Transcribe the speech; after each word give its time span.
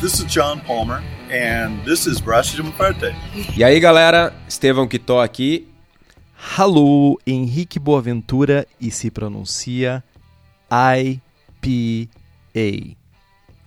This 0.00 0.14
is 0.20 0.24
John 0.26 0.60
Palmer, 0.60 1.02
and 1.30 1.82
this 1.84 2.06
is 2.06 2.20
Braço 2.20 2.54
de 2.56 2.62
Parte. 2.72 3.06
E 3.56 3.64
aí, 3.64 3.80
galera, 3.80 4.32
Estevão 4.48 4.86
Quitó 4.86 5.20
aqui. 5.20 5.66
Alô, 6.56 7.20
Henrique 7.26 7.78
Boaventura 7.80 8.66
e 8.80 8.90
se 8.92 9.10
pronuncia 9.10 10.02
IPA. 10.70 12.08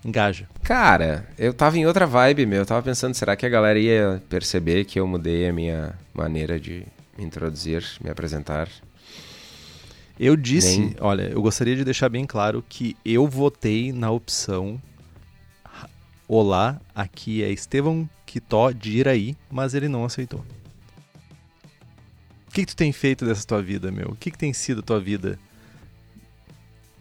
Engaja. 0.05 0.47
Cara, 0.63 1.27
eu 1.37 1.53
tava 1.53 1.77
em 1.77 1.85
outra 1.85 2.07
vibe, 2.07 2.45
meu. 2.45 2.59
Eu 2.59 2.65
tava 2.65 2.81
pensando, 2.81 3.13
será 3.13 3.35
que 3.35 3.45
a 3.45 3.49
galera 3.49 3.77
ia 3.77 4.23
perceber 4.29 4.85
que 4.85 4.99
eu 4.99 5.05
mudei 5.05 5.47
a 5.47 5.53
minha 5.53 5.93
maneira 6.13 6.57
de 6.59 6.85
me 7.17 7.25
introduzir, 7.25 7.83
me 8.01 8.09
apresentar? 8.09 8.69
Eu 10.19 10.35
disse, 10.37 10.79
Nem- 10.79 10.95
olha, 11.01 11.23
eu 11.23 11.41
gostaria 11.41 11.75
de 11.75 11.83
deixar 11.83 12.07
bem 12.07 12.25
claro 12.25 12.63
que 12.67 12.95
eu 13.03 13.27
votei 13.27 13.91
na 13.91 14.09
opção 14.11 14.81
Olá, 16.33 16.79
aqui 16.95 17.43
é 17.43 17.51
Estevão 17.51 18.09
Quitó 18.25 18.71
de 18.71 18.99
Iraí, 18.99 19.35
mas 19.51 19.73
ele 19.73 19.89
não 19.89 20.05
aceitou. 20.05 20.39
O 22.47 22.51
que, 22.53 22.61
que 22.61 22.67
tu 22.67 22.75
tem 22.77 22.93
feito 22.93 23.25
dessa 23.25 23.45
tua 23.45 23.61
vida, 23.61 23.91
meu? 23.91 24.11
O 24.11 24.15
que, 24.15 24.31
que 24.31 24.37
tem 24.37 24.53
sido 24.53 24.79
a 24.79 24.81
tua 24.81 24.97
vida? 24.97 25.37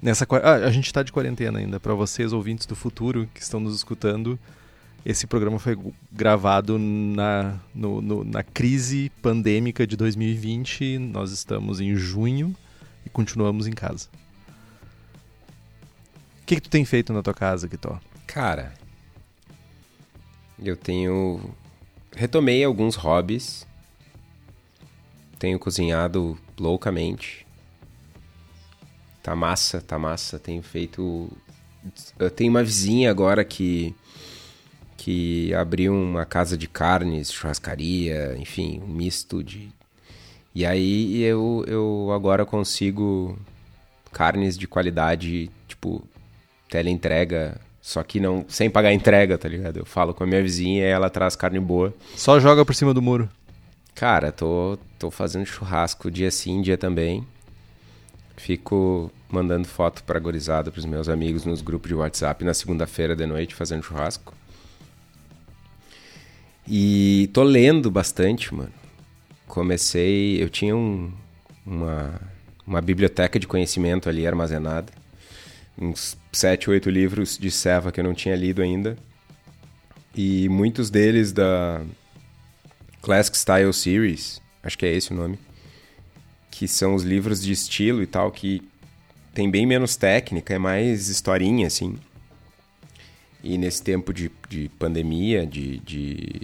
Nessa, 0.02 0.27
ah, 0.43 0.55
a 0.66 0.71
gente 0.73 0.93
tá 0.93 1.05
de 1.05 1.12
quarentena 1.12 1.61
ainda. 1.61 1.79
Para 1.79 1.95
vocês, 1.95 2.33
ouvintes 2.33 2.66
do 2.66 2.74
futuro 2.74 3.29
que 3.33 3.41
estão 3.41 3.61
nos 3.61 3.77
escutando, 3.77 4.37
esse 5.07 5.29
programa 5.29 5.60
foi 5.60 5.79
gravado 6.10 6.77
na, 6.77 7.57
no- 7.73 8.02
no- 8.02 8.24
na 8.24 8.43
crise 8.43 9.12
pandêmica 9.23 9.87
de 9.87 9.97
2020. 9.97 10.99
Nós 10.99 11.30
estamos 11.30 11.79
em 11.80 11.95
junho 11.95 12.52
e 13.07 13.09
continuamos 13.09 13.69
em 13.69 13.73
casa. 13.74 14.09
O 16.43 16.47
que, 16.47 16.57
que 16.57 16.62
tu 16.62 16.69
tem 16.71 16.85
feito 16.85 17.12
na 17.12 17.23
tua 17.23 17.33
casa, 17.35 17.68
Kitó? 17.68 18.01
Cara, 18.27 18.74
eu 20.63 20.77
tenho. 20.77 21.41
Retomei 22.15 22.65
alguns 22.65 22.95
hobbies. 22.97 23.66
Tenho 25.39 25.59
cozinhado 25.59 26.39
loucamente. 26.59 27.47
Tá 29.23 29.35
massa, 29.35 29.80
tá 29.80 29.99
massa. 29.99 30.39
Tenho 30.39 30.63
feito. 30.63 31.30
Eu 32.19 32.30
tenho 32.30 32.51
uma 32.51 32.63
vizinha 32.63 33.11
agora 33.11 33.45
que. 33.45 33.95
que 34.97 35.55
abriu 35.55 35.95
uma 35.95 36.27
casa 36.27 36.57
de 36.57 36.69
carnes, 36.69 37.33
churrascaria, 37.33 38.37
enfim, 38.39 38.80
um 38.85 38.89
misto 38.89 39.43
de. 39.43 39.71
E 40.55 40.67
aí 40.67 41.23
eu, 41.23 41.65
eu 41.67 42.11
agora 42.13 42.45
consigo 42.45 43.39
carnes 44.13 44.59
de 44.59 44.67
qualidade, 44.67 45.49
tipo, 45.69 46.02
teleentrega, 46.69 47.61
só 47.81 48.03
que 48.03 48.21
não 48.21 48.45
sem 48.49 48.69
pagar 48.69 48.93
entrega, 48.93 49.39
tá 49.39 49.49
ligado? 49.49 49.79
Eu 49.79 49.87
falo 49.87 50.13
com 50.13 50.23
a 50.23 50.27
minha 50.27 50.43
vizinha 50.43 50.83
e 50.83 50.91
ela 50.91 51.09
traz 51.09 51.35
carne 51.35 51.59
boa. 51.59 51.95
Só 52.15 52.39
joga 52.39 52.65
por 52.65 52.75
cima 52.75 52.93
do 52.93 53.01
muro. 53.01 53.29
Cara, 53.95 54.31
tô, 54.31 54.79
tô 54.99 55.11
fazendo 55.11 55.47
churrasco 55.47 56.11
dia 56.11 56.31
sim, 56.31 56.61
dia 56.61 56.77
também. 56.77 57.27
Fico 58.37 59.11
mandando 59.29 59.67
foto 59.67 60.03
pra 60.05 60.19
gorizada 60.19 60.71
pros 60.71 60.85
meus 60.85 61.09
amigos 61.09 61.45
nos 61.45 61.61
grupos 61.61 61.89
de 61.89 61.95
WhatsApp 61.95 62.45
na 62.45 62.55
segunda-feira 62.55 63.15
de 63.15 63.27
noite 63.27 63.55
fazendo 63.55 63.83
churrasco. 63.83 64.34
E 66.67 67.28
tô 67.33 67.43
lendo 67.43 67.91
bastante, 67.91 68.55
mano. 68.55 68.73
Comecei, 69.47 70.43
eu 70.43 70.49
tinha 70.49 70.77
um, 70.77 71.12
uma, 71.67 72.21
uma 72.67 72.81
biblioteca 72.81 73.39
de 73.39 73.47
conhecimento 73.47 74.09
ali 74.09 74.27
armazenada. 74.27 75.00
Uns 75.81 76.17
sete, 76.31 76.69
oito 76.69 76.91
livros 76.91 77.39
de 77.39 77.50
Seva 77.50 77.91
que 77.91 78.00
eu 78.00 78.05
não 78.05 78.15
tinha 78.15 78.37
lido 78.37 78.61
ainda. 78.61 78.97
E 80.15 80.49
muitos 80.49 80.91
deles 80.91 81.33
da 81.33 81.83
Classic 83.01 83.37
Style 83.37 83.73
Series, 83.73 84.43
acho 84.63 84.77
que 84.77 84.85
é 84.85 84.93
esse 84.93 85.13
o 85.13 85.17
nome, 85.17 85.39
que 86.51 86.69
são 86.69 86.95
os 86.95 87.03
livros 87.03 87.43
de 87.43 87.53
estilo 87.53 88.03
e 88.03 88.07
tal, 88.07 88.31
que 88.31 88.63
tem 89.33 89.51
bem 89.51 89.65
menos 89.65 89.97
técnica, 89.97 90.55
é 90.55 90.59
mais 90.59 91.09
historinha, 91.09 91.67
assim. 91.67 91.97
E 93.43 93.57
nesse 93.57 93.83
tempo 93.83 94.13
de, 94.13 94.31
de 94.49 94.69
pandemia, 94.79 95.47
de, 95.47 95.79
de 95.79 96.43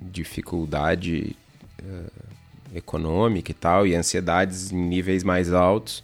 dificuldade 0.00 1.36
eh, 1.78 2.76
econômica 2.76 3.50
e 3.50 3.54
tal, 3.54 3.86
e 3.86 3.94
ansiedades 3.94 4.72
em 4.72 4.76
níveis 4.76 5.22
mais 5.22 5.52
altos, 5.52 6.02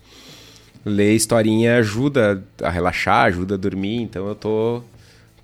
ler 0.85 1.15
historinha 1.15 1.77
ajuda 1.79 2.43
a 2.63 2.71
relaxar, 2.71 3.27
ajuda 3.27 3.55
a 3.55 3.59
dormir, 3.59 4.03
então 4.03 4.27
eu 4.29 4.35
tô 4.35 4.83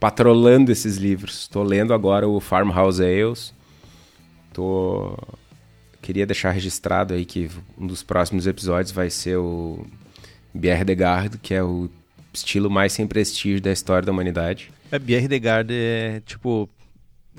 patrolando 0.01 0.71
esses 0.73 0.97
livros. 0.97 1.47
Tô 1.49 1.63
lendo 1.63 1.93
agora 1.95 2.29
o 2.29 2.41
Farmhouse 2.41 3.03
Ales. 3.03 3.53
Tô 4.53 5.17
queria 6.03 6.25
deixar 6.25 6.53
registrado 6.53 7.15
aí 7.15 7.25
que 7.25 7.51
um 7.77 7.87
dos 7.87 8.03
próximos 8.03 8.47
episódios 8.47 8.93
vai 8.93 9.11
ser 9.11 9.37
o 9.39 9.85
Bière 10.55 10.85
de 10.85 10.95
Garde, 10.95 11.37
que 11.39 11.53
é 11.53 11.63
o 11.63 11.91
estilo 12.33 12.71
mais 12.71 12.93
sem 12.93 13.07
prestígio 13.09 13.61
da 13.61 13.73
história 13.73 14.07
da 14.07 14.13
humanidade. 14.13 14.71
É, 14.93 14.99
BR 15.01 15.27
de 15.29 15.39
Garde 15.39 15.75
é 15.75 16.23
tipo. 16.25 16.69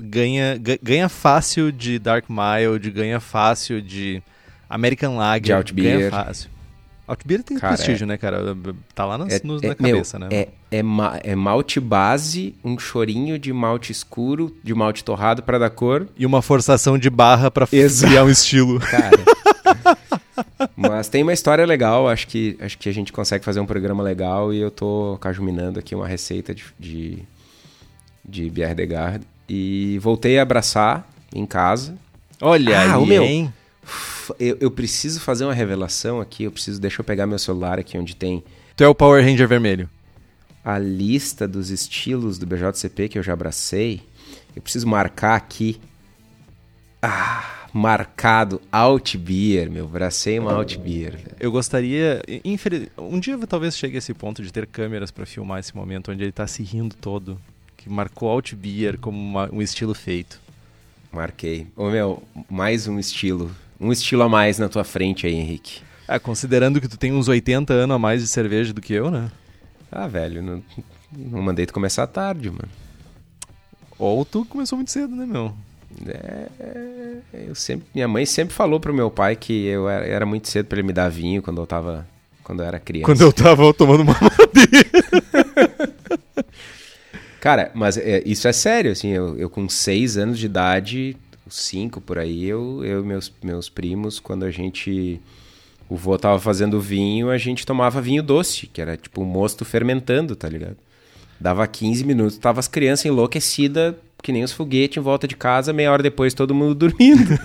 Ganha, 0.00 0.56
ga- 0.58 0.78
ganha 0.80 1.08
fácil 1.08 1.72
de 1.72 1.98
Dark 1.98 2.26
Mild, 2.28 2.88
ganha 2.92 3.18
fácil 3.18 3.82
de 3.82 4.22
American 4.70 5.16
Lager. 5.16 5.64
De. 5.64 5.72
Ganha 5.72 6.08
fácil. 6.10 6.48
Altbier 7.08 7.42
tem 7.42 7.56
Cara, 7.58 7.74
prestígio, 7.74 8.06
né, 8.06 8.16
cara? 8.18 8.54
Tá 8.94 9.04
lá 9.06 9.16
nas- 9.18 9.32
É, 9.32 9.40
nos- 9.42 9.62
é- 9.62 9.68
na 9.68 9.76
meu, 9.80 9.92
cabeça, 9.96 10.18
né? 10.18 10.28
É, 10.30 10.48
é, 10.70 10.82
ma- 10.82 11.18
é 11.24 11.34
malte 11.34 11.80
base, 11.80 12.54
um 12.62 12.78
chorinho 12.78 13.38
de 13.38 13.52
malte 13.52 13.90
escuro, 13.90 14.54
de 14.62 14.74
malte 14.74 15.02
torrado 15.02 15.42
para 15.42 15.58
dar 15.58 15.70
cor. 15.70 16.06
E 16.18 16.26
uma 16.26 16.42
forçação 16.42 16.98
de 16.98 17.08
barra 17.08 17.50
pra 17.50 17.66
criar 17.66 18.24
um 18.24 18.28
estilo. 18.30 18.78
Cara. 18.84 19.18
Mas 20.76 21.08
tem 21.08 21.22
uma 21.22 21.32
história 21.32 21.64
legal, 21.66 22.08
acho 22.08 22.26
que, 22.28 22.56
acho 22.60 22.78
que 22.78 22.88
a 22.88 22.92
gente 22.92 23.12
consegue 23.12 23.44
fazer 23.44 23.60
um 23.60 23.66
programa 23.66 24.02
legal 24.02 24.52
e 24.52 24.58
eu 24.60 24.70
tô 24.70 25.18
cajuminando 25.20 25.78
aqui 25.78 25.94
uma 25.94 26.06
receita 26.06 26.54
de, 26.54 26.64
de, 26.78 27.18
de 28.24 28.50
Bière 28.50 28.74
de 28.74 28.86
Garde. 28.86 29.24
E 29.48 29.98
voltei 30.00 30.38
a 30.38 30.42
abraçar 30.42 31.08
em 31.34 31.46
casa. 31.46 31.96
Olha 32.40 32.78
Ah, 32.78 32.94
aí, 32.94 33.02
o 33.02 33.06
meu. 33.06 33.22
hein? 33.24 33.52
Eu, 34.38 34.56
eu 34.60 34.70
preciso 34.70 35.20
fazer 35.20 35.44
uma 35.44 35.54
revelação 35.54 36.20
aqui, 36.20 36.44
eu 36.44 36.52
preciso, 36.52 36.80
deixa 36.80 37.00
eu 37.00 37.04
pegar 37.04 37.26
meu 37.26 37.38
celular 37.38 37.78
aqui 37.78 37.96
onde 37.98 38.14
tem 38.14 38.44
Tu 38.76 38.84
é 38.84 38.88
o 38.88 38.94
Power 38.94 39.24
Ranger 39.24 39.48
vermelho. 39.48 39.88
a 40.64 40.78
lista 40.78 41.48
dos 41.48 41.70
estilos 41.70 42.38
do 42.38 42.46
BJCP 42.46 43.08
que 43.08 43.18
eu 43.18 43.22
já 43.22 43.32
abracei. 43.32 44.02
Eu 44.54 44.62
preciso 44.62 44.86
marcar 44.86 45.34
aqui. 45.36 45.80
Ah, 47.00 47.66
marcado 47.72 48.60
Alt 48.72 49.16
Beer, 49.16 49.70
meu. 49.70 49.84
Abracei 49.86 50.38
uma 50.38 50.52
Alt 50.52 50.76
Beer, 50.78 51.12
velho. 51.12 51.36
Eu 51.40 51.50
gostaria. 51.52 52.22
infeliz- 52.44 52.88
Um 52.98 53.18
dia 53.20 53.38
talvez 53.46 53.76
chegue 53.76 53.96
a 53.96 53.98
esse 53.98 54.12
ponto 54.14 54.42
de 54.42 54.52
ter 54.52 54.66
câmeras 54.66 55.10
pra 55.10 55.24
filmar 55.26 55.60
esse 55.60 55.74
momento 55.76 56.10
onde 56.10 56.22
ele 56.24 56.32
tá 56.32 56.46
se 56.46 56.62
rindo 56.62 56.94
todo. 56.96 57.40
Que 57.76 57.88
marcou 57.88 58.28
Alt 58.28 58.54
Beer 58.54 58.98
como 58.98 59.18
uma- 59.18 59.48
um 59.52 59.62
estilo 59.62 59.94
feito. 59.94 60.40
Marquei. 61.12 61.66
Ô, 61.76 61.88
meu, 61.88 62.22
mais 62.50 62.86
um 62.88 62.98
estilo. 62.98 63.50
Um 63.80 63.92
estilo 63.92 64.22
a 64.22 64.28
mais 64.28 64.58
na 64.58 64.68
tua 64.68 64.84
frente 64.84 65.26
aí, 65.26 65.34
Henrique. 65.34 65.82
Ah, 66.06 66.18
considerando 66.18 66.80
que 66.80 66.88
tu 66.88 66.96
tem 66.96 67.12
uns 67.12 67.28
80 67.28 67.72
anos 67.72 67.94
a 67.94 67.98
mais 67.98 68.22
de 68.22 68.28
cerveja 68.28 68.72
do 68.72 68.80
que 68.80 68.94
eu, 68.94 69.10
né? 69.10 69.30
Ah, 69.90 70.06
velho, 70.06 70.42
não, 70.42 70.62
não 71.16 71.42
mandei 71.42 71.66
tu 71.66 71.72
começar 71.72 72.06
tarde, 72.06 72.50
mano. 72.50 72.68
Ou 73.98 74.24
tu 74.24 74.44
começou 74.44 74.76
muito 74.76 74.90
cedo, 74.90 75.14
né, 75.14 75.26
meu? 75.26 75.54
É, 76.06 76.48
eu 77.48 77.54
sempre, 77.54 77.86
minha 77.94 78.06
mãe 78.06 78.24
sempre 78.26 78.54
falou 78.54 78.78
pro 78.78 78.94
meu 78.94 79.10
pai 79.10 79.34
que 79.34 79.66
eu 79.66 79.88
era, 79.88 80.06
era 80.06 80.26
muito 80.26 80.48
cedo 80.48 80.66
pra 80.66 80.78
ele 80.78 80.86
me 80.86 80.92
dar 80.92 81.08
vinho 81.08 81.42
quando 81.42 81.60
eu 81.60 81.66
tava, 81.66 82.06
quando 82.44 82.60
eu 82.60 82.66
era 82.66 82.78
criança. 82.78 83.06
Quando 83.06 83.20
eu 83.22 83.32
tava 83.32 83.72
tomando 83.74 84.02
uma 84.02 84.14
madeira. 84.14 84.88
Cara, 87.40 87.70
mas 87.74 87.96
é, 87.96 88.22
isso 88.26 88.46
é 88.48 88.52
sério, 88.52 88.92
assim, 88.92 89.08
eu, 89.08 89.36
eu 89.36 89.48
com 89.48 89.68
seis 89.68 90.16
anos 90.16 90.38
de 90.38 90.46
idade, 90.46 91.16
cinco 91.50 92.00
por 92.00 92.18
aí, 92.18 92.44
eu 92.46 92.82
e 92.84 93.02
meus, 93.02 93.32
meus 93.42 93.68
primos, 93.68 94.18
quando 94.20 94.44
a 94.44 94.50
gente, 94.50 95.20
o 95.88 95.96
vô 95.96 96.18
tava 96.18 96.38
fazendo 96.38 96.80
vinho, 96.80 97.30
a 97.30 97.38
gente 97.38 97.64
tomava 97.66 98.00
vinho 98.00 98.22
doce, 98.22 98.66
que 98.66 98.80
era 98.80 98.96
tipo 98.96 99.22
o 99.22 99.24
mosto 99.26 99.64
fermentando, 99.64 100.34
tá 100.36 100.48
ligado? 100.48 100.76
Dava 101.40 101.66
15 101.66 102.04
minutos, 102.04 102.36
tava 102.38 102.58
as 102.60 102.66
crianças 102.66 103.06
enlouquecidas, 103.06 103.94
que 104.22 104.32
nem 104.32 104.42
os 104.42 104.50
foguetes 104.52 104.96
em 104.96 105.00
volta 105.00 105.28
de 105.28 105.36
casa, 105.36 105.72
meia 105.72 105.92
hora 105.92 106.02
depois 106.02 106.34
todo 106.34 106.52
mundo 106.54 106.74
dormindo. 106.88 107.38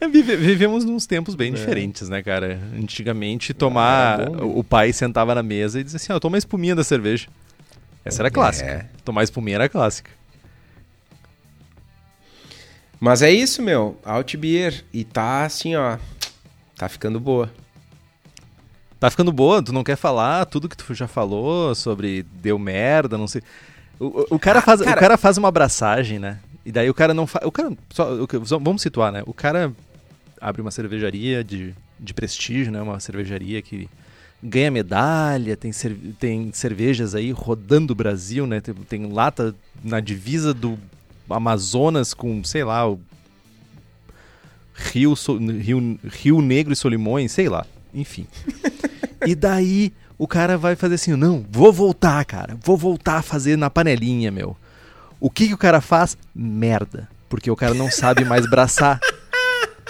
É, 0.00 0.08
vive- 0.08 0.36
vivemos 0.36 0.84
nos 0.84 1.06
tempos 1.06 1.34
bem 1.34 1.52
diferentes, 1.52 2.08
né, 2.08 2.22
cara? 2.22 2.58
Antigamente, 2.78 3.52
tomar. 3.52 4.24
bom, 4.24 4.36
né? 4.36 4.42
o 4.42 4.64
pai 4.64 4.92
sentava 4.92 5.34
na 5.34 5.42
mesa 5.42 5.78
e 5.80 5.84
dizia 5.84 5.96
assim: 5.98 6.12
Ó, 6.12 6.18
toma 6.18 6.36
a 6.36 6.38
espuminha 6.38 6.74
da 6.74 6.82
cerveja. 6.82 7.28
Essa 8.02 8.22
era 8.22 8.30
clássica. 8.30 8.70
É. 8.70 8.86
Tomar 9.04 9.22
espuminha 9.24 9.56
era 9.56 9.68
clássica. 9.68 10.10
Mas 13.00 13.22
é 13.22 13.30
isso, 13.32 13.62
meu, 13.62 13.98
Alt 14.04 14.36
Beer, 14.36 14.84
e 14.92 15.04
tá 15.04 15.44
assim, 15.44 15.74
ó, 15.74 15.96
tá 16.76 16.86
ficando 16.86 17.18
boa. 17.18 17.50
Tá 19.00 19.10
ficando 19.10 19.32
boa, 19.32 19.62
tu 19.62 19.72
não 19.72 19.82
quer 19.82 19.96
falar 19.96 20.44
tudo 20.44 20.68
que 20.68 20.76
tu 20.76 20.92
já 20.92 21.08
falou 21.08 21.74
sobre 21.74 22.22
deu 22.42 22.58
merda, 22.58 23.16
não 23.16 23.26
sei. 23.26 23.40
O, 23.98 24.34
o, 24.36 24.38
cara, 24.38 24.60
faz, 24.60 24.82
cara... 24.82 24.96
o 24.96 25.00
cara 25.00 25.16
faz 25.16 25.38
uma 25.38 25.48
abraçagem, 25.48 26.18
né? 26.18 26.38
E 26.64 26.70
daí 26.70 26.90
o 26.90 26.94
cara 26.94 27.14
não 27.14 27.26
faz. 27.26 27.46
O 27.46 27.50
cara. 27.50 27.72
Só, 27.88 28.06
vamos 28.58 28.82
situar, 28.82 29.10
né? 29.10 29.22
O 29.24 29.32
cara 29.32 29.72
abre 30.38 30.60
uma 30.60 30.70
cervejaria 30.70 31.42
de, 31.42 31.74
de 31.98 32.12
prestígio, 32.12 32.70
né? 32.70 32.82
Uma 32.82 33.00
cervejaria 33.00 33.62
que 33.62 33.88
ganha 34.42 34.70
medalha, 34.70 35.56
tem, 35.56 35.72
tem 36.18 36.52
cervejas 36.52 37.14
aí 37.14 37.30
rodando 37.30 37.94
o 37.94 37.96
Brasil, 37.96 38.46
né? 38.46 38.60
Tem, 38.60 38.74
tem 38.74 39.12
lata 39.12 39.54
na 39.82 40.00
divisa 40.00 40.52
do 40.52 40.78
Amazonas 41.30 42.14
com, 42.14 42.42
sei 42.44 42.64
lá, 42.64 42.88
o 42.88 43.00
Rio, 44.74 45.14
Rio, 45.60 45.98
Rio 46.04 46.42
Negro 46.42 46.72
e 46.72 46.76
Solimões, 46.76 47.32
sei 47.32 47.48
lá. 47.48 47.66
Enfim. 47.94 48.26
e 49.26 49.34
daí 49.34 49.92
o 50.18 50.26
cara 50.26 50.56
vai 50.56 50.76
fazer 50.76 50.94
assim, 50.96 51.14
não, 51.16 51.44
vou 51.50 51.72
voltar, 51.72 52.24
cara. 52.24 52.56
Vou 52.62 52.76
voltar 52.76 53.18
a 53.18 53.22
fazer 53.22 53.56
na 53.56 53.70
panelinha, 53.70 54.30
meu. 54.30 54.56
O 55.18 55.28
que, 55.28 55.48
que 55.48 55.54
o 55.54 55.58
cara 55.58 55.80
faz? 55.80 56.16
Merda. 56.34 57.08
Porque 57.28 57.50
o 57.50 57.56
cara 57.56 57.74
não 57.74 57.90
sabe 57.90 58.24
mais 58.24 58.48
braçar. 58.48 58.98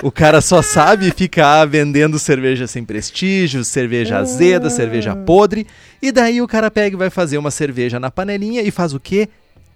O 0.02 0.10
cara 0.10 0.40
só 0.40 0.62
sabe 0.62 1.10
ficar 1.10 1.66
vendendo 1.66 2.18
cerveja 2.18 2.66
sem 2.66 2.82
prestígio, 2.82 3.62
cerveja 3.62 4.18
azeda, 4.18 4.68
ah. 4.68 4.70
cerveja 4.70 5.14
podre. 5.14 5.66
E 6.00 6.10
daí 6.10 6.40
o 6.40 6.48
cara 6.48 6.70
pega 6.70 6.96
e 6.96 6.98
vai 6.98 7.10
fazer 7.10 7.36
uma 7.36 7.50
cerveja 7.50 8.00
na 8.00 8.10
panelinha 8.10 8.62
e 8.62 8.70
faz 8.70 8.94
o 8.94 9.00
quê? 9.00 9.28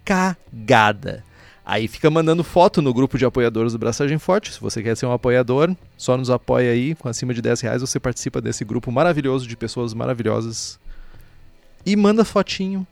Cagada. 0.03 1.23
Aí 1.65 1.87
fica 1.87 2.11
mandando 2.11 2.43
foto 2.43 2.79
no 2.79 2.93
grupo 2.93 3.17
de 3.17 3.25
apoiadores 3.25 3.73
do 3.73 3.79
Braçagem 3.79 4.19
Forte. 4.19 4.53
Se 4.53 4.61
você 4.61 4.83
quer 4.83 4.95
ser 4.95 5.07
um 5.07 5.11
apoiador, 5.11 5.75
só 5.97 6.15
nos 6.15 6.29
apoia 6.29 6.71
aí. 6.71 6.93
Com 6.93 7.09
acima 7.09 7.33
de 7.33 7.41
10 7.41 7.61
reais 7.61 7.81
você 7.81 7.99
participa 7.99 8.39
desse 8.39 8.63
grupo 8.63 8.91
maravilhoso 8.91 9.47
de 9.47 9.57
pessoas 9.57 9.93
maravilhosas. 9.93 10.79
E 11.83 11.95
manda 11.95 12.23
fotinho. 12.23 12.85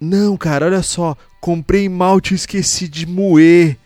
Não, 0.00 0.36
cara, 0.36 0.66
olha 0.66 0.82
só. 0.82 1.16
Comprei 1.40 1.88
malte 1.88 2.32
e 2.32 2.34
esqueci 2.34 2.88
de 2.88 3.06
moer. 3.06 3.76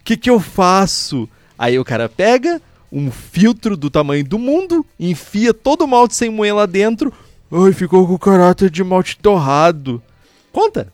O 0.00 0.04
que, 0.04 0.16
que 0.16 0.28
eu 0.28 0.40
faço? 0.40 1.28
Aí 1.56 1.78
o 1.78 1.84
cara 1.84 2.08
pega 2.08 2.60
um 2.90 3.10
filtro 3.10 3.76
do 3.76 3.88
tamanho 3.88 4.24
do 4.24 4.38
mundo, 4.38 4.84
enfia 4.98 5.54
todo 5.54 5.82
o 5.82 5.86
malte 5.86 6.16
sem 6.16 6.28
moer 6.28 6.54
lá 6.54 6.66
dentro. 6.66 7.12
Ai, 7.52 7.72
ficou 7.72 8.06
com 8.06 8.14
o 8.14 8.18
caráter 8.18 8.68
de 8.68 8.82
malte 8.82 9.16
torrado. 9.18 10.02
Conta. 10.52 10.92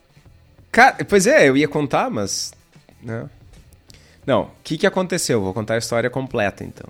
Cara, 0.71 1.03
pois 1.07 1.27
é, 1.27 1.49
eu 1.49 1.57
ia 1.57 1.69
contar, 1.69 2.11
mas. 2.11 2.53
Né? 3.07 3.31
Não, 4.27 4.43
o 4.43 4.51
que, 4.65 4.77
que 4.77 4.87
aconteceu? 4.87 5.41
Vou 5.41 5.55
contar 5.55 5.75
a 5.75 5.79
história 5.79 6.11
completa 6.11 6.65
então. 6.65 6.89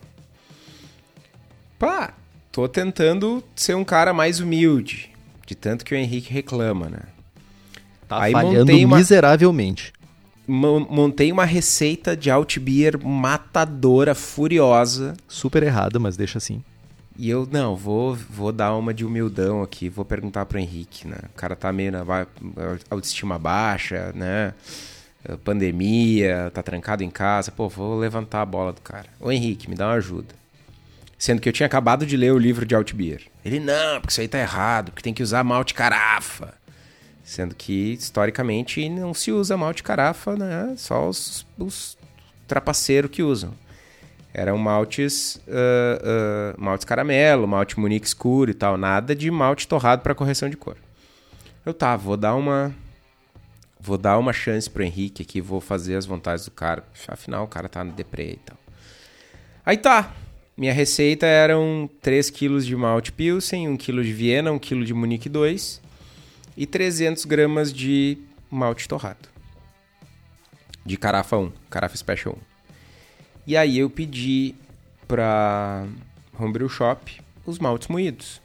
Pá, 1.79 2.15
tô 2.51 2.67
tentando 2.67 3.45
ser 3.55 3.77
um 3.77 3.85
cara 3.85 4.15
mais 4.15 4.41
humilde. 4.41 5.11
De 5.47 5.55
tanto 5.55 5.85
que 5.85 5.95
o 5.95 5.97
Henrique 5.97 6.33
reclama, 6.33 6.89
né? 6.89 7.03
Tá 8.09 8.23
Aí 8.23 8.33
falhando 8.33 8.73
uma... 8.73 8.97
miseravelmente 8.97 9.93
montei 10.47 11.33
uma 11.33 11.45
receita 11.45 12.17
de 12.17 12.31
Altbier 12.31 12.97
matadora, 13.05 14.15
furiosa. 14.15 15.15
Super 15.27 15.63
errada, 15.63 15.99
mas 15.99 16.17
deixa 16.17 16.39
assim. 16.39 16.63
E 17.19 17.31
eu, 17.31 17.49
não, 17.51 17.75
vou, 17.75 18.15
vou 18.15 18.53
dar 18.53 18.75
uma 18.77 18.93
de 18.93 19.05
humildão 19.05 19.63
aqui, 19.63 19.89
vou 19.89 20.05
perguntar 20.05 20.45
pro 20.47 20.59
Henrique, 20.59 21.09
né? 21.09 21.17
O 21.35 21.37
cara 21.37 21.57
tá 21.57 21.73
meio 21.73 21.91
na 21.91 22.05
autoestima 22.91 23.39
baixa, 23.39 24.13
né? 24.15 24.53
Pandemia, 25.44 26.50
tá 26.55 26.62
trancado 26.62 27.02
em 27.02 27.11
casa. 27.11 27.50
Pô, 27.50 27.69
vou 27.69 27.99
levantar 27.99 28.43
a 28.43 28.46
bola 28.46 28.73
do 28.73 28.81
cara. 28.81 29.06
Ô 29.19 29.32
Henrique, 29.32 29.69
me 29.69 29.75
dá 29.75 29.87
uma 29.88 29.94
ajuda. 29.94 30.34
Sendo 31.19 31.40
que 31.40 31.49
eu 31.49 31.52
tinha 31.52 31.67
acabado 31.67 32.05
de 32.05 32.17
ler 32.17 32.32
o 32.32 32.38
livro 32.38 32.67
de 32.67 32.75
Altbier. 32.75 33.23
Ele, 33.44 33.58
não, 33.58 34.00
porque 34.00 34.12
isso 34.12 34.20
aí 34.20 34.28
tá 34.28 34.38
errado, 34.38 34.90
porque 34.90 35.02
tem 35.02 35.14
que 35.14 35.23
usar 35.23 35.43
malte 35.43 35.73
carafa. 35.73 36.55
Sendo 37.25 37.55
que, 37.55 37.94
historicamente, 37.94 38.88
não 38.88 39.12
se 39.12 39.32
usa 39.32 39.56
malte 39.56 39.82
carafa, 39.82 40.37
né? 40.37 40.75
Só 40.76 41.08
os, 41.08 41.46
os 41.58 41.96
trapaceiros 42.46 43.11
que 43.11 43.22
usam. 43.22 43.52
Eram 44.32 44.58
maltes, 44.58 45.37
uh, 45.49 46.55
uh, 46.55 46.62
maltes 46.62 46.84
caramelo, 46.84 47.49
malte 47.49 47.81
munique 47.81 48.06
escuro 48.06 48.50
e 48.50 48.55
tal. 48.55 48.76
Nada 48.76 49.14
de 49.14 49.31
malte 49.31 49.67
torrado 49.67 50.02
para 50.02 50.14
correção 50.14 50.50
de 50.50 50.56
cor. 50.56 50.76
Eu 51.64 51.72
tá, 51.72 51.96
vou 51.96 52.17
dar 52.17 52.34
uma... 52.34 52.72
Vou 53.87 53.97
dar 53.97 54.19
uma 54.19 54.33
chance 54.33 54.69
pro 54.69 54.83
Henrique 54.83 55.23
aqui, 55.23 55.41
vou 55.41 55.61
fazer 55.61 55.94
as 55.94 56.05
vontades 56.05 56.44
do 56.44 56.50
cara. 56.50 56.83
Afinal, 57.06 57.44
o 57.44 57.47
cara 57.47 57.69
tá 57.69 57.85
no 57.85 57.93
deprê 57.93 58.33
e 58.33 58.37
tal. 58.38 58.59
Aí 59.65 59.77
tá, 59.77 60.12
minha 60.56 60.73
receita 60.73 61.25
eram 61.25 61.88
3 62.03 62.29
kg 62.31 62.59
de 62.59 62.75
malte 62.75 63.12
Pilsen, 63.12 63.69
1 63.69 63.77
kg 63.77 64.03
de 64.03 64.12
Viena, 64.12 64.50
1 64.50 64.59
kg 64.59 64.83
de 64.83 64.93
Munique 64.93 65.29
2 65.29 65.81
e 66.56 66.67
300 66.67 67.25
gramas 67.27 67.73
de 67.73 68.19
malte 68.50 68.88
torrado. 68.88 69.29
De 70.85 70.97
carafa 70.97 71.37
1, 71.37 71.53
carafa 71.71 71.97
special 71.97 72.35
1. 72.35 72.39
E 73.47 73.56
aí 73.56 73.79
eu 73.79 73.89
pedi 73.89 74.56
para 75.06 75.87
Homebrew 76.37 76.69
Shop 76.69 77.21
os 77.47 77.61
maltes 77.61 77.87
moídos. 77.87 78.43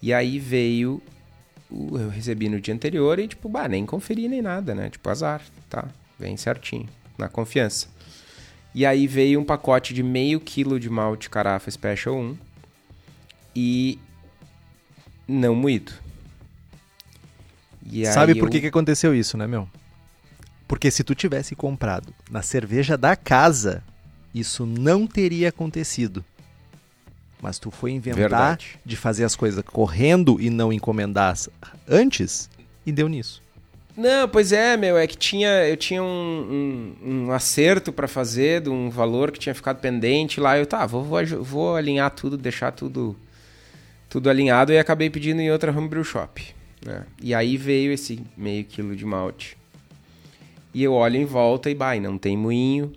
E 0.00 0.14
aí 0.14 0.38
veio, 0.38 1.02
eu 1.92 2.08
recebi 2.08 2.48
no 2.48 2.60
dia 2.60 2.74
anterior 2.74 3.18
e 3.18 3.28
tipo, 3.28 3.48
bah, 3.48 3.68
nem 3.68 3.84
conferi 3.84 4.28
nem 4.28 4.40
nada, 4.40 4.74
né? 4.74 4.90
Tipo, 4.90 5.10
azar, 5.10 5.42
tá? 5.68 5.86
Vem 6.18 6.36
certinho, 6.36 6.88
na 7.18 7.28
confiança. 7.28 7.88
E 8.74 8.84
aí 8.84 9.06
veio 9.06 9.40
um 9.40 9.44
pacote 9.44 9.94
de 9.94 10.02
meio 10.02 10.40
quilo 10.40 10.80
de 10.80 10.90
malte 10.90 11.30
carafa 11.30 11.70
Special 11.70 12.16
1 12.16 12.36
e 13.54 13.98
não 15.26 15.54
moído. 15.54 15.92
E 17.84 18.04
Sabe 18.06 18.34
por 18.34 18.46
eu... 18.46 18.50
que, 18.50 18.60
que 18.60 18.66
aconteceu 18.66 19.14
isso, 19.14 19.36
né, 19.36 19.46
meu? 19.46 19.68
Porque 20.66 20.90
se 20.90 21.04
tu 21.04 21.14
tivesse 21.14 21.54
comprado 21.54 22.12
na 22.30 22.42
cerveja 22.42 22.96
da 22.96 23.14
casa, 23.14 23.82
isso 24.34 24.64
não 24.66 25.06
teria 25.06 25.50
acontecido. 25.50 26.24
Mas 27.44 27.58
tu 27.58 27.70
foi 27.70 27.90
inventar 27.90 28.20
Verdade. 28.20 28.80
de 28.86 28.96
fazer 28.96 29.22
as 29.22 29.36
coisas 29.36 29.62
correndo 29.62 30.40
e 30.40 30.48
não 30.48 30.72
encomendar 30.72 31.36
antes 31.86 32.48
e 32.86 32.90
deu 32.90 33.06
nisso. 33.06 33.42
Não, 33.94 34.26
pois 34.26 34.50
é, 34.50 34.78
meu, 34.78 34.96
é 34.96 35.06
que 35.06 35.14
tinha, 35.14 35.68
eu 35.68 35.76
tinha 35.76 36.02
um, 36.02 36.96
um, 37.04 37.26
um 37.26 37.32
acerto 37.32 37.92
para 37.92 38.08
fazer 38.08 38.62
de 38.62 38.70
um 38.70 38.88
valor 38.88 39.30
que 39.30 39.38
tinha 39.38 39.54
ficado 39.54 39.78
pendente 39.78 40.40
lá. 40.40 40.56
Eu, 40.56 40.64
tá, 40.64 40.86
vou, 40.86 41.04
vou, 41.04 41.20
vou 41.44 41.76
alinhar 41.76 42.10
tudo, 42.12 42.38
deixar 42.38 42.72
tudo, 42.72 43.14
tudo 44.08 44.30
alinhado 44.30 44.72
e 44.72 44.78
acabei 44.78 45.10
pedindo 45.10 45.42
em 45.42 45.52
outra 45.52 45.70
homebrew 45.70 46.02
shop. 46.02 46.42
Né? 46.82 47.04
E 47.20 47.34
aí 47.34 47.58
veio 47.58 47.92
esse 47.92 48.22
meio 48.34 48.64
quilo 48.64 48.96
de 48.96 49.04
malte. 49.04 49.54
E 50.72 50.82
eu 50.82 50.94
olho 50.94 51.16
em 51.16 51.26
volta 51.26 51.70
e, 51.70 51.74
vai, 51.74 52.00
não 52.00 52.16
tem 52.16 52.38
moinho, 52.38 52.90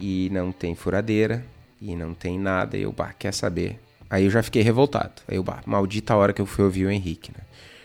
e 0.00 0.30
não 0.32 0.50
tem 0.50 0.74
furadeira, 0.74 1.44
e 1.80 1.94
não 1.96 2.14
tem 2.14 2.38
nada. 2.38 2.76
E 2.76 2.82
eu, 2.82 2.92
bah, 2.92 3.12
quer 3.12 3.32
saber? 3.32 3.78
Aí 4.08 4.24
eu 4.24 4.30
já 4.30 4.42
fiquei 4.42 4.62
revoltado. 4.62 5.22
Aí 5.28 5.36
eu, 5.36 5.42
bah, 5.42 5.62
maldita 5.66 6.14
hora 6.14 6.32
que 6.32 6.40
eu 6.40 6.46
fui 6.46 6.64
ouvir 6.64 6.86
o 6.86 6.90
Henrique, 6.90 7.30
né? 7.36 7.44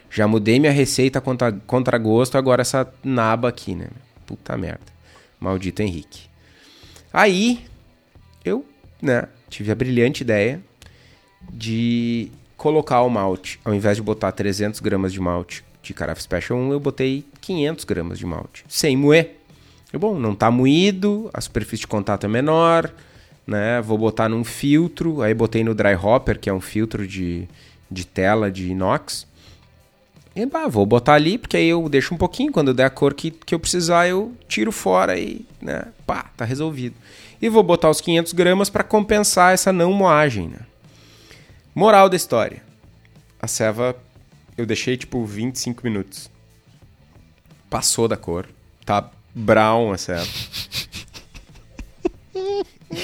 Já 0.09 0.27
mudei 0.27 0.59
minha 0.59 0.71
receita 0.71 1.21
contra, 1.21 1.51
contra 1.51 1.97
gosto, 1.97 2.37
agora 2.37 2.61
essa 2.61 2.91
naba 3.03 3.47
aqui, 3.49 3.73
né? 3.73 3.87
Puta 4.25 4.57
merda. 4.57 4.91
Maldito 5.39 5.81
Henrique. 5.81 6.29
Aí, 7.13 7.65
eu, 8.43 8.65
né, 9.01 9.27
tive 9.49 9.71
a 9.71 9.75
brilhante 9.75 10.21
ideia 10.21 10.61
de 11.51 12.31
colocar 12.55 13.01
o 13.01 13.09
malte, 13.09 13.59
ao 13.65 13.73
invés 13.73 13.97
de 13.97 14.03
botar 14.03 14.31
300 14.31 14.79
gramas 14.81 15.11
de 15.11 15.19
malte 15.19 15.63
de 15.81 15.93
Carafa 15.93 16.21
Special 16.21 16.59
1, 16.59 16.73
eu 16.73 16.79
botei 16.79 17.25
500 17.41 17.85
gramas 17.85 18.19
de 18.19 18.25
malte, 18.25 18.63
sem 18.67 18.95
moer. 18.95 19.37
E, 19.91 19.97
bom, 19.97 20.17
não 20.19 20.33
está 20.33 20.51
moído, 20.51 21.29
a 21.33 21.41
superfície 21.41 21.81
de 21.81 21.87
contato 21.87 22.25
é 22.25 22.29
menor, 22.29 22.93
né? 23.51 23.81
Vou 23.81 23.97
botar 23.97 24.29
num 24.29 24.43
filtro, 24.43 25.21
aí 25.21 25.33
botei 25.33 25.63
no 25.63 25.75
dry 25.75 25.93
hopper, 25.93 26.39
que 26.39 26.49
é 26.49 26.53
um 26.53 26.61
filtro 26.61 27.05
de, 27.05 27.47
de 27.89 28.05
tela 28.07 28.49
de 28.49 28.71
inox. 28.71 29.27
E 30.33 30.45
bah, 30.45 30.67
vou 30.67 30.85
botar 30.85 31.15
ali, 31.15 31.37
porque 31.37 31.57
aí 31.57 31.67
eu 31.67 31.87
deixo 31.89 32.15
um 32.15 32.17
pouquinho, 32.17 32.51
quando 32.51 32.73
der 32.73 32.85
a 32.85 32.89
cor 32.89 33.13
que, 33.13 33.31
que 33.31 33.53
eu 33.53 33.59
precisar, 33.59 34.07
eu 34.07 34.33
tiro 34.47 34.71
fora 34.71 35.19
e, 35.19 35.45
né, 35.61 35.83
pá, 36.07 36.31
tá 36.37 36.45
resolvido. 36.45 36.95
E 37.41 37.49
vou 37.49 37.61
botar 37.61 37.89
os 37.89 37.99
500 37.99 38.31
gramas 38.31 38.69
para 38.69 38.83
compensar 38.83 39.53
essa 39.53 39.73
não 39.73 39.91
moagem, 39.91 40.47
né? 40.47 40.59
Moral 41.75 42.07
da 42.07 42.15
história. 42.15 42.63
A 43.41 43.47
ceva 43.47 43.95
eu 44.57 44.65
deixei 44.65 44.95
tipo 44.95 45.25
25 45.25 45.81
minutos. 45.83 46.29
Passou 47.69 48.07
da 48.07 48.15
cor. 48.15 48.47
Tá 48.85 49.09
brown 49.33 49.91
a 49.91 49.97
ceva. 49.97 50.27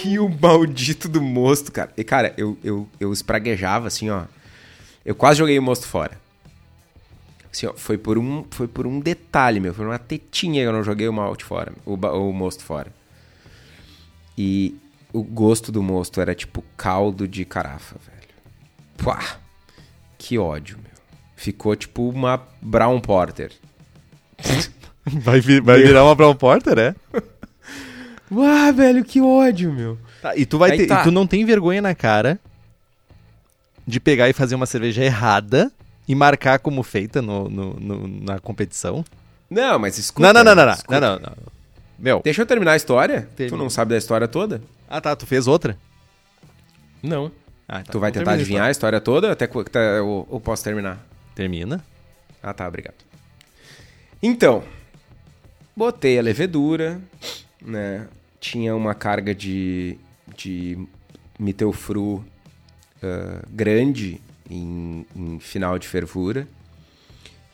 E 0.03 0.19
o 0.19 0.29
maldito 0.29 1.07
do 1.07 1.21
mosto, 1.21 1.71
cara. 1.71 1.91
E 1.97 2.03
cara, 2.03 2.33
eu, 2.37 2.57
eu, 2.63 2.87
eu 2.99 3.13
espraguejava 3.13 3.87
assim, 3.87 4.09
ó. 4.09 4.23
Eu 5.05 5.15
quase 5.15 5.39
joguei 5.39 5.57
o 5.57 5.61
mosto 5.61 5.87
fora. 5.87 6.19
Assim, 7.51 7.65
ó, 7.67 7.73
foi 7.75 7.97
por 7.97 8.17
um, 8.17 8.45
foi 8.51 8.67
por 8.67 8.85
um 8.85 8.99
detalhe, 8.99 9.59
meu. 9.59 9.73
Foi 9.73 9.85
uma 9.85 9.97
tetinha 9.99 10.61
que 10.61 10.67
eu 10.67 10.73
não 10.73 10.83
joguei 10.83 11.07
o 11.07 11.13
malte 11.13 11.43
fora, 11.45 11.71
o, 11.85 11.93
o 11.95 12.33
mosto 12.33 12.63
fora. 12.63 12.91
E 14.37 14.75
o 15.13 15.23
gosto 15.23 15.71
do 15.71 15.81
mosto 15.81 16.19
era 16.21 16.35
tipo 16.35 16.63
caldo 16.75 17.27
de 17.27 17.45
carafa, 17.45 17.95
velho. 18.05 18.27
Pá, 19.03 19.37
que 20.17 20.37
ódio, 20.37 20.77
meu. 20.77 20.91
Ficou 21.35 21.75
tipo 21.75 22.07
uma 22.09 22.41
Brown 22.61 22.99
Porter. 22.99 23.51
Vai, 25.05 25.39
vi- 25.39 25.61
vai 25.61 25.81
virar 25.81 26.03
uma 26.03 26.13
Brown 26.15 26.35
Porter, 26.35 26.77
é? 26.77 26.95
Uau, 28.31 28.73
velho, 28.73 29.03
que 29.05 29.21
ódio, 29.21 29.71
meu. 29.71 29.97
Tá, 30.21 30.35
e 30.35 30.45
tu 30.45 30.57
vai 30.57 30.71
Aí 30.71 30.77
ter, 30.79 30.87
tá. 30.87 31.01
e 31.01 31.03
tu 31.03 31.11
não 31.11 31.25
tem 31.25 31.45
vergonha 31.45 31.81
na 31.81 31.95
cara 31.95 32.39
de 33.85 33.99
pegar 33.99 34.27
e 34.29 34.33
fazer 34.33 34.55
uma 34.55 34.65
cerveja 34.65 35.03
errada 35.03 35.71
e 36.07 36.13
marcar 36.15 36.59
como 36.59 36.83
feita 36.83 37.21
no, 37.21 37.49
no- 37.49 37.73
no- 37.79 38.07
na 38.07 38.39
competição? 38.39 39.05
Não, 39.49 39.79
mas 39.79 39.97
escuta. 39.97 40.33
não, 40.33 40.43
não, 40.43 40.55
não, 40.55 40.65
não, 40.65 40.75
não, 40.89 40.99
não, 40.99 40.99
não, 40.99 41.19
não. 41.19 41.57
Meu. 41.97 42.21
Deixa 42.23 42.41
eu 42.41 42.45
terminar 42.45 42.73
a 42.73 42.75
história. 42.75 43.27
Termina. 43.35 43.57
Tu 43.57 43.63
não 43.63 43.69
sabe 43.69 43.91
da 43.91 43.97
história 43.97 44.27
toda? 44.27 44.61
Ah, 44.89 44.99
tá, 45.01 45.15
tu 45.15 45.25
fez 45.25 45.47
outra? 45.47 45.77
Não. 47.01 47.31
Ah, 47.67 47.81
tá. 47.83 47.91
tu 47.91 47.99
vai 47.99 48.09
Então 48.09 48.21
tentar 48.21 48.33
adivinhar 48.33 48.65
a 48.65 48.71
história 48.71 48.99
toda 49.01 49.31
até 49.31 49.47
qu- 49.47 49.63
tá, 49.63 49.79
eu, 49.79 50.27
eu 50.31 50.39
posso 50.39 50.63
terminar? 50.63 50.99
Termina. 51.33 51.83
Ah, 52.43 52.53
tá, 52.53 52.67
obrigado. 52.67 52.95
Então, 54.21 54.63
botei 55.75 56.17
a 56.19 56.21
levedura, 56.21 56.99
né? 57.61 58.07
Tinha 58.39 58.75
uma 58.75 58.93
carga 58.93 59.33
de, 59.33 59.97
de 60.35 60.77
miteufru 61.39 62.23
ah, 63.01 63.41
grande 63.49 64.19
em, 64.49 65.05
em 65.15 65.39
final 65.39 65.77
de 65.77 65.87
fervura. 65.87 66.47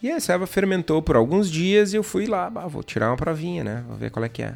E 0.02 0.12
a 0.12 0.20
ceva 0.20 0.46
fermentou 0.46 1.02
por 1.02 1.16
alguns 1.16 1.50
dias 1.50 1.94
e 1.94 1.96
eu 1.96 2.04
fui 2.04 2.26
lá, 2.26 2.50
bah, 2.50 2.68
vou 2.68 2.84
tirar 2.84 3.10
uma 3.10 3.18
provinha, 3.18 3.64
né? 3.64 3.84
Vou 3.88 3.96
ver 3.96 4.12
qual 4.12 4.26
é 4.26 4.30
que 4.30 4.44
é. 4.44 4.56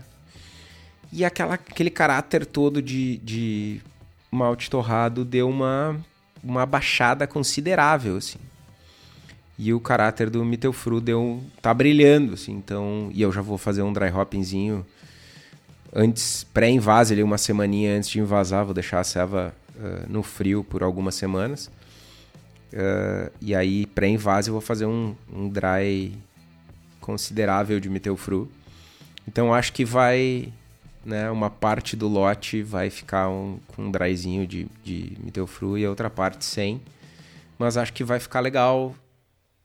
E 1.12 1.24
aquela, 1.24 1.54
aquele 1.54 1.90
caráter 1.90 2.46
todo 2.46 2.82
de, 2.82 3.18
de 3.18 3.82
malte 4.30 4.70
torrado 4.70 5.24
deu 5.24 5.50
uma, 5.50 5.98
uma 6.44 6.66
baixada 6.66 7.26
considerável, 7.26 8.18
assim. 8.18 8.40
E 9.58 9.74
o 9.74 9.80
caráter 9.80 10.30
do 10.30 10.44
Mittelfru 10.44 11.00
deu, 11.00 11.42
tá 11.62 11.74
brilhando, 11.74 12.34
assim, 12.34 12.52
então... 12.52 13.10
E 13.14 13.22
eu 13.22 13.32
já 13.32 13.42
vou 13.42 13.58
fazer 13.58 13.82
um 13.82 13.92
dry 13.92 14.10
hoppingzinho 14.10 14.86
antes, 15.94 16.44
pré-invase 16.46 17.14
ali, 17.14 17.24
uma 17.24 17.38
semaninha 17.38 17.96
antes 17.96 18.10
de 18.10 18.20
invasar, 18.20 18.66
vou 18.66 18.74
deixar 18.74 19.00
a 19.00 19.04
ceva 19.04 19.54
ah, 19.80 20.06
no 20.08 20.24
frio 20.24 20.64
por 20.64 20.84
algumas 20.84 21.16
semanas. 21.16 21.70
Ah, 22.74 23.32
e 23.42 23.56
aí, 23.56 23.86
pré-invase, 23.88 24.50
eu 24.50 24.54
vou 24.54 24.62
fazer 24.62 24.86
um, 24.86 25.16
um 25.32 25.50
dry 25.50 26.18
considerável 27.02 27.80
de 27.80 27.90
Mittelfru. 27.90 28.50
Então, 29.28 29.54
acho 29.54 29.74
que 29.74 29.86
vai... 29.86 30.52
Né, 31.06 31.32
uma 31.32 31.50
parte 31.50 31.96
do 31.96 32.06
lote 32.06 32.62
vai 32.62 32.90
ficar 32.90 33.30
um, 33.30 33.60
com 33.68 33.84
um 33.84 33.92
dryzinho 33.92 34.46
de, 34.46 34.68
de 34.84 35.14
Mittelfru 35.24 35.78
e 35.78 35.86
a 35.86 35.90
outra 35.90 36.10
parte 36.10 36.44
sem. 36.44 36.82
Mas 37.58 37.78
acho 37.78 37.94
que 37.94 38.04
vai 38.04 38.20
ficar 38.20 38.42
legal 38.42 38.94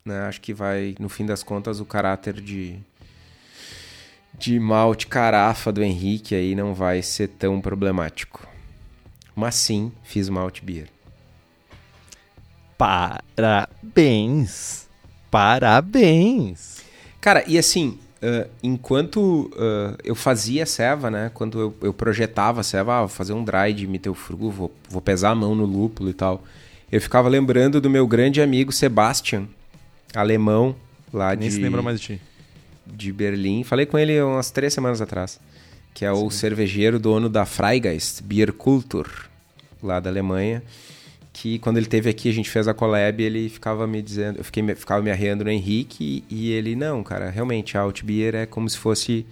né? 0.05 0.23
Acho 0.23 0.41
que 0.41 0.53
vai, 0.53 0.95
no 0.99 1.09
fim 1.09 1.25
das 1.25 1.43
contas, 1.43 1.81
o 1.81 1.85
caráter 1.85 2.35
de 2.41 2.79
de 4.39 4.59
malte 4.59 5.07
carafa 5.07 5.71
do 5.73 5.83
Henrique 5.83 6.35
aí 6.35 6.55
não 6.55 6.75
vai 6.75 7.03
ser 7.03 7.29
tão 7.29 7.61
problemático. 7.61 8.47
Mas 9.35 9.55
sim, 9.55 9.93
fiz 10.03 10.29
malte 10.29 10.65
beer. 10.65 10.89
Parabéns. 13.37 14.33
Parabéns. 15.31 16.83
Cara, 17.21 17.45
e 17.47 17.57
assim, 17.57 17.99
ah, 18.23 18.47
enquanto 18.63 19.51
ah, 19.57 19.97
eu 20.05 20.15
fazia 20.15 20.65
ceva, 20.65 21.11
né? 21.11 21.31
Quando 21.35 21.61
eu, 21.61 21.75
eu 21.83 21.93
projetava 21.93 22.61
a 22.61 22.65
ceva, 22.65 22.97
ah, 22.97 23.01
vou 23.01 23.09
fazer 23.09 23.33
um 23.33 23.43
dry 23.45 23.73
de 23.73 23.87
Mittelfru, 23.87 24.51
vou, 24.51 24.73
vou 24.89 25.03
pesar 25.03 25.31
a 25.31 25.35
mão 25.35 25.55
no 25.55 25.65
lúpulo 25.65 26.11
e 26.11 26.15
tal. 26.15 26.45
Eu 26.91 27.01
ficava 27.01 27.29
lembrando 27.29 27.81
do 27.81 27.91
meu 27.91 28.07
grande 28.07 28.41
amigo 28.41 28.71
Sebastian, 28.71 29.49
alemão, 30.15 30.77
lá 31.13 31.35
Nem 31.35 31.49
de... 31.49 31.55
se 31.55 31.61
lembra 31.61 31.83
mais 31.83 32.01
de 32.01 32.07
ti. 32.07 32.21
De 32.93 33.13
Berlim. 33.13 33.65
Falei 33.65 33.87
com 33.87 33.99
ele 33.99 34.21
umas 34.23 34.51
três 34.51 34.73
semanas 34.75 35.01
atrás. 35.01 35.41
Que 35.95 36.05
é 36.05 36.13
o 36.13 36.31
cervejeiro 36.31 36.99
dono 36.99 37.29
da 37.29 37.45
Freigeist 37.45 38.23
Bierkultur, 38.23 39.09
lá 39.83 40.01
da 40.01 40.09
Alemanha. 40.09 40.63
Que 41.33 41.59
quando 41.59 41.79
ele 41.79 41.87
teve 41.87 42.09
aqui, 42.09 42.29
a 42.29 42.33
gente 42.33 42.51
fez 42.51 42.69
a 42.69 42.75
collab 42.75 43.23
ele 43.23 43.49
ficava 43.49 43.87
me 43.87 44.03
dizendo... 44.03 44.39
Eu 44.39 44.45
fiquei, 44.45 44.75
ficava 44.75 45.03
me 45.03 45.11
arreando 45.11 45.45
no 45.45 45.51
Henrique 45.51 46.25
e, 46.31 46.35
e 46.35 46.53
ele... 46.53 46.77
Não, 46.77 47.03
cara, 47.03 47.31
realmente, 47.31 47.77
a 47.77 47.81
Altbier 47.81 48.35
é 48.35 48.47
como 48.47 48.69
se 48.69 48.79
fosse, 48.79 49.27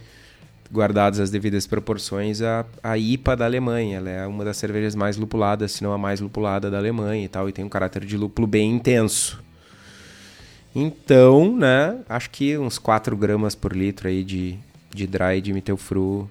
guardadas 0.73 1.21
as 1.21 1.31
devidas 1.31 1.67
proporções, 1.67 2.41
a, 2.43 2.65
a 2.83 2.97
IPA 2.97 3.37
da 3.37 3.45
Alemanha. 3.45 3.99
Ela 3.99 4.11
é 4.11 4.27
uma 4.27 4.45
das 4.45 4.57
cervejas 4.57 4.95
mais 4.95 5.17
lupuladas, 5.17 5.73
se 5.73 5.83
não 5.83 5.93
a 5.93 5.99
mais 5.99 6.21
lupulada 6.21 6.71
da 6.71 6.79
Alemanha 6.79 7.25
e 7.25 7.29
tal. 7.29 7.49
E 7.49 7.53
tem 7.53 7.65
um 7.65 7.69
caráter 7.69 8.05
de 8.05 8.17
lúpulo 8.17 8.47
bem 8.47 8.71
intenso. 8.71 9.43
Então, 10.75 11.57
né, 11.57 11.99
acho 12.09 12.31
que 12.31 12.57
uns 12.57 12.79
4 12.79 13.17
gramas 13.17 13.55
por 13.55 13.75
litro 13.75 14.09
aí 14.09 14.23
de, 14.23 14.59
de 14.95 15.07
dry 15.07 15.41
de 15.41 15.53
Mittelfru 15.53 16.31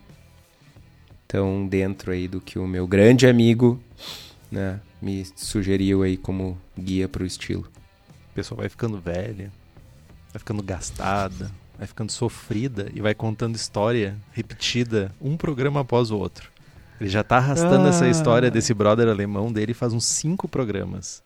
estão 1.24 1.68
dentro 1.68 2.12
aí 2.12 2.28
do 2.28 2.40
que 2.40 2.58
o 2.58 2.66
meu 2.68 2.88
grande 2.88 3.28
amigo, 3.28 3.80
né, 4.52 4.80
me 5.02 5.26
sugeriu 5.36 6.04
aí 6.04 6.18
como 6.18 6.58
guia 6.78 7.08
para 7.08 7.24
o 7.24 7.26
estilo. 7.26 7.68
A 8.32 8.36
pessoa 8.36 8.60
vai 8.62 8.70
ficando 8.70 8.98
velha, 9.00 9.52
vai 10.32 10.40
ficando 10.40 10.64
gastada, 10.64 11.52
vai 11.78 11.86
ficando 11.86 12.12
sofrida 12.12 12.90
e 12.94 13.02
vai 13.02 13.14
contando 13.14 13.56
história 13.56 14.16
repetida 14.32 15.12
um 15.22 15.36
programa 15.36 15.82
após 15.82 16.12
o 16.12 16.18
outro. 16.18 16.50
Ele 17.00 17.10
já 17.10 17.24
tá 17.24 17.38
arrastando 17.38 17.86
Ah. 17.86 17.90
essa 17.90 18.08
história 18.08 18.50
desse 18.52 18.74
brother 18.74 19.08
alemão 19.08 19.52
dele 19.52 19.74
faz 19.74 19.94
uns 19.94 20.06
cinco 20.06 20.48
programas. 20.48 21.22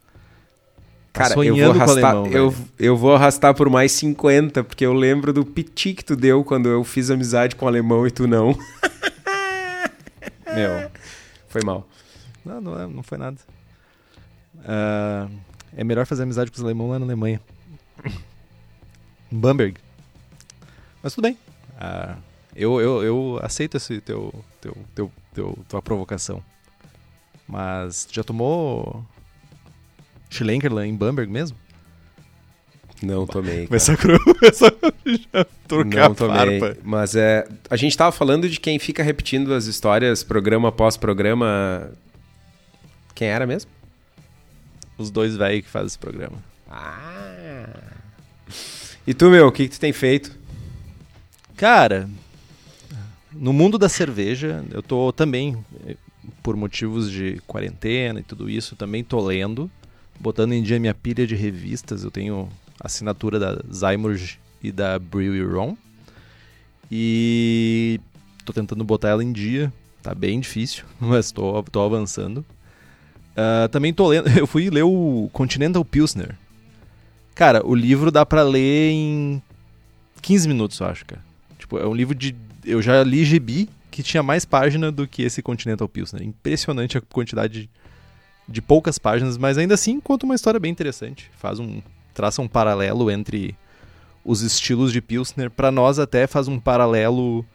Cara, 1.13 1.35
eu 1.45 1.55
vou 1.55 1.71
arrastar, 1.71 2.11
alemão, 2.15 2.27
eu, 2.31 2.55
eu 2.79 2.97
vou 2.97 3.13
arrastar 3.15 3.53
por 3.53 3.69
mais 3.69 3.91
50, 3.91 4.63
porque 4.63 4.83
eu 4.83 4.93
lembro 4.93 5.31
do 5.31 5.45
piti 5.45 5.93
que 5.93 6.03
tu 6.03 6.15
deu 6.15 6.43
quando 6.43 6.67
eu 6.67 6.83
fiz 6.83 7.11
amizade 7.11 7.55
com 7.55 7.65
o 7.65 7.67
alemão 7.67 8.07
e 8.07 8.11
tu 8.11 8.27
não. 8.27 8.57
Meu, 10.55 10.89
Foi 11.47 11.61
mal. 11.63 11.87
não, 12.43 12.59
não, 12.59 12.81
é- 12.81 12.87
não 12.87 13.03
foi 13.03 13.17
nada. 13.19 13.37
Ah, 14.65 15.27
é 15.75 15.83
melhor 15.83 16.05
fazer 16.05 16.23
amizade 16.23 16.49
com 16.51 16.57
os 16.57 16.63
alemães 16.63 16.89
lá 16.91 16.99
na 16.99 17.05
Alemanha. 17.05 17.39
Em 19.31 19.37
Bamberg. 19.37 19.77
Mas 21.01 21.13
tudo 21.13 21.23
bem. 21.25 21.37
Ah, 21.79 22.15
eu, 22.55 22.79
eu, 22.81 23.03
eu 23.03 23.39
aceito 23.43 23.77
esse 23.77 23.99
teu, 24.01 24.33
teu, 24.61 24.75
teu, 24.95 25.11
teu, 25.33 25.57
tua 25.67 25.81
provocação. 25.81 26.43
Mas 27.47 28.07
já 28.11 28.23
tomou 28.23 29.03
Schlenkerla 30.33 30.85
em 30.87 30.95
Bamberg 30.95 31.31
mesmo? 31.31 31.57
Não 33.01 33.25
tomei. 33.27 33.67
cara. 33.67 33.67
Começou 33.67 33.93
a 33.95 33.97
cru- 33.97 34.35
começou 34.35 34.67
a 35.33 35.45
trocar 35.67 36.09
Não 36.09 36.15
tomei. 36.15 36.59
farpa. 36.59 36.77
Mas 36.83 37.15
é. 37.15 37.45
A 37.69 37.75
gente 37.75 37.95
tava 37.97 38.11
falando 38.11 38.49
de 38.49 38.59
quem 38.59 38.79
fica 38.79 39.03
repetindo 39.03 39.53
as 39.53 39.65
histórias 39.65 40.23
programa 40.23 40.69
após 40.69 40.95
programa. 40.97 41.91
Quem 43.13 43.27
era 43.27 43.45
mesmo? 43.45 43.69
Os 44.97 45.11
dois 45.11 45.35
velhos 45.35 45.65
que 45.65 45.69
fazem 45.69 45.87
esse 45.87 45.99
programa. 45.99 46.37
Ah. 46.69 47.67
E 49.05 49.13
tu, 49.13 49.29
meu, 49.29 49.47
o 49.47 49.51
que, 49.51 49.67
que 49.67 49.75
tu 49.75 49.79
tem 49.79 49.91
feito? 49.91 50.31
Cara, 51.57 52.09
no 53.31 53.51
mundo 53.51 53.77
da 53.77 53.89
cerveja, 53.89 54.63
eu 54.71 54.81
tô 54.81 55.11
também, 55.11 55.57
eh, 55.85 55.97
por 56.41 56.55
motivos 56.55 57.11
de 57.11 57.41
quarentena 57.45 58.21
e 58.21 58.23
tudo 58.23 58.49
isso, 58.49 58.75
também 58.75 59.03
tô 59.03 59.19
lendo, 59.19 59.69
botando 60.19 60.53
em 60.53 60.63
dia 60.63 60.79
minha 60.79 60.93
pilha 60.93 61.25
de 61.25 61.35
revistas. 61.35 62.03
Eu 62.03 62.11
tenho 62.11 62.49
assinatura 62.79 63.39
da 63.39 63.61
Zymurge 63.71 64.39
e 64.61 64.71
da 64.71 64.97
Brewery 64.99 65.45
Rom. 65.45 65.75
E 66.91 67.99
tô 68.45 68.53
tentando 68.53 68.83
botar 68.83 69.09
ela 69.09 69.23
em 69.23 69.31
dia. 69.31 69.71
Tá 70.01 70.13
bem 70.13 70.39
difícil, 70.39 70.83
mas 70.99 71.31
tô, 71.31 71.61
tô 71.63 71.81
avançando. 71.81 72.45
Ah, 73.35 73.67
também 73.71 73.93
tô 73.93 74.07
lendo. 74.07 74.29
Eu 74.37 74.47
fui 74.47 74.69
ler 74.69 74.83
o 74.83 75.29
Continental 75.33 75.83
Pilsner. 75.83 76.35
Cara, 77.35 77.65
o 77.65 77.73
livro 77.73 78.11
dá 78.11 78.25
pra 78.25 78.43
ler 78.43 78.91
em 78.91 79.41
15 80.21 80.47
minutos, 80.47 80.79
eu 80.79 80.85
acho, 80.85 81.03
cara. 81.03 81.21
Tipo, 81.57 81.79
é 81.79 81.87
um 81.87 81.93
livro 81.93 82.13
de. 82.13 82.35
Eu 82.63 82.79
já 82.79 83.03
li 83.03 83.25
gibi 83.25 83.67
que 83.89 84.03
tinha 84.03 84.21
mais 84.21 84.45
página 84.45 84.91
do 84.91 85.07
que 85.07 85.23
esse 85.23 85.41
Continental 85.41 85.89
Pilsner. 85.89 86.21
Impressionante 86.21 86.97
a 86.97 87.01
quantidade 87.01 87.63
de, 87.63 87.69
de 88.47 88.61
poucas 88.61 88.97
páginas, 88.97 89.37
mas 89.37 89.57
ainda 89.57 89.73
assim 89.73 89.99
conta 89.99 90.25
uma 90.25 90.35
história 90.35 90.59
bem 90.59 90.71
interessante. 90.71 91.29
Faz 91.37 91.59
um. 91.59 91.81
traça 92.13 92.41
um 92.41 92.47
paralelo 92.47 93.09
entre 93.09 93.55
os 94.23 94.41
estilos 94.41 94.91
de 94.91 95.01
Pilsner. 95.01 95.49
Pra 95.49 95.71
nós 95.71 95.99
até 95.99 96.27
faz 96.27 96.47
um 96.47 96.59
paralelo 96.59 97.45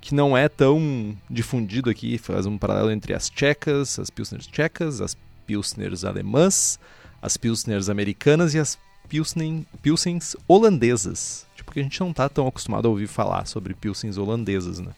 que 0.00 0.14
não 0.14 0.36
é 0.36 0.48
tão 0.48 1.16
difundido 1.28 1.90
aqui. 1.90 2.18
Faz 2.18 2.46
um 2.46 2.56
paralelo 2.56 2.90
entre 2.90 3.14
as 3.14 3.28
tchecas, 3.28 3.98
as 3.98 4.10
Pilsners 4.10 4.46
tchecas, 4.46 5.00
as 5.00 5.16
Pilsners 5.46 6.04
alemãs, 6.04 6.78
as 7.20 7.36
Pilsners 7.36 7.88
americanas 7.88 8.54
e 8.54 8.58
as 8.58 8.78
Pilsen, 9.08 9.66
Pilsens 9.82 10.36
holandesas. 10.46 11.46
Tipo, 11.56 11.72
que 11.72 11.80
a 11.80 11.82
gente 11.82 12.00
não 12.00 12.12
tá 12.12 12.28
tão 12.28 12.46
acostumado 12.46 12.86
a 12.86 12.90
ouvir 12.90 13.08
falar 13.08 13.46
sobre 13.46 13.74
Pilsens 13.74 14.16
holandesas, 14.16 14.78
né? 14.78 14.92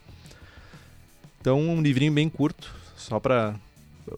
Então, 1.40 1.58
um 1.58 1.82
livrinho 1.82 2.12
bem 2.12 2.28
curto, 2.28 2.72
só 2.96 3.18
pra 3.18 3.56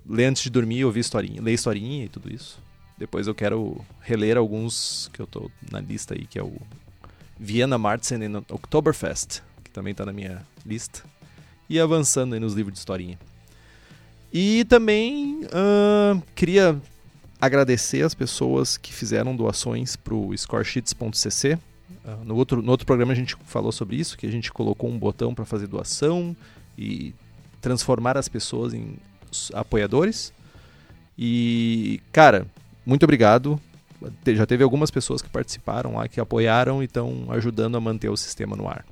ler 0.09 0.27
antes 0.27 0.43
de 0.43 0.51
dormir, 0.51 0.85
ouvir 0.85 1.01
historinha, 1.01 1.43
ler 1.43 1.53
historinha 1.53 2.05
e 2.05 2.09
tudo 2.09 2.33
isso. 2.33 2.59
Depois 2.97 3.27
eu 3.27 3.35
quero 3.35 3.85
reler 4.01 4.37
alguns 4.37 5.11
que 5.13 5.21
eu 5.21 5.27
tô 5.27 5.51
na 5.71 5.81
lista 5.81 6.15
aí, 6.15 6.27
que 6.27 6.39
é 6.39 6.43
o 6.43 6.55
Vienna 7.39 7.77
Marzen 7.77 8.21
e 8.23 8.53
Oktoberfest, 8.53 9.41
que 9.63 9.71
também 9.71 9.91
está 9.91 10.07
na 10.07 10.13
minha 10.13 10.47
lista. 10.65 11.03
E 11.69 11.81
avançando 11.81 12.35
aí 12.35 12.41
nos 12.41 12.55
livros 12.55 12.75
de 12.75 12.79
historinha. 12.79 13.19
E 14.33 14.65
também 14.65 15.45
uh, 15.45 16.23
queria 16.35 16.81
agradecer 17.41 18.03
as 18.03 18.15
pessoas 18.15 18.77
que 18.77 18.93
fizeram 18.93 19.35
doações 19.35 19.97
para 19.97 20.15
o 20.15 20.37
scoresheets.cc. 20.37 21.55
Uh, 22.05 22.25
no, 22.25 22.37
outro, 22.37 22.63
no 22.63 22.71
outro 22.71 22.87
programa 22.87 23.13
a 23.13 23.17
gente 23.17 23.37
falou 23.45 23.73
sobre 23.73 23.97
isso, 23.97 24.17
que 24.17 24.27
a 24.27 24.31
gente 24.31 24.53
colocou 24.53 24.89
um 24.89 24.99
botão 24.99 25.35
para 25.35 25.45
fazer 25.45 25.67
doação 25.67 26.37
e 26.77 27.15
transformar 27.61 28.17
as 28.17 28.29
pessoas 28.29 28.75
em 28.75 28.97
apoiadores. 29.53 30.33
E, 31.19 32.01
cara, 32.13 32.47
muito 32.85 33.05
obrigado. 33.05 33.61
Já 34.27 34.45
teve 34.45 34.63
algumas 34.63 34.91
pessoas 34.91 35.23
que 35.23 35.29
participaram 35.29 35.95
lá, 35.95 36.09
que 36.09 36.21
apoiaram 36.21 36.83
e 36.83 36.87
estão 36.87 37.27
ajudando 37.31 37.77
a 37.77 37.81
manter 37.81 38.09
o 38.09 38.17
sistema 38.17 38.57
no 38.57 38.69
ar. 38.69 38.85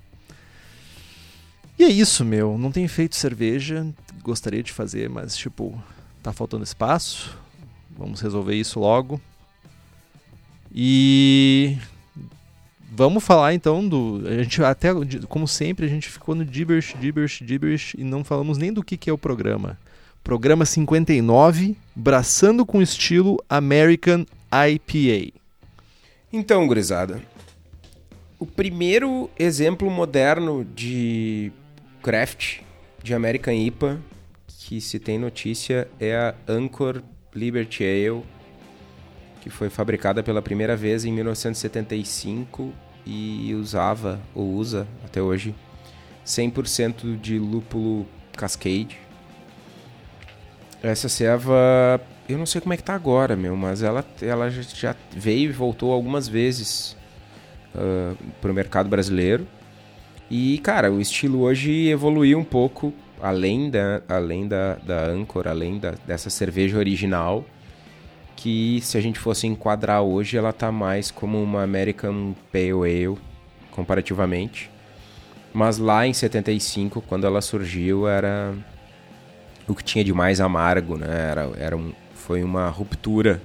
E 1.79 1.85
é 1.85 1.89
isso, 1.89 2.25
meu. 2.25 2.57
Não 2.57 2.71
tenho 2.71 2.89
feito 2.89 3.17
cerveja. 3.17 3.87
Gostaria 4.23 4.63
de 4.63 4.73
fazer, 4.73 5.09
mas, 5.11 5.37
tipo, 5.37 5.83
tá 6.23 6.33
faltando 6.33 6.65
espaço. 6.65 7.37
Vamos 7.99 8.21
resolver 8.21 8.55
isso 8.55 8.79
logo. 8.81 9.21
E 10.75 11.77
vamos 12.91 13.23
falar 13.25 13.53
então 13.53 13.87
do. 13.87 14.23
A 14.27 14.43
gente 14.43 14.63
até, 14.63 14.89
como 15.29 15.47
sempre, 15.47 15.87
a 15.87 15.89
gente 15.89 16.09
ficou 16.09 16.35
no 16.35 16.45
gibberish, 16.45 16.95
gibberish, 17.01 17.45
gibberish 17.45 17.95
e 17.99 18.05
não 18.05 18.25
falamos 18.25 18.57
nem 18.57 18.73
do 18.73 18.83
que, 18.83 18.97
que 18.97 19.11
é 19.11 19.13
o 19.13 19.19
programa. 19.19 19.79
Programa 20.23 20.65
59, 20.65 21.77
braçando 21.97 22.65
com 22.65 22.81
estilo 22.81 23.43
American 23.49 24.25
IPA. 24.53 25.33
Então, 26.33 26.67
gurizada, 26.67 27.21
o 28.39 28.47
primeiro 28.47 29.29
exemplo 29.39 29.91
moderno 29.91 30.65
de 30.65 31.53
craft 32.03 32.61
de 33.03 33.15
American 33.15 33.53
IPA 33.53 34.01
que 34.47 34.81
se 34.81 34.99
tem 34.99 35.19
notícia 35.19 35.89
é 35.99 36.17
a 36.17 36.35
Anchor 36.49 37.03
Liberty 37.35 37.83
Ale, 37.83 38.23
que 39.41 39.51
foi 39.51 39.69
fabricada 39.69 40.23
pela 40.23 40.41
primeira 40.41 40.77
vez 40.77 41.05
em 41.05 41.13
1975 41.13 42.73
e 43.05 43.53
usava 43.55 44.21
ou 44.35 44.53
usa 44.53 44.87
até 45.05 45.21
hoje 45.21 45.53
100% 46.25 47.21
de 47.21 47.39
lúpulo 47.39 48.07
Cascade. 48.37 48.99
Essa 50.83 51.09
ceva, 51.09 52.01
eu 52.29 52.37
não 52.37 52.47
sei 52.47 52.61
como 52.61 52.75
é 52.75 52.77
que 52.77 52.83
tá 52.83 52.95
agora, 52.95 53.37
meu, 53.37 53.57
mas 53.57 53.83
ela, 53.83 54.05
ela 54.21 54.51
já 54.51 54.97
veio 55.15 55.51
e 55.51 55.53
voltou 55.53 55.93
algumas 55.93 56.27
vezes 56.27 56.97
uh, 57.75 58.17
pro 58.41 58.53
mercado 58.53 58.89
brasileiro. 58.89 59.47
E, 60.29 60.59
cara, 60.59 60.91
o 60.91 61.01
estilo 61.01 61.43
hoje 61.43 61.89
evoluiu 61.89 62.39
um 62.39 62.45
pouco 62.45 62.93
além 63.23 63.71
da, 63.71 64.03
além 64.09 64.49
da, 64.49 64.75
da 64.75 65.07
Anchor, 65.07 65.47
além 65.47 65.79
da, 65.79 65.95
dessa 66.05 66.29
cerveja 66.29 66.77
original, 66.77 67.45
que 68.35 68.81
se 68.83 68.99
a 68.99 69.01
gente 69.01 69.21
fosse 69.21 69.47
enquadrar 69.47 70.03
hoje, 70.03 70.37
ela 70.37 70.53
tá 70.53 70.73
mais 70.73 71.13
como 71.13 71.41
uma 71.41 71.63
American 71.63 72.35
Pale 72.51 72.73
Ale, 72.73 73.19
comparativamente. 73.71 74.69
Mas 75.53 75.79
lá 75.79 76.07
em 76.07 76.13
75, 76.13 77.01
quando 77.03 77.25
ela 77.25 77.41
surgiu, 77.41 78.09
era 78.09 78.53
o 79.69 79.75
que 79.75 79.85
tinha 79.85 80.05
de 80.05 80.13
mais 80.13 80.41
amargo, 80.41 80.97
né? 80.97 81.31
Era, 81.31 81.51
era 81.57 81.77
um, 81.77 81.93
foi 82.15 82.43
uma 82.43 82.69
ruptura 82.69 83.43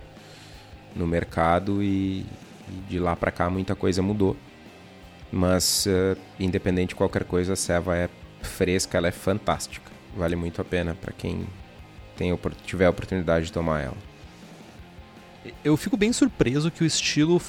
no 0.96 1.06
mercado 1.06 1.82
e, 1.84 2.26
e 2.70 2.74
de 2.90 3.00
lá 3.00 3.16
para 3.16 3.32
cá 3.32 3.50
muita 3.50 3.76
coisa 3.76 4.02
mudou. 4.02 4.36
Mas, 5.32 5.86
uh, 5.86 6.18
independente 6.40 6.90
de 6.90 6.96
qualquer 6.96 7.24
coisa, 7.24 7.54
a 7.54 7.56
ceva 7.56 7.98
é 7.98 8.10
fresca, 8.42 8.98
ela 8.98 9.08
é 9.08 9.12
fantástica. 9.12 9.92
Vale 10.16 10.36
muito 10.36 10.62
a 10.62 10.66
pena 10.66 10.96
para 10.96 11.12
quem 11.12 11.46
tem, 12.16 12.38
tiver 12.66 12.86
a 12.86 12.90
oportunidade 12.90 13.48
de 13.48 13.52
tomar 13.52 13.82
ela. 13.82 13.98
Eu 15.64 15.78
fico 15.78 15.96
bem 15.96 16.12
surpreso 16.12 16.72
que 16.72 16.84
o 16.84 16.88
estilo 16.88 17.42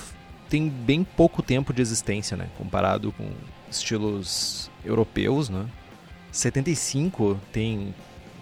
tem 0.48 0.68
bem 0.68 1.04
pouco 1.04 1.42
tempo 1.42 1.72
de 1.72 1.82
existência, 1.82 2.36
né? 2.36 2.48
Comparado 2.56 3.12
com 3.12 3.30
estilos 3.70 4.70
europeus, 4.84 5.48
né? 5.48 5.66
75 6.30 7.38
tem, 7.52 7.94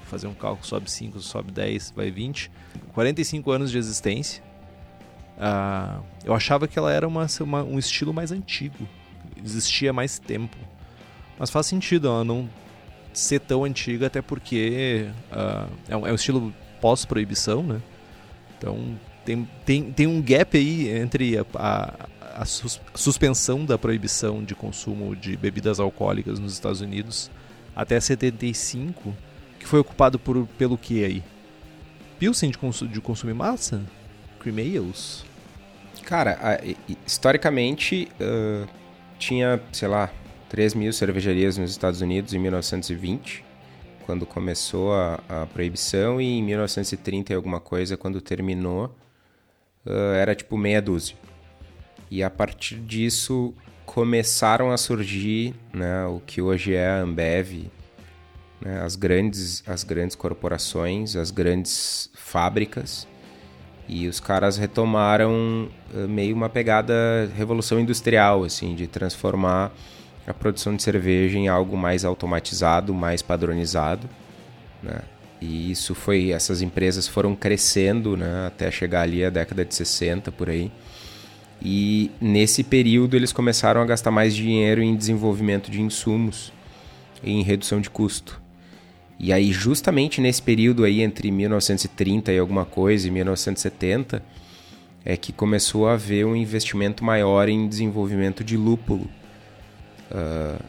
fazer 0.07 0.27
um 0.27 0.35
cálculo, 0.35 0.67
sobe 0.67 0.91
5, 0.91 1.21
sobe 1.21 1.53
10, 1.53 1.93
vai 1.95 2.11
20. 2.11 2.51
45 2.93 3.51
anos 3.51 3.71
de 3.71 3.79
existência. 3.79 4.43
Uh, 5.37 6.03
eu 6.25 6.35
achava 6.35 6.67
que 6.67 6.79
ela 6.79 6.93
era 6.93 7.07
uma, 7.07 7.27
uma, 7.41 7.63
um 7.63 7.79
estilo 7.79 8.13
mais 8.13 8.33
antigo. 8.33 8.89
Existia 9.45 9.93
mais 9.93 10.19
tempo. 10.19 10.57
Mas 11.39 11.51
faz 11.51 11.67
sentido 11.67 12.09
ela 12.09 12.25
não 12.25 12.49
ser 13.13 13.41
tão 13.41 13.65
antiga, 13.65 14.07
até 14.07 14.23
porque 14.23 15.09
uh, 15.33 15.71
é, 15.89 15.97
um, 15.97 16.07
é 16.07 16.13
um 16.13 16.15
estilo 16.15 16.55
pós-proibição, 16.81 17.63
né? 17.63 17.83
Então 18.59 18.99
tem, 19.25 19.49
tem, 19.65 19.93
tem 19.93 20.07
um 20.07 20.23
gap 20.23 20.57
aí 20.57 20.89
entre 20.89 21.39
a, 21.39 21.45
a, 21.55 22.43
a 22.43 22.45
sus, 22.45 22.81
suspensão 22.95 23.65
da 23.65 23.77
proibição 23.77 24.45
de 24.45 24.55
consumo 24.55 25.17
de 25.17 25.37
bebidas 25.37 25.81
alcoólicas 25.81 26.39
nos 26.39 26.53
Estados 26.53 26.81
Unidos 26.81 27.31
até 27.75 28.01
75, 28.01 29.15
que 29.67 29.71
foi 29.71 29.81
ocupado 29.81 30.17
por, 30.17 30.47
pelo 30.57 30.79
que 30.79 31.05
aí? 31.05 31.25
Pilsen 32.21 32.51
de, 32.51 32.57
consu, 32.57 32.87
de 32.87 33.01
consumir 33.01 33.35
massa? 33.35 33.83
Cream 34.39 34.59
Ales? 34.59 35.25
Cara, 36.05 36.39
a, 36.41 36.61
historicamente 37.05 38.09
uh, 38.21 38.69
tinha, 39.19 39.61
sei 39.73 39.89
lá, 39.89 40.09
3 40.49 40.75
mil 40.75 40.93
cervejarias 40.93 41.59
nos 41.59 41.73
Estados 41.73 42.01
Unidos 42.01 42.33
em 42.33 42.39
1920, 42.39 43.45
quando 44.07 44.25
começou 44.25 44.95
a, 44.95 45.21
a 45.29 45.47
proibição, 45.47 46.21
e 46.21 46.39
em 46.39 46.45
1930 46.45 47.33
e 47.33 47.35
alguma 47.37 47.59
coisa, 47.59 47.97
quando 47.97 48.21
terminou, 48.21 48.95
uh, 49.85 50.15
era 50.15 50.33
tipo 50.37 50.57
meia 50.57 50.81
dúzia. 50.81 51.17
E 52.09 52.23
a 52.23 52.31
partir 52.31 52.77
disso 52.77 53.53
começaram 53.85 54.71
a 54.71 54.77
surgir 54.77 55.57
né, 55.75 56.07
o 56.07 56.21
que 56.25 56.41
hoje 56.41 56.73
é 56.73 56.87
a 56.89 57.01
Ambev, 57.01 57.69
né, 58.61 58.81
as, 58.81 58.97
grandes, 58.97 59.63
as 59.67 59.85
grandes 59.85 60.17
corporações, 60.17 61.17
as 61.17 61.31
grandes 61.31 62.11
fábricas, 62.15 63.07
e 63.89 64.09
os 64.09 64.19
caras 64.19 64.57
retomaram 64.57 65.69
uh, 65.95 66.09
meio 66.09 66.35
uma 66.35 66.49
pegada 66.49 67.31
revolução 67.37 67.79
industrial, 67.79 68.43
assim, 68.43 68.75
de 68.75 68.87
transformar 68.87 69.73
a 70.27 70.35
produção 70.35 70.75
de 70.75 70.83
cerveja 70.83 71.39
em 71.39 71.47
algo 71.47 71.77
mais 71.77 72.05
automatizado, 72.05 72.93
mais 72.93 73.23
padronizado, 73.23 74.09
né? 74.83 75.01
E 75.41 75.71
isso 75.71 75.95
foi, 75.95 76.31
essas 76.31 76.63
empresas 76.63 77.07
foram 77.07 77.37
crescendo, 77.37 78.17
né, 78.17 78.47
até 78.47 78.71
chegar 78.71 79.03
ali 79.03 79.23
a 79.25 79.29
década 79.29 79.65
de 79.65 79.75
60 79.75 80.33
por 80.33 80.49
aí. 80.49 80.73
E 81.61 82.11
nesse 82.21 82.65
período 82.65 83.17
eles 83.17 83.33
começaram 83.33 83.81
a 83.83 83.85
gastar 83.85 84.11
mais 84.11 84.35
dinheiro 84.35 84.83
em 84.83 84.97
desenvolvimento 84.97 85.71
de 85.71 85.81
insumos 85.81 86.53
e 87.23 87.33
em 87.33 87.43
redução 87.43 87.81
de 87.81 87.91
custo. 87.91 88.41
E 89.19 89.33
aí 89.33 89.53
justamente 89.53 90.21
nesse 90.21 90.43
período 90.43 90.85
aí 90.85 91.01
entre 91.01 91.31
1930 91.31 92.33
e 92.33 92.39
alguma 92.39 92.65
coisa 92.65 93.09
e 93.09 93.11
1970 93.11 94.23
é 95.05 95.17
que 95.17 95.33
começou 95.33 95.89
a 95.89 95.95
haver 95.95 96.27
um 96.27 96.37
investimento 96.37 97.05
maior 97.05 97.49
em 97.49 97.69
desenvolvimento 97.69 98.45
de 98.45 98.57
lúpulo 98.57 99.09
uh, 100.11 100.63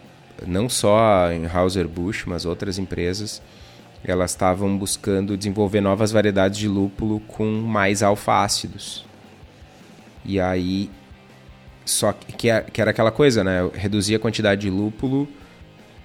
não 0.45 0.69
só 0.69 0.97
a 0.97 1.27
Anheuser-Busch, 1.29 2.25
mas 2.25 2.45
outras 2.45 2.77
empresas, 2.77 3.41
elas 4.03 4.31
estavam 4.31 4.77
buscando 4.77 5.37
desenvolver 5.37 5.81
novas 5.81 6.11
variedades 6.11 6.59
de 6.59 6.67
lúpulo 6.67 7.19
com 7.21 7.45
mais 7.45 8.03
alfa-ácidos. 8.03 9.05
E 10.23 10.39
aí, 10.39 10.89
só 11.85 12.11
que, 12.11 12.49
é, 12.49 12.61
que 12.61 12.81
era 12.81 12.91
aquela 12.91 13.11
coisa, 13.11 13.43
né? 13.43 13.61
Eu 13.61 13.71
reduzia 13.73 14.17
a 14.17 14.19
quantidade 14.19 14.61
de 14.61 14.69
lúpulo 14.69 15.27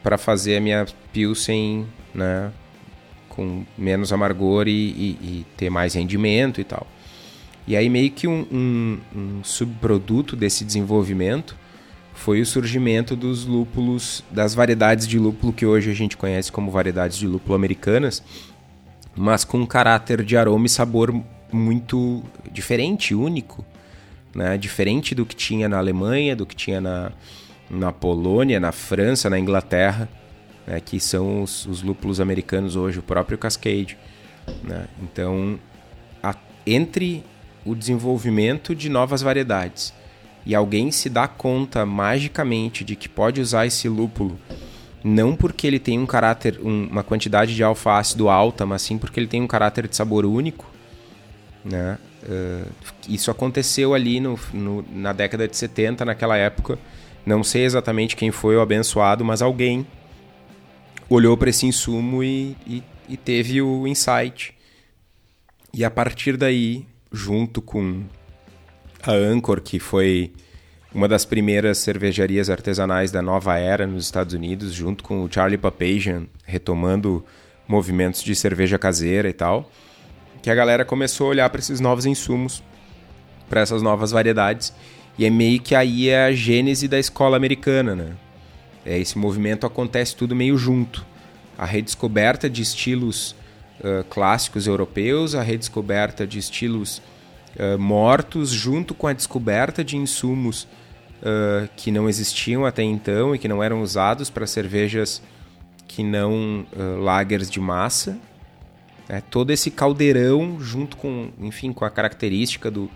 para 0.02 0.18
fazer 0.18 0.56
a 0.56 0.60
minha 0.60 0.86
Pilsen, 1.12 1.86
né? 2.14 2.52
Com 3.28 3.64
menos 3.78 4.12
amargor 4.12 4.68
e, 4.68 4.70
e, 4.70 5.18
e, 5.22 5.46
ter 5.56 5.70
mais 5.70 5.94
rendimento 5.94 6.60
e 6.60 6.64
tal. 6.64 6.86
E 7.66 7.76
aí 7.76 7.88
meio 7.88 8.10
que 8.10 8.26
um, 8.26 8.46
um, 8.52 8.98
um 9.14 9.44
subproduto 9.44 10.36
desse 10.36 10.64
desenvolvimento 10.64 11.56
foi 12.12 12.40
o 12.40 12.46
surgimento 12.46 13.16
dos 13.16 13.46
lúpulos, 13.46 14.22
das 14.30 14.54
variedades 14.54 15.06
de 15.06 15.18
lúpulo 15.18 15.52
que 15.52 15.64
hoje 15.64 15.90
a 15.90 15.94
gente 15.94 16.16
conhece 16.16 16.52
como 16.52 16.70
variedades 16.70 17.16
de 17.16 17.26
lúpulo 17.26 17.54
americanas, 17.54 18.22
mas 19.16 19.44
com 19.44 19.58
um 19.58 19.66
caráter 19.66 20.22
de 20.22 20.36
aroma 20.36 20.66
e 20.66 20.68
sabor 20.68 21.14
muito 21.50 22.22
diferente, 22.50 23.14
único, 23.14 23.64
né? 24.34 24.56
diferente 24.58 25.14
do 25.14 25.24
que 25.24 25.34
tinha 25.34 25.68
na 25.68 25.78
Alemanha, 25.78 26.36
do 26.36 26.46
que 26.46 26.56
tinha 26.56 26.80
na, 26.80 27.12
na 27.72 27.90
Polônia, 27.90 28.60
na 28.60 28.70
França, 28.70 29.30
na 29.30 29.38
Inglaterra, 29.38 30.08
né? 30.66 30.78
que 30.78 31.00
são 31.00 31.42
os, 31.42 31.64
os, 31.64 31.82
lúpulos 31.82 32.20
americanos 32.20 32.76
hoje, 32.76 32.98
o 32.98 33.02
próprio 33.02 33.38
Cascade. 33.38 33.96
Né? 34.62 34.86
Então, 35.02 35.58
a, 36.22 36.36
entre 36.66 37.24
o 37.64 37.74
desenvolvimento 37.74 38.74
de 38.74 38.90
novas 38.90 39.22
variedades 39.22 39.94
e 40.44 40.54
alguém 40.54 40.90
se 40.90 41.08
dá 41.08 41.26
conta 41.26 41.86
magicamente 41.86 42.84
de 42.84 42.94
que 42.94 43.08
pode 43.08 43.40
usar 43.40 43.66
esse 43.66 43.88
lúpulo 43.88 44.38
não 45.04 45.34
porque 45.34 45.66
ele 45.66 45.78
tem 45.78 45.98
um 45.98 46.06
caráter, 46.06 46.60
um, 46.62 46.86
uma 46.86 47.02
quantidade 47.02 47.54
de 47.54 47.62
alfa-ácido 47.62 48.28
alta, 48.28 48.64
mas 48.64 48.82
sim 48.82 48.98
porque 48.98 49.18
ele 49.18 49.26
tem 49.26 49.42
um 49.42 49.46
caráter 49.46 49.88
de 49.88 49.96
sabor 49.96 50.24
único, 50.24 50.70
né? 51.64 51.98
Uh, 52.22 52.70
isso 53.08 53.28
aconteceu 53.30 53.94
ali 53.94 54.20
no, 54.20 54.38
no, 54.52 54.84
na 54.92 55.12
década 55.12 55.48
de 55.48 55.56
70, 55.56 56.04
naquela 56.04 56.36
época. 56.36 56.78
Não 57.24 57.44
sei 57.44 57.64
exatamente 57.64 58.16
quem 58.16 58.30
foi 58.30 58.56
o 58.56 58.60
abençoado, 58.60 59.24
mas 59.24 59.42
alguém 59.42 59.86
olhou 61.08 61.36
para 61.36 61.50
esse 61.50 61.66
insumo 61.66 62.22
e, 62.24 62.56
e, 62.66 62.82
e 63.08 63.16
teve 63.16 63.62
o 63.62 63.86
insight. 63.86 64.54
E 65.72 65.84
a 65.84 65.90
partir 65.90 66.36
daí, 66.36 66.86
junto 67.12 67.62
com 67.62 68.02
a 69.02 69.12
Anchor, 69.12 69.60
que 69.60 69.78
foi 69.78 70.32
uma 70.94 71.08
das 71.08 71.24
primeiras 71.24 71.78
cervejarias 71.78 72.50
artesanais 72.50 73.10
da 73.10 73.22
nova 73.22 73.58
era 73.58 73.86
nos 73.86 74.04
Estados 74.04 74.34
Unidos, 74.34 74.74
junto 74.74 75.02
com 75.02 75.22
o 75.24 75.32
Charlie 75.32 75.56
Papazian, 75.56 76.26
retomando 76.44 77.24
movimentos 77.66 78.22
de 78.22 78.34
cerveja 78.34 78.78
caseira 78.78 79.28
e 79.28 79.32
tal, 79.32 79.70
que 80.42 80.50
a 80.50 80.54
galera 80.54 80.84
começou 80.84 81.28
a 81.28 81.30
olhar 81.30 81.50
para 81.50 81.60
esses 81.60 81.80
novos 81.80 82.04
insumos, 82.04 82.62
para 83.48 83.62
essas 83.62 83.80
novas 83.80 84.10
variedades, 84.10 84.74
e 85.18 85.24
é 85.24 85.30
meio 85.30 85.60
que 85.60 85.74
aí 85.74 86.08
é 86.08 86.24
a 86.24 86.32
gênese 86.32 86.88
da 86.88 86.98
escola 86.98 87.36
americana, 87.36 87.94
né? 87.94 88.12
É, 88.84 88.98
esse 88.98 89.16
movimento 89.16 89.66
acontece 89.66 90.16
tudo 90.16 90.34
meio 90.34 90.56
junto. 90.56 91.04
A 91.56 91.64
redescoberta 91.64 92.48
de 92.48 92.62
estilos 92.62 93.36
uh, 93.80 94.04
clássicos 94.08 94.66
europeus, 94.66 95.34
a 95.34 95.42
redescoberta 95.42 96.26
de 96.26 96.38
estilos 96.38 97.00
uh, 97.56 97.78
mortos, 97.78 98.50
junto 98.50 98.94
com 98.94 99.06
a 99.06 99.12
descoberta 99.12 99.84
de 99.84 99.96
insumos 99.96 100.64
uh, 101.22 101.68
que 101.76 101.90
não 101.90 102.08
existiam 102.08 102.64
até 102.64 102.82
então 102.82 103.34
e 103.34 103.38
que 103.38 103.46
não 103.46 103.62
eram 103.62 103.82
usados 103.82 104.30
para 104.30 104.46
cervejas 104.46 105.22
que 105.86 106.02
não 106.02 106.66
lagers 106.98 107.50
de 107.50 107.60
massa. 107.60 108.18
É, 109.06 109.20
todo 109.20 109.50
esse 109.50 109.70
caldeirão, 109.70 110.58
junto 110.58 110.96
com, 110.96 111.30
enfim, 111.38 111.70
com 111.70 111.84
a 111.84 111.90
característica 111.90 112.70
do 112.70 112.90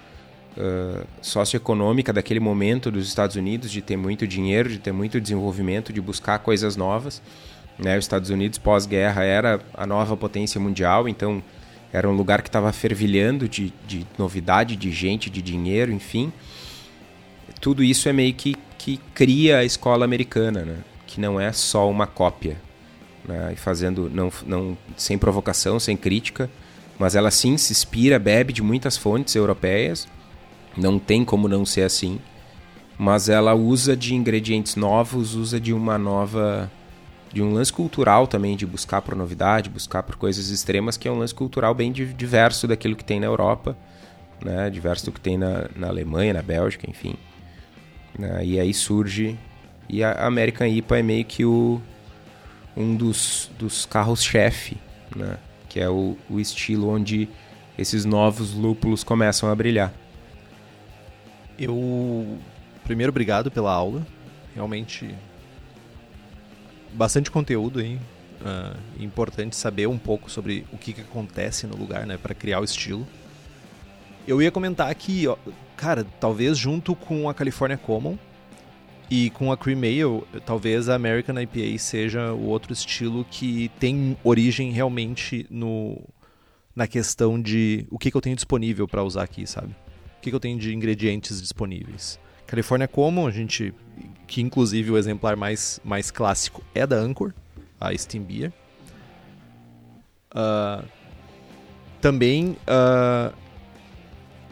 uh, 0.56 1.06
socioeconômica 1.20 2.12
daquele 2.12 2.40
momento 2.40 2.90
dos 2.90 3.06
Estados 3.06 3.36
Unidos, 3.36 3.70
de 3.70 3.82
ter 3.82 3.96
muito 3.96 4.26
dinheiro, 4.26 4.68
de 4.68 4.78
ter 4.78 4.92
muito 4.92 5.20
desenvolvimento, 5.20 5.92
de 5.92 6.00
buscar 6.00 6.38
coisas 6.38 6.76
novas. 6.76 7.22
Né? 7.78 7.96
Os 7.96 8.04
Estados 8.04 8.30
Unidos, 8.30 8.58
pós-guerra, 8.58 9.22
era 9.24 9.60
a 9.74 9.86
nova 9.86 10.16
potência 10.16 10.60
mundial, 10.60 11.08
então 11.08 11.42
era 11.92 12.08
um 12.08 12.12
lugar 12.12 12.42
que 12.42 12.48
estava 12.48 12.72
fervilhando 12.72 13.48
de, 13.48 13.72
de 13.86 14.06
novidade, 14.18 14.76
de 14.76 14.90
gente, 14.90 15.30
de 15.30 15.40
dinheiro, 15.40 15.92
enfim 15.92 16.32
tudo 17.60 17.82
isso 17.82 18.08
é 18.08 18.12
meio 18.12 18.34
que, 18.34 18.54
que 18.78 18.98
cria 19.14 19.58
a 19.58 19.64
escola 19.64 20.04
americana, 20.04 20.64
né? 20.64 20.78
que 21.06 21.20
não 21.20 21.40
é 21.40 21.52
só 21.52 21.88
uma 21.90 22.06
cópia. 22.06 22.56
Né? 23.24 23.52
E 23.54 23.56
fazendo, 23.56 24.10
não, 24.12 24.30
não, 24.46 24.78
sem 24.96 25.18
provocação, 25.18 25.80
sem 25.80 25.96
crítica, 25.96 26.50
mas 26.98 27.14
ela 27.14 27.30
sim 27.30 27.56
se 27.56 27.72
inspira, 27.72 28.18
bebe 28.18 28.52
de 28.52 28.62
muitas 28.62 28.96
fontes 28.96 29.34
europeias, 29.34 30.06
não 30.76 30.98
tem 30.98 31.24
como 31.24 31.48
não 31.48 31.64
ser 31.64 31.82
assim, 31.82 32.18
mas 32.98 33.28
ela 33.28 33.54
usa 33.54 33.96
de 33.96 34.14
ingredientes 34.14 34.76
novos, 34.76 35.34
usa 35.34 35.60
de 35.60 35.72
uma 35.72 35.98
nova 35.98 36.70
de 37.32 37.42
um 37.42 37.52
lance 37.52 37.72
cultural 37.72 38.26
também, 38.26 38.56
de 38.56 38.64
buscar 38.64 39.02
por 39.02 39.14
novidade, 39.14 39.68
buscar 39.68 40.02
por 40.02 40.16
coisas 40.16 40.48
extremas, 40.48 40.96
que 40.96 41.06
é 41.06 41.10
um 41.10 41.18
lance 41.18 41.34
cultural 41.34 41.74
bem 41.74 41.92
diverso 41.92 42.66
daquilo 42.66 42.96
que 42.96 43.04
tem 43.04 43.20
na 43.20 43.26
Europa, 43.26 43.76
né? 44.42 44.70
diverso 44.70 45.06
do 45.06 45.12
que 45.12 45.20
tem 45.20 45.36
na, 45.36 45.68
na 45.76 45.88
Alemanha, 45.88 46.32
na 46.32 46.40
Bélgica, 46.40 46.88
enfim. 46.88 47.14
Né? 48.18 48.42
E 48.42 48.58
aí 48.58 48.72
surge. 48.72 49.38
E 49.86 50.02
a 50.02 50.26
American 50.26 50.66
IPA 50.66 50.98
é 50.98 51.02
meio 51.02 51.24
que 51.26 51.44
o, 51.44 51.78
um 52.74 52.96
dos, 52.96 53.50
dos 53.58 53.84
carros-chefe, 53.84 54.78
né? 55.14 55.36
que 55.68 55.78
é 55.78 55.90
o, 55.90 56.16
o 56.30 56.40
estilo 56.40 56.88
onde 56.88 57.28
esses 57.76 58.06
novos 58.06 58.54
lúpulos 58.54 59.04
começam 59.04 59.50
a 59.50 59.54
brilhar. 59.54 59.92
Eu. 61.58 62.38
Primeiro, 62.84 63.10
obrigado 63.10 63.50
pela 63.50 63.72
aula. 63.72 64.06
Realmente. 64.54 65.14
Bastante 66.92 67.30
conteúdo 67.30 67.80
aí. 67.80 67.98
Uh, 68.40 69.02
importante 69.02 69.56
saber 69.56 69.86
um 69.86 69.98
pouco 69.98 70.30
sobre 70.30 70.66
o 70.72 70.78
que, 70.78 70.92
que 70.92 71.00
acontece 71.00 71.66
no 71.66 71.76
lugar, 71.76 72.06
né, 72.06 72.18
para 72.18 72.34
criar 72.34 72.60
o 72.60 72.64
estilo. 72.64 73.06
Eu 74.26 74.42
ia 74.42 74.50
comentar 74.50 74.94
que, 74.94 75.26
ó, 75.26 75.36
cara, 75.76 76.04
talvez 76.20 76.58
junto 76.58 76.94
com 76.94 77.28
a 77.28 77.34
California 77.34 77.78
Common 77.78 78.18
e 79.10 79.30
com 79.30 79.50
a 79.50 79.56
Cream 79.56 79.78
Ale, 79.78 80.22
talvez 80.44 80.88
a 80.88 80.94
American 80.94 81.40
IPA 81.40 81.78
seja 81.78 82.32
o 82.32 82.46
outro 82.46 82.72
estilo 82.72 83.24
que 83.30 83.70
tem 83.78 84.16
origem 84.22 84.70
realmente 84.72 85.46
no 85.48 85.98
na 86.74 86.86
questão 86.86 87.40
de 87.40 87.86
o 87.90 87.98
que, 87.98 88.10
que 88.10 88.16
eu 88.16 88.20
tenho 88.20 88.36
disponível 88.36 88.86
para 88.86 89.02
usar 89.02 89.22
aqui, 89.22 89.46
sabe? 89.46 89.74
O 90.18 90.20
que, 90.20 90.30
que 90.30 90.36
eu 90.36 90.40
tenho 90.40 90.58
de 90.58 90.74
ingredientes 90.74 91.40
disponíveis. 91.40 92.18
California 92.46 92.88
Common, 92.88 93.26
a 93.26 93.30
gente 93.30 93.74
que 94.26 94.40
inclusive 94.40 94.90
o 94.90 94.98
exemplar 94.98 95.36
mais 95.36 95.80
mais 95.84 96.10
clássico 96.10 96.62
é 96.74 96.86
da 96.86 96.96
Anchor, 96.96 97.32
a 97.80 97.96
Steam 97.96 98.24
Beer. 98.24 98.52
Uh, 100.32 100.84
também 102.00 102.56
uh, 102.68 103.34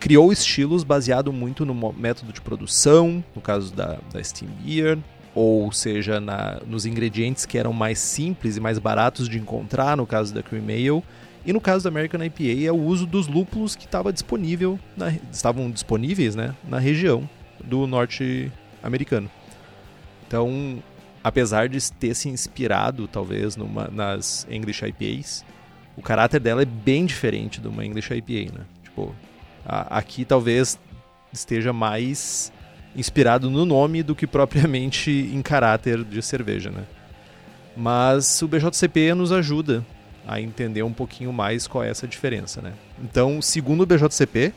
criou 0.01 0.33
estilos 0.33 0.85
baseado 0.85 1.33
muito 1.33 1.65
no 1.65 1.93
método 1.93 2.33
de 2.33 2.41
produção, 2.41 3.23
no 3.35 3.41
caso 3.41 3.73
da, 3.73 3.99
da 4.13 4.23
Steam 4.23 4.51
Beer, 4.63 4.99
ou 5.35 5.71
seja, 5.73 6.21
na, 6.21 6.61
nos 6.67 6.87
ingredientes 6.87 7.45
que 7.45 7.59
eram 7.59 7.73
mais 7.73 7.99
simples 7.99 8.57
e 8.57 8.61
mais 8.61 8.79
baratos 8.79 9.29
de 9.29 9.39
encontrar, 9.39 9.97
no 9.97 10.07
caso 10.07 10.33
da 10.33 10.43
Cream 10.43 10.65
Ale. 10.65 11.03
E 11.47 11.53
no 11.53 11.61
caso 11.61 11.85
da 11.85 11.91
American 11.91 12.23
IPA 12.25 12.67
é 12.67 12.73
o 12.73 12.81
uso 12.81 13.07
dos 13.07 13.27
lúpulos 13.27 13.77
que 13.77 13.85
estava 13.85 14.13
disponível 14.13 14.79
na, 14.97 15.13
estavam 15.31 15.71
disponíveis 15.71 16.35
né, 16.35 16.55
na 16.67 16.79
região 16.79 17.29
do 17.63 17.87
norte 17.87 18.51
americano. 18.83 19.31
Então, 20.27 20.83
apesar 21.23 21.69
de 21.69 21.93
ter 21.93 22.15
se 22.15 22.29
inspirado, 22.29 23.07
talvez, 23.07 23.57
numa, 23.57 23.89
nas 23.89 24.47
English 24.51 24.85
IPAs, 24.85 25.45
o 25.97 26.03
caráter 26.03 26.41
dela 26.41 26.63
é 26.63 26.67
bem 26.67 27.07
diferente 27.07 27.61
de 27.61 27.69
uma 27.69 27.85
English 27.85 28.13
IPA, 28.13 28.59
né? 28.59 28.65
Tipo, 28.83 29.15
aqui 29.65 30.25
talvez 30.25 30.79
esteja 31.33 31.73
mais 31.73 32.53
inspirado 32.97 33.51
no 33.51 33.65
nome 33.65 34.03
do 34.03 34.15
que 34.15 34.27
propriamente 34.27 35.11
em 35.11 35.43
caráter 35.43 36.05
de 36.05 36.21
cerveja, 36.23 36.71
né? 36.71 36.85
Mas 37.77 38.41
o 38.41 38.49
BJCP 38.49 39.15
nos 39.15 39.33
ajuda 39.33 39.85
a 40.27 40.41
entender 40.41 40.83
um 40.83 40.93
pouquinho 40.93 41.33
mais 41.33 41.67
qual 41.67 41.85
é 41.85 41.91
essa 41.91 42.07
diferença, 42.07 42.61
né? 42.61 42.73
Então, 43.03 43.41
segundo 43.43 43.83
o 43.83 43.87
BJCP, 43.87 44.53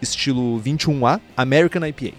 estilo 0.00 0.60
21A, 0.60 1.20
American 1.36 1.86
IPA. 1.86 2.14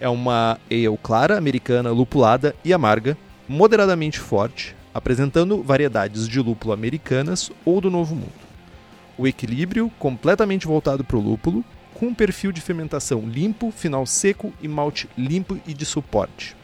É 0.00 0.08
uma 0.08 0.58
ale 0.70 0.98
clara, 1.02 1.36
americana, 1.36 1.90
lupulada 1.90 2.54
e 2.64 2.72
amarga, 2.72 3.16
moderadamente 3.48 4.18
forte, 4.18 4.76
apresentando 4.94 5.62
variedades 5.62 6.28
de 6.28 6.40
lúpulo 6.40 6.72
americanas 6.72 7.50
ou 7.64 7.80
do 7.80 7.90
Novo 7.90 8.14
Mundo 8.14 8.48
o 9.18 9.26
equilíbrio 9.26 9.90
completamente 9.98 10.66
voltado 10.66 11.02
para 11.02 11.16
o 11.16 11.20
lúpulo, 11.20 11.64
com 11.92 12.06
um 12.06 12.14
perfil 12.14 12.52
de 12.52 12.60
fermentação 12.60 13.22
limpo, 13.28 13.72
final 13.72 14.06
seco 14.06 14.52
e 14.62 14.68
malte 14.68 15.08
limpo 15.18 15.58
e 15.66 15.74
de 15.74 15.84
suporte. 15.84 16.56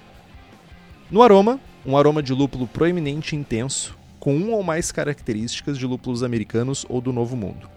No 1.11 1.23
aroma, 1.23 1.59
um 1.85 1.97
aroma 1.97 2.23
de 2.23 2.33
lúpulo 2.33 2.69
proeminente 2.69 3.35
e 3.35 3.39
intenso, 3.39 3.99
com 4.25 4.35
uma 4.35 4.57
ou 4.57 4.63
mais 4.63 4.91
características 4.91 5.77
de 5.77 5.87
lúpulos 5.87 6.23
americanos 6.23 6.87
ou 6.89 6.99
do 6.99 7.13
Novo 7.13 7.37
Mundo. 7.37 7.69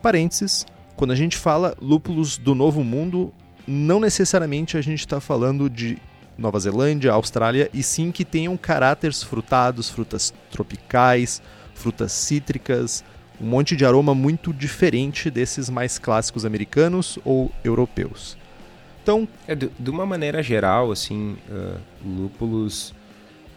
Parênteses, 0.00 0.64
quando 0.94 1.10
a 1.10 1.16
gente 1.16 1.36
fala 1.36 1.76
lúpulos 1.82 2.38
do 2.38 2.54
Novo 2.54 2.84
Mundo, 2.84 3.34
não 3.66 3.98
necessariamente 3.98 4.76
a 4.76 4.80
gente 4.80 5.00
está 5.00 5.18
falando 5.18 5.68
de 5.68 5.98
Nova 6.38 6.60
Zelândia, 6.60 7.10
Austrália, 7.10 7.68
e 7.74 7.82
sim 7.82 8.12
que 8.12 8.24
tenham 8.24 8.56
caráteres 8.56 9.20
frutados, 9.20 9.90
frutas 9.90 10.32
tropicais, 10.48 11.42
frutas 11.74 12.12
cítricas, 12.12 13.02
um 13.40 13.46
monte 13.46 13.74
de 13.74 13.84
aroma 13.84 14.14
muito 14.14 14.52
diferente 14.52 15.28
desses 15.28 15.68
mais 15.68 15.98
clássicos 15.98 16.44
americanos 16.44 17.18
ou 17.24 17.50
europeus. 17.64 18.38
Então, 19.02 19.26
é, 19.48 19.56
de, 19.56 19.70
de 19.76 19.90
uma 19.90 20.06
maneira 20.06 20.40
geral, 20.40 20.92
assim, 20.92 21.36
uh, 21.50 21.80
lúpulos 22.04 22.94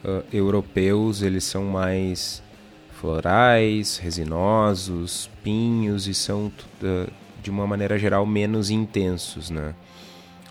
uh, 0.03 0.23
europeus 0.31 1.21
eles 1.21 1.43
são 1.43 1.65
mais 1.65 2.43
florais, 2.91 3.97
resinosos, 3.97 5.29
pinhos 5.43 6.07
e 6.07 6.13
são 6.13 6.51
uh, 6.81 7.11
de 7.41 7.49
uma 7.49 7.65
maneira 7.65 7.97
geral 7.97 8.25
menos 8.25 8.69
intensos, 8.69 9.49
né? 9.49 9.73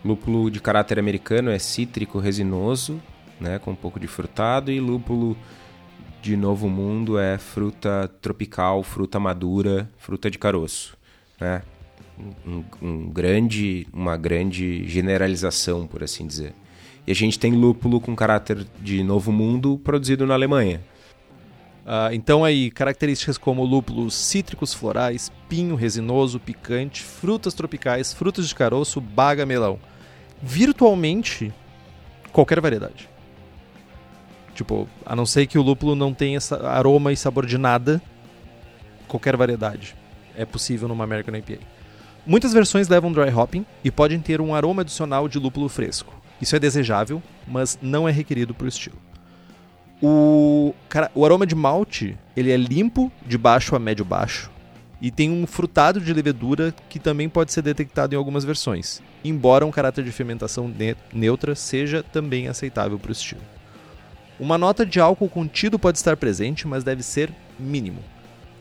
Lúpulo 0.05 0.51
de 0.51 0.61
caráter 0.61 0.99
americano 0.99 1.51
é 1.51 1.59
cítrico, 1.59 2.19
resinoso, 2.19 3.03
né, 3.41 3.59
com 3.59 3.73
um 3.73 3.77
pouco 3.77 3.99
de 3.99 4.07
frutado 4.07 4.71
e 4.71 4.81
lúpulo 4.81 5.37
de 6.23 6.37
Novo 6.37 6.69
Mundo 6.69 7.19
é 7.19 7.37
fruta 7.37 8.11
tropical, 8.21 8.83
fruta 8.83 9.19
madura, 9.19 9.89
fruta 9.99 10.31
de 10.31 10.39
caroço, 10.39 10.97
né? 11.41 11.63
um, 12.47 12.65
um 12.83 13.11
grande, 13.11 13.87
uma 13.93 14.17
grande 14.17 14.87
generalização, 14.89 15.87
por 15.87 16.03
assim 16.03 16.27
dizer. 16.27 16.55
E 17.09 17.11
a 17.11 17.14
gente 17.14 17.38
tem 17.38 17.53
lúpulo 17.53 18.03
com 18.03 18.14
caráter 18.14 18.66
de 18.83 19.03
novo 19.03 19.33
mundo 19.33 19.81
produzido 19.83 20.27
na 20.27 20.35
Alemanha. 20.35 20.83
Uh, 21.87 22.12
então 22.12 22.44
aí, 22.44 22.71
características 22.71 23.38
como 23.38 23.64
lúpulos 23.64 24.12
cítricos 24.12 24.75
florais, 24.75 25.33
pinho 25.49 25.75
resinoso, 25.75 26.38
picante, 26.38 27.03
frutas 27.03 27.55
tropicais, 27.55 28.12
frutas 28.12 28.47
de 28.47 28.55
caroço, 28.55 29.01
baga, 29.01 29.47
melão. 29.47 29.79
Virtualmente 30.42 31.51
qualquer 32.31 32.61
variedade. 32.61 33.09
Tipo, 34.55 34.87
a 35.07 35.16
não 35.16 35.25
ser 35.25 35.47
que 35.47 35.59
o 35.59 35.62
lúpulo 35.62 35.94
não 35.94 36.12
tenha 36.12 36.38
aroma 36.64 37.11
e 37.11 37.16
sabor 37.16 37.47
de 37.47 37.57
nada, 37.57 38.03
qualquer 39.07 39.35
variedade 39.35 39.97
é 40.37 40.44
possível 40.44 40.87
numa 40.87 41.05
American 41.05 41.35
IPA. 41.35 41.61
Muitas 42.27 42.53
versões 42.53 42.87
levam 42.87 43.11
dry 43.11 43.31
hopping 43.31 43.64
e 43.83 43.90
podem 43.90 44.21
ter 44.21 44.42
um 44.42 44.55
aroma 44.55 44.83
adicional 44.83 45.27
de 45.27 45.38
lúpulo 45.38 45.71
fresco. 45.71 46.17
Isso 46.40 46.55
é 46.55 46.59
desejável, 46.59 47.22
mas 47.46 47.79
não 47.83 48.09
é 48.09 48.12
requerido 48.12 48.55
para 48.55 48.64
o 48.64 48.68
estilo. 48.68 48.96
O, 50.01 50.74
cara, 50.88 51.11
o 51.14 51.24
aroma 51.24 51.46
de 51.46 51.55
malte, 51.55 52.16
ele 52.37 52.53
é 52.53 52.57
limpo 52.57 53.11
de 53.27 53.37
baixo 53.37 53.74
a 53.74 53.79
médio 53.79 54.05
baixo 54.05 54.51
e 55.01 55.11
tem 55.11 55.31
um 55.31 55.46
frutado 55.46 56.01
de 56.01 56.12
levedura 56.12 56.74
que 56.88 56.98
também 56.98 57.29
pode 57.29 57.53
ser 57.53 57.62
detectado 57.62 58.14
em 58.14 58.18
algumas 58.18 58.44
versões, 58.44 59.01
embora 59.24 59.66
um 59.66 59.70
caráter 59.70 60.05
de 60.05 60.12
fermentação 60.12 60.68
ne 60.68 60.96
neutra 61.12 61.55
seja 61.55 62.03
também 62.03 62.48
aceitável 62.48 62.98
para 62.98 63.09
o 63.09 63.12
estilo. 63.12 63.40
Uma 64.38 64.59
nota 64.59 64.87
de 64.87 65.01
álcool 65.01 65.29
contido 65.29 65.79
pode 65.79 65.98
estar 65.98 66.16
presente, 66.16 66.66
mas 66.66 66.85
deve 66.85 67.03
ser 67.03 67.33
mínimo. 67.59 68.03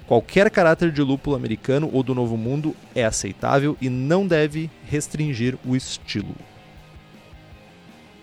Qualquer 0.08 0.50
caráter 0.50 0.92
de 0.92 1.02
lúpulo 1.02 1.36
americano 1.36 1.90
ou 1.92 2.02
do 2.02 2.16
Novo 2.16 2.38
Mundo 2.38 2.76
é 2.96 3.04
aceitável 3.04 3.78
e 3.82 3.90
não 3.90 4.26
deve 4.26 4.72
restringir 4.86 5.58
o 5.66 5.76
estilo. 5.76 6.34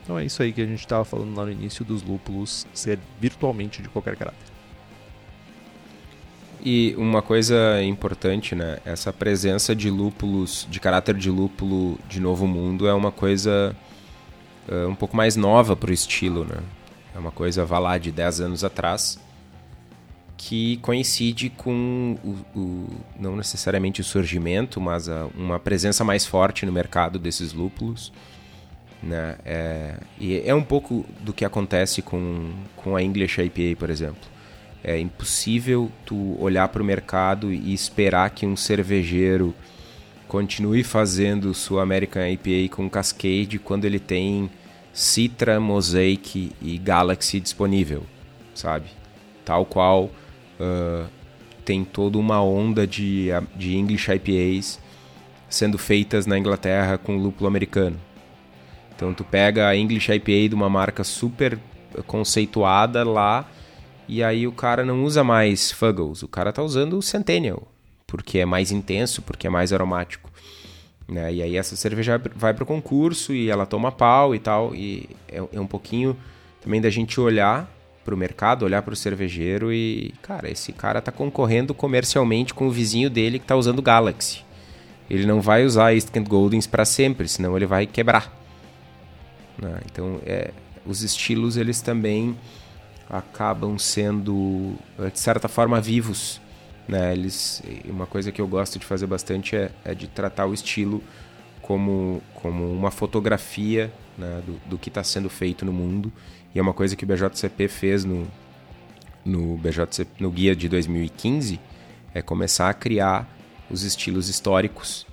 Então 0.05 0.19
é 0.19 0.25
isso 0.25 0.43
aí 0.43 0.53
que 0.53 0.61
a 0.61 0.67
gente 0.67 0.81
estava 0.81 1.05
falando 1.05 1.35
lá 1.35 1.47
no 1.47 1.51
início 1.51 1.83
dos 1.83 2.03
lúpulos 2.03 2.67
ser 2.75 2.99
virtualmente 3.19 3.81
de 3.81 3.89
qualquer 3.89 4.15
caráter. 4.17 4.55
E 6.63 6.95
uma 6.97 7.23
coisa 7.23 7.83
importante, 7.83 8.55
né? 8.55 8.79
Essa 8.85 9.13
presença 9.13 9.75
de 9.75 9.91
lúpulos, 9.91 10.67
de 10.71 10.79
caráter 10.79 11.15
de 11.15 11.31
lúpulo 11.31 11.99
de 12.09 12.21
Novo 12.21 12.47
Mundo 12.47 12.87
é 12.87 12.95
uma 12.95 13.11
coisa 13.11 13.75
uh, 14.69 14.89
um 14.89 14.95
pouco 14.95 15.17
mais 15.17 15.37
nova 15.37 15.75
para 15.75 15.91
o 15.91 15.93
estilo, 15.93 16.45
né? 16.45 16.59
É 17.15 17.19
uma 17.19 17.31
coisa, 17.31 17.65
vá 17.65 17.79
lá, 17.79 17.97
de 17.97 18.11
10 18.11 18.41
anos 18.41 18.65
atrás, 18.65 19.19
que 20.37 20.79
coincide 20.79 21.49
com 21.49 22.17
o, 22.25 22.59
o 22.59 22.89
não 23.19 23.37
necessariamente 23.37 24.01
o 24.01 24.05
surgimento, 24.05 24.81
mas 24.81 25.09
a, 25.09 25.29
uma 25.35 25.59
presença 25.59 26.03
mais 26.03 26.27
forte 26.27 26.67
no 26.67 26.73
mercado 26.73 27.19
desses 27.19 27.53
lúpulos 27.53 28.13
né? 29.03 29.37
É, 29.45 29.95
e 30.19 30.43
é 30.45 30.55
um 30.55 30.63
pouco 30.63 31.05
do 31.21 31.33
que 31.33 31.45
acontece 31.45 32.03
com, 32.03 32.53
com 32.77 32.97
a 32.97 33.03
English 33.03 33.41
IPA, 33.41 33.79
por 33.79 33.91
exemplo. 33.91 34.23
É 34.83 34.99
impossível 34.99 35.91
tu 36.05 36.37
olhar 36.41 36.69
para 36.69 36.83
o 36.83 36.85
mercado 36.85 37.53
e 37.53 37.73
esperar 37.73 38.31
que 38.31 38.45
um 38.45 38.57
cervejeiro 38.57 39.55
continue 40.29 40.83
fazendo 40.83 41.55
sua 41.55 41.83
American 41.83 42.27
IPA 42.27 42.75
com 42.75 42.91
Cascade 42.91 43.59
quando 43.59 43.85
ele 43.85 43.99
tem 43.99 44.51
Citra, 44.93 45.59
Mosaic 45.59 46.53
e 46.61 46.79
Galaxy 46.79 47.41
disponível, 47.41 48.05
sabe? 48.55 48.87
Tal 49.45 49.65
qual 49.65 50.05
uh, 50.05 51.07
tem 51.65 51.85
toda 51.85 52.19
uma 52.19 52.43
onda 52.43 52.87
de, 52.87 53.29
de 53.57 53.77
English 53.77 54.11
IPAs 54.11 54.79
sendo 55.49 55.79
feitas 55.79 56.27
na 56.27 56.39
Inglaterra 56.39 56.99
com 56.99 57.17
lúpulo 57.17 57.47
americano. 57.47 57.99
Então 58.97 59.13
tu 59.13 59.25
pega 59.25 59.69
a 59.69 59.77
English 59.77 60.13
IPA 60.13 60.49
de 60.51 60.55
uma 60.55 60.71
marca 60.71 61.05
super 61.05 61.59
conceituada 62.07 63.05
lá 63.05 63.49
e 64.07 64.23
aí 64.23 64.47
o 64.47 64.53
cara 64.53 64.85
não 64.85 65.05
usa 65.05 65.25
mais 65.25 65.71
Fuggles, 65.71 66.23
o 66.23 66.29
cara 66.29 66.53
tá 66.53 66.63
usando 66.63 66.99
o 66.99 67.03
Centennial, 67.03 67.67
porque 68.07 68.39
é 68.39 68.45
mais 68.45 68.71
intenso, 68.71 69.23
porque 69.23 69.47
é 69.47 69.51
mais 69.51 69.73
aromático. 69.73 70.31
Né? 71.09 71.35
E 71.35 71.43
aí 71.43 71.57
essa 71.57 71.77
cerveja 71.77 72.21
vai 72.35 72.53
para 72.53 72.65
o 72.65 72.67
concurso 72.67 73.33
e 73.33 73.51
ela 73.51 73.67
toma 73.67 73.91
pau 73.91 74.35
e 74.35 74.39
tal, 74.39 74.75
e 74.75 75.09
é, 75.29 75.43
é 75.53 75.61
um 75.61 75.67
pouquinho 75.67 76.17
também 76.61 76.81
da 76.81 76.91
gente 76.91 77.19
olhar 77.21 77.71
para 78.05 78.15
o 78.15 78.19
mercado, 78.19 78.65
olhar 78.65 78.83
para 78.83 78.93
o 78.93 78.97
cervejeiro 78.97 79.73
e, 79.73 80.13
cara, 80.21 80.51
esse 80.51 80.73
cara 80.73 81.01
tá 81.01 81.11
concorrendo 81.11 81.73
comercialmente 81.73 82.53
com 82.53 82.67
o 82.67 82.71
vizinho 82.71 83.09
dele 83.09 83.39
que 83.39 83.47
tá 83.47 83.57
usando 83.57 83.81
Galaxy. 83.81 84.45
Ele 85.09 85.25
não 85.27 85.41
vai 85.41 85.65
usar 85.65 85.95
East 85.95 86.11
Kent 86.11 86.29
Goldings 86.29 86.67
para 86.67 86.85
sempre, 86.85 87.27
senão 87.29 87.57
ele 87.57 87.67
vai 87.67 87.87
quebrar. 87.87 88.44
Né? 89.59 89.81
Então, 89.91 90.21
é, 90.25 90.51
os 90.87 91.03
estilos 91.03 91.57
eles 91.57 91.81
também 91.81 92.37
acabam 93.09 93.79
sendo 93.79 94.75
eh, 94.99 95.11
de 95.11 95.19
certa 95.19 95.49
forma 95.49 95.81
vivos. 95.81 96.41
Né? 96.89 97.13
Eles, 97.13 97.63
uma 97.85 98.07
coisa 98.07 98.33
que 98.33 98.41
eu 98.41 98.47
gosto 98.47 98.79
de 98.79 98.87
fazer 98.87 99.07
bastante 99.07 99.57
é, 99.57 99.71
é 99.85 99.95
de 99.95 100.07
tratar 100.07 100.47
o 100.47 100.55
estilo 100.55 101.03
como, 101.63 102.23
como 102.35 102.71
uma 102.71 102.91
fotografia 102.91 103.93
né, 104.19 104.43
do, 104.47 104.61
do 104.71 104.79
que 104.79 104.89
está 104.89 105.03
sendo 105.03 105.31
feito 105.31 105.65
no 105.65 105.73
mundo. 105.73 106.13
E 106.55 106.59
é 106.59 106.63
uma 106.63 106.75
coisa 106.75 106.95
que 106.95 107.05
o 107.05 107.07
BJCP 107.07 107.69
fez 107.69 108.05
no, 108.05 108.27
no, 109.25 109.57
BJCP, 109.57 110.23
no 110.23 110.31
guia 110.31 110.55
de 110.55 110.69
2015, 110.69 111.59
é 112.13 112.23
começar 112.23 112.69
a 112.69 112.75
criar 112.75 113.29
os 113.71 113.83
estilos 113.83 114.29
históricos 114.29 115.07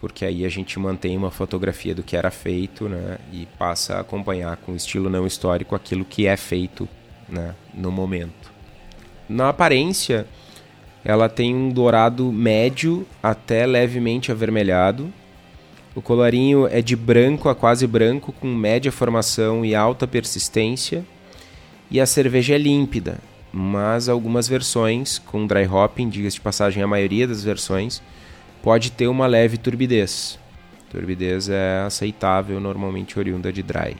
porque 0.00 0.24
aí 0.24 0.44
a 0.44 0.48
gente 0.48 0.78
mantém 0.78 1.16
uma 1.16 1.30
fotografia 1.30 1.94
do 1.94 2.02
que 2.02 2.16
era 2.16 2.30
feito 2.30 2.88
né, 2.88 3.18
e 3.32 3.46
passa 3.58 3.94
a 3.94 4.00
acompanhar 4.00 4.56
com 4.58 4.74
estilo 4.74 5.10
não 5.10 5.26
histórico 5.26 5.74
aquilo 5.74 6.04
que 6.04 6.26
é 6.26 6.36
feito 6.36 6.88
né, 7.28 7.54
no 7.74 7.90
momento. 7.90 8.52
Na 9.28 9.48
aparência, 9.48 10.26
ela 11.04 11.28
tem 11.28 11.54
um 11.54 11.68
dourado 11.68 12.32
médio 12.32 13.06
até 13.22 13.66
levemente 13.66 14.30
avermelhado. 14.30 15.12
O 15.94 16.00
colorinho 16.00 16.66
é 16.68 16.80
de 16.80 16.94
branco 16.94 17.48
a 17.48 17.54
quase 17.54 17.86
branco, 17.86 18.32
com 18.32 18.46
média 18.46 18.92
formação 18.92 19.64
e 19.64 19.74
alta 19.74 20.06
persistência. 20.06 21.04
E 21.90 22.00
a 22.00 22.06
cerveja 22.06 22.54
é 22.54 22.58
límpida, 22.58 23.18
mas 23.52 24.08
algumas 24.08 24.46
versões, 24.46 25.18
com 25.18 25.46
dry 25.46 25.66
hopping, 25.66 26.08
diga-se 26.08 26.36
de 26.36 26.40
passagem, 26.40 26.82
a 26.82 26.86
maioria 26.86 27.26
das 27.26 27.42
versões, 27.42 28.02
pode 28.62 28.92
ter 28.92 29.08
uma 29.08 29.26
leve 29.26 29.56
turbidez. 29.56 30.38
Turbidez 30.90 31.48
é 31.48 31.82
aceitável, 31.86 32.60
normalmente 32.60 33.18
oriunda 33.18 33.52
de 33.52 33.62
dry. 33.62 33.96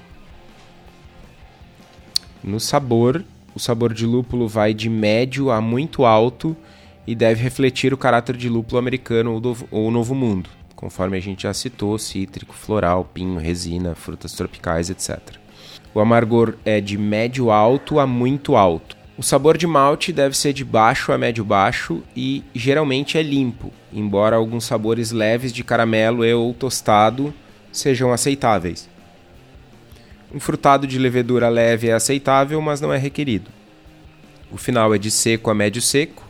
No 2.42 2.59
sabor, 2.59 3.25
o 3.55 3.59
sabor 3.59 3.92
de 3.92 4.07
lúpulo 4.07 4.49
vai 4.49 4.73
de 4.73 4.88
médio 4.88 5.51
a 5.51 5.61
muito 5.61 6.05
alto 6.05 6.57
e 7.07 7.14
deve 7.14 7.42
refletir 7.42 7.92
o 7.92 7.99
caráter 7.99 8.37
de 8.37 8.49
lúpulo 8.49 8.79
americano 8.79 9.33
ou, 9.33 9.57
ou 9.71 9.90
novo 9.90 10.14
mundo, 10.14 10.51
conforme 10.77 11.16
a 11.16 11.21
gente 11.21 11.44
já 11.44 11.55
citou, 11.55 11.99
cítrico, 11.99 12.55
floral, 12.55 13.05
pinho, 13.12 13.38
resina, 13.38 13.94
frutas 13.94 14.33
tropicais, 14.33 14.90
etc. 14.90 15.18
O 15.94 16.01
amargor 16.01 16.55
é 16.64 16.81
de 16.81 16.99
médio 16.99 17.51
alto 17.51 17.99
a 17.99 18.07
muito 18.07 18.57
alto. 18.57 18.98
O 19.18 19.22
sabor 19.24 19.59
de 19.59 19.66
malte 19.66 20.12
deve 20.12 20.37
ser 20.37 20.52
de 20.52 20.64
baixo 20.64 21.11
a 21.11 21.18
médio 21.18 21.44
baixo 21.44 22.04
e 22.14 22.44
geralmente 22.54 23.18
é 23.18 23.22
limpo, 23.22 23.72
embora 23.92 24.37
alguns 24.37 24.64
sabores 24.64 25.11
leves 25.11 25.52
de 25.52 25.64
caramelo 25.64 26.24
e 26.24 26.33
ou 26.33 26.54
tostado 26.54 27.35
sejam 27.72 28.12
aceitáveis. 28.12 28.88
Um 30.33 30.38
frutado 30.38 30.87
de 30.87 31.00
levedura 31.00 31.48
leve 31.48 31.88
é 31.88 31.94
aceitável, 31.94 32.61
mas 32.61 32.81
não 32.81 32.92
é 32.92 32.96
requerido. 32.96 33.50
O 34.52 34.57
final 34.57 34.94
é 34.94 34.98
de 34.98 35.11
seco 35.11 35.50
a 35.50 35.54
médio 35.54 35.83
seco 35.83 36.24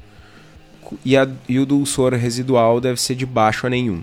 e, 1.05 1.15
a, 1.15 1.29
e 1.47 1.59
o 1.59 1.67
dulçor 1.67 2.15
residual 2.15 2.81
deve 2.81 2.99
ser 2.99 3.17
de 3.17 3.27
baixo 3.27 3.67
a 3.67 3.71
nenhum. 3.71 4.03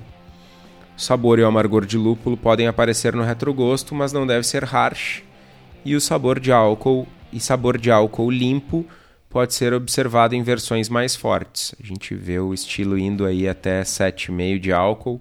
O 0.96 1.02
sabor 1.02 1.40
e 1.40 1.42
o 1.42 1.48
amargor 1.48 1.88
de 1.88 1.98
lúpulo 1.98 2.38
podem 2.38 2.68
aparecer 2.68 3.16
no 3.16 3.24
retrogosto, 3.24 3.96
mas 3.96 4.14
não 4.14 4.28
deve 4.28 4.46
ser 4.46 4.64
harsh, 4.64 5.24
e 5.84 5.96
o 5.96 6.02
sabor 6.02 6.40
de 6.40 6.52
álcool 6.52 7.08
e 7.36 7.40
sabor 7.42 7.78
de 7.78 7.92
álcool 7.92 8.32
limpo 8.32 8.86
pode 9.30 9.54
ser 9.54 9.74
observado 9.74 10.34
em 10.34 10.42
versões 10.42 10.88
mais 10.88 11.18
fortes. 11.18 11.76
A 11.84 11.86
gente 11.86 12.16
vê 12.16 12.40
o 12.40 12.54
estilo 12.54 12.98
indo 12.98 13.26
aí 13.26 13.50
até 13.50 13.82
7,5 13.82 14.58
de 14.58 14.72
álcool. 14.72 15.20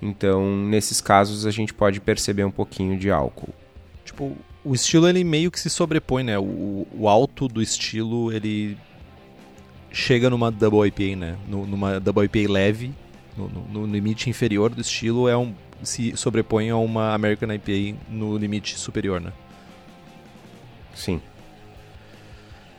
Então, 0.00 0.56
nesses 0.56 1.02
casos, 1.02 1.44
a 1.44 1.50
gente 1.50 1.74
pode 1.74 2.00
perceber 2.00 2.44
um 2.44 2.50
pouquinho 2.50 2.98
de 2.98 3.10
álcool. 3.10 3.52
Tipo, 4.02 4.34
o 4.64 4.74
estilo 4.74 5.06
ele 5.06 5.22
meio 5.22 5.50
que 5.50 5.60
se 5.60 5.68
sobrepõe, 5.68 6.24
né? 6.24 6.38
O, 6.38 6.86
o 6.94 7.06
alto 7.06 7.46
do 7.46 7.60
estilo 7.60 8.32
ele 8.32 8.78
chega 9.92 10.30
numa 10.30 10.50
double 10.50 10.88
IPA, 10.88 11.16
né? 11.16 11.36
numa 11.46 12.00
double 12.00 12.24
IPA 12.24 12.50
leve, 12.50 12.94
no, 13.36 13.48
no, 13.48 13.68
no, 13.68 13.86
limite 13.86 14.30
inferior 14.30 14.70
do 14.70 14.80
estilo 14.80 15.28
é 15.28 15.36
um 15.36 15.54
se 15.82 16.16
sobrepõe 16.16 16.70
a 16.70 16.76
uma 16.76 17.12
American 17.12 17.52
IPA 17.52 17.98
no 18.08 18.36
limite 18.38 18.78
superior, 18.78 19.20
né? 19.20 19.32
Sim. 20.94 21.20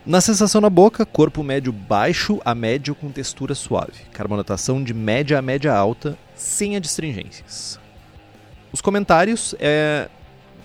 Na 0.04 0.20
sensação 0.20 0.60
na 0.60 0.70
boca, 0.70 1.06
corpo 1.06 1.44
médio 1.44 1.72
baixo 1.72 2.42
a 2.44 2.56
médio 2.56 2.96
com 2.96 3.12
textura 3.12 3.54
suave. 3.54 4.04
Carbonatação 4.12 4.84
de 4.84 4.96
média 4.96 5.38
a 5.38 5.42
média 5.44 5.72
alta, 5.74 6.18
sem 6.36 6.76
adstringências. 6.76 7.80
Os 8.74 8.82
comentários 8.82 9.54
é, 9.60 10.10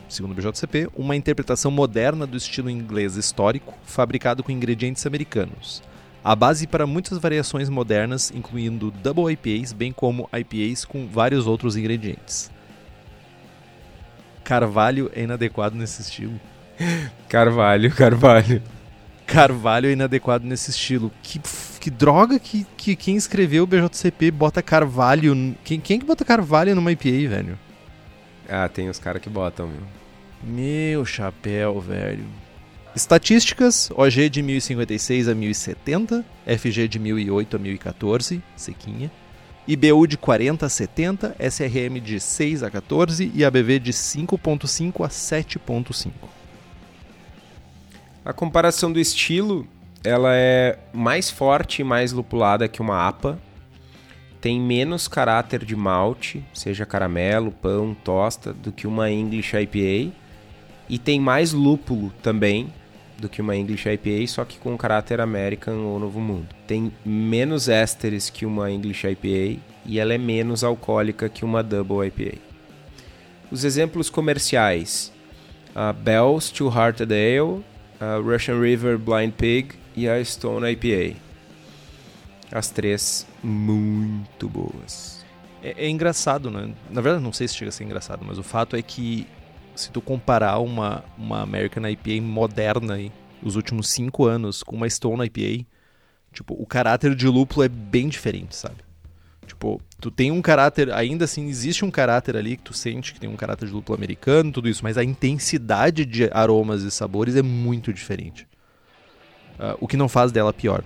segundo 0.08 0.32
o 0.32 0.34
BJCP, 0.34 0.88
uma 0.96 1.14
interpretação 1.14 1.70
moderna 1.70 2.26
do 2.26 2.36
estilo 2.36 2.70
inglês 2.70 3.16
histórico, 3.16 3.74
fabricado 3.84 4.42
com 4.42 4.50
ingredientes 4.50 5.06
americanos. 5.06 5.82
A 6.24 6.34
base 6.34 6.66
para 6.66 6.86
muitas 6.86 7.18
variações 7.18 7.68
modernas, 7.68 8.32
incluindo 8.34 8.90
double 8.90 9.30
IPAs, 9.32 9.72
bem 9.72 9.92
como 9.92 10.30
IPAs 10.32 10.84
com 10.86 11.06
vários 11.06 11.46
outros 11.46 11.76
ingredientes. 11.76 12.50
Carvalho 14.42 15.10
é 15.14 15.22
inadequado 15.22 15.76
nesse 15.76 16.00
estilo. 16.00 16.40
Carvalho, 17.28 17.94
carvalho. 17.94 18.62
Carvalho 19.26 19.88
é 19.88 19.92
inadequado 19.92 20.46
nesse 20.46 20.70
estilo. 20.70 21.10
Que, 21.22 21.40
que 21.80 21.90
droga 21.90 22.38
que, 22.38 22.64
que 22.76 22.94
quem 22.94 23.16
escreveu 23.16 23.64
o 23.64 23.66
BJCP 23.66 24.30
bota 24.30 24.62
Carvalho. 24.62 25.54
Quem, 25.64 25.80
quem 25.80 25.98
que 25.98 26.06
bota 26.06 26.24
Carvalho 26.24 26.74
numa 26.74 26.92
IPA, 26.92 27.28
velho? 27.28 27.58
Ah, 28.48 28.68
tem 28.68 28.88
os 28.88 28.98
caras 28.98 29.20
que 29.20 29.28
botam, 29.28 29.66
meu. 29.66 29.82
Meu 30.42 31.04
chapéu, 31.04 31.80
velho. 31.80 32.24
Estatísticas: 32.94 33.90
OG 33.94 34.30
de 34.30 34.42
1056 34.42 35.28
a 35.28 35.34
1070, 35.34 36.24
FG 36.46 36.88
de 36.88 36.98
1008 36.98 37.56
a 37.56 37.58
1014, 37.58 38.42
sequinha. 38.56 39.10
IBU 39.68 40.06
de 40.06 40.16
40 40.16 40.64
a 40.64 40.68
70, 40.68 41.36
SRM 41.40 42.00
de 42.00 42.20
6 42.20 42.62
a 42.62 42.70
14 42.70 43.32
e 43.34 43.44
ABV 43.44 43.80
de 43.80 43.92
5.5 43.92 45.04
a 45.04 45.08
7.5. 45.08 46.12
A 48.26 48.32
comparação 48.32 48.90
do 48.90 48.98
estilo, 48.98 49.68
ela 50.02 50.34
é 50.34 50.80
mais 50.92 51.30
forte 51.30 51.82
e 51.82 51.84
mais 51.84 52.10
lupulada 52.10 52.66
que 52.66 52.82
uma 52.82 53.06
APA. 53.06 53.38
Tem 54.40 54.60
menos 54.60 55.06
caráter 55.06 55.64
de 55.64 55.76
malte, 55.76 56.44
seja 56.52 56.84
caramelo, 56.84 57.52
pão, 57.52 57.94
tosta, 57.94 58.52
do 58.52 58.72
que 58.72 58.84
uma 58.84 59.08
English 59.08 59.56
IPA. 59.56 60.12
E 60.88 60.98
tem 60.98 61.20
mais 61.20 61.52
lúpulo 61.52 62.12
também 62.20 62.72
do 63.16 63.28
que 63.28 63.40
uma 63.40 63.54
English 63.54 63.88
IPA, 63.88 64.26
só 64.26 64.44
que 64.44 64.58
com 64.58 64.76
caráter 64.76 65.20
American 65.20 65.84
ou 65.84 66.00
Novo 66.00 66.18
Mundo. 66.18 66.48
Tem 66.66 66.92
menos 67.04 67.68
ésteres 67.68 68.28
que 68.28 68.44
uma 68.44 68.68
English 68.72 69.06
IPA 69.06 69.62
e 69.84 70.00
ela 70.00 70.12
é 70.12 70.18
menos 70.18 70.64
alcoólica 70.64 71.28
que 71.28 71.44
uma 71.44 71.62
Double 71.62 72.04
IPA. 72.04 72.38
Os 73.52 73.62
exemplos 73.62 74.10
comerciais: 74.10 75.12
a 75.72 75.92
Bell's 75.92 76.50
Two 76.50 76.76
Hearted 76.76 77.12
Ale, 77.14 77.64
a 78.00 78.16
Russian 78.16 78.60
River 78.60 78.98
Blind 78.98 79.32
Pig 79.32 79.74
e 79.94 80.08
a 80.08 80.22
Stone 80.24 80.70
IPA. 80.70 81.16
As 82.52 82.70
três 82.70 83.26
muito 83.42 84.48
boas. 84.48 85.24
É, 85.62 85.86
é, 85.86 85.88
engraçado, 85.88 86.50
né? 86.50 86.72
Na 86.90 87.00
verdade, 87.00 87.24
não 87.24 87.32
sei 87.32 87.48
se 87.48 87.56
chega 87.56 87.70
a 87.70 87.72
ser 87.72 87.84
engraçado, 87.84 88.24
mas 88.24 88.38
o 88.38 88.42
fato 88.42 88.76
é 88.76 88.82
que 88.82 89.26
se 89.74 89.90
tu 89.90 90.00
comparar 90.00 90.58
uma, 90.58 91.04
uma 91.18 91.42
American 91.42 91.86
IPA 91.88 92.22
moderna 92.22 92.94
aí, 92.94 93.12
os 93.42 93.56
últimos 93.56 93.88
cinco 93.88 94.26
anos 94.26 94.62
com 94.62 94.76
uma 94.76 94.88
Stone 94.88 95.24
IPA, 95.26 95.66
tipo, 96.32 96.54
o 96.54 96.66
caráter 96.66 97.14
de 97.14 97.26
lúpulo 97.26 97.64
é 97.64 97.68
bem 97.68 98.08
diferente, 98.08 98.54
sabe? 98.54 98.85
Tipo, 99.46 99.80
tu 100.00 100.10
tem 100.10 100.30
um 100.30 100.42
caráter, 100.42 100.92
ainda 100.92 101.24
assim, 101.24 101.46
existe 101.46 101.84
um 101.84 101.90
caráter 101.90 102.36
ali 102.36 102.56
que 102.56 102.62
tu 102.62 102.74
sente 102.74 103.14
que 103.14 103.20
tem 103.20 103.28
um 103.28 103.36
caráter 103.36 103.66
de 103.66 103.72
lúpulo 103.72 103.96
americano, 103.96 104.52
tudo 104.52 104.68
isso, 104.68 104.82
mas 104.82 104.98
a 104.98 105.04
intensidade 105.04 106.04
de 106.04 106.28
aromas 106.32 106.82
e 106.82 106.90
sabores 106.90 107.36
é 107.36 107.42
muito 107.42 107.92
diferente. 107.92 108.46
Uh, 109.58 109.76
o 109.80 109.88
que 109.88 109.96
não 109.96 110.08
faz 110.08 110.32
dela 110.32 110.52
pior. 110.52 110.84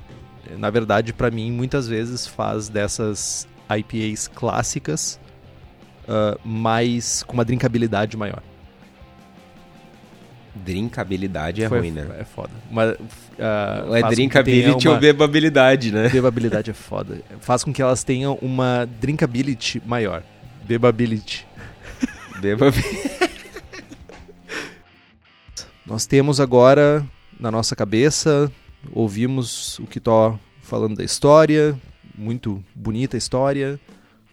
Na 0.58 0.70
verdade, 0.70 1.12
para 1.12 1.30
mim, 1.30 1.50
muitas 1.50 1.88
vezes 1.88 2.26
faz 2.26 2.68
dessas 2.68 3.48
IPAs 3.68 4.28
clássicas 4.28 5.18
uh, 6.04 6.38
mais 6.46 7.22
com 7.22 7.34
uma 7.34 7.44
drinkabilidade 7.44 8.16
maior. 8.16 8.42
Drinkabilidade 10.54 11.62
é 11.62 11.68
Foi, 11.68 11.78
ruim, 11.78 11.92
né? 11.92 12.06
É 12.18 12.24
foda. 12.24 12.50
Mas, 12.70 12.92
uh, 12.92 13.94
é 13.94 14.02
drinkability 14.10 14.88
uma... 14.88 14.94
ou 14.94 15.00
bebabilidade, 15.00 15.92
né? 15.92 16.08
Bebabilidade 16.08 16.70
é 16.70 16.74
foda. 16.74 17.20
Faz 17.40 17.62
com 17.62 17.72
que 17.72 17.80
elas 17.80 18.02
tenham 18.02 18.36
uma 18.42 18.88
drinkability 19.00 19.80
maior. 19.86 20.22
Bebability. 20.64 21.46
Bebability. 22.40 23.10
Nós 25.86 26.06
temos 26.06 26.40
agora 26.40 27.06
na 27.38 27.50
nossa 27.50 27.74
cabeça, 27.74 28.52
ouvimos 28.92 29.78
o 29.78 29.86
que 29.86 29.98
tô 29.98 30.38
falando 30.62 30.96
da 30.96 31.04
história, 31.04 31.76
muito 32.16 32.62
bonita 32.74 33.16
a 33.16 33.18
história. 33.18 33.80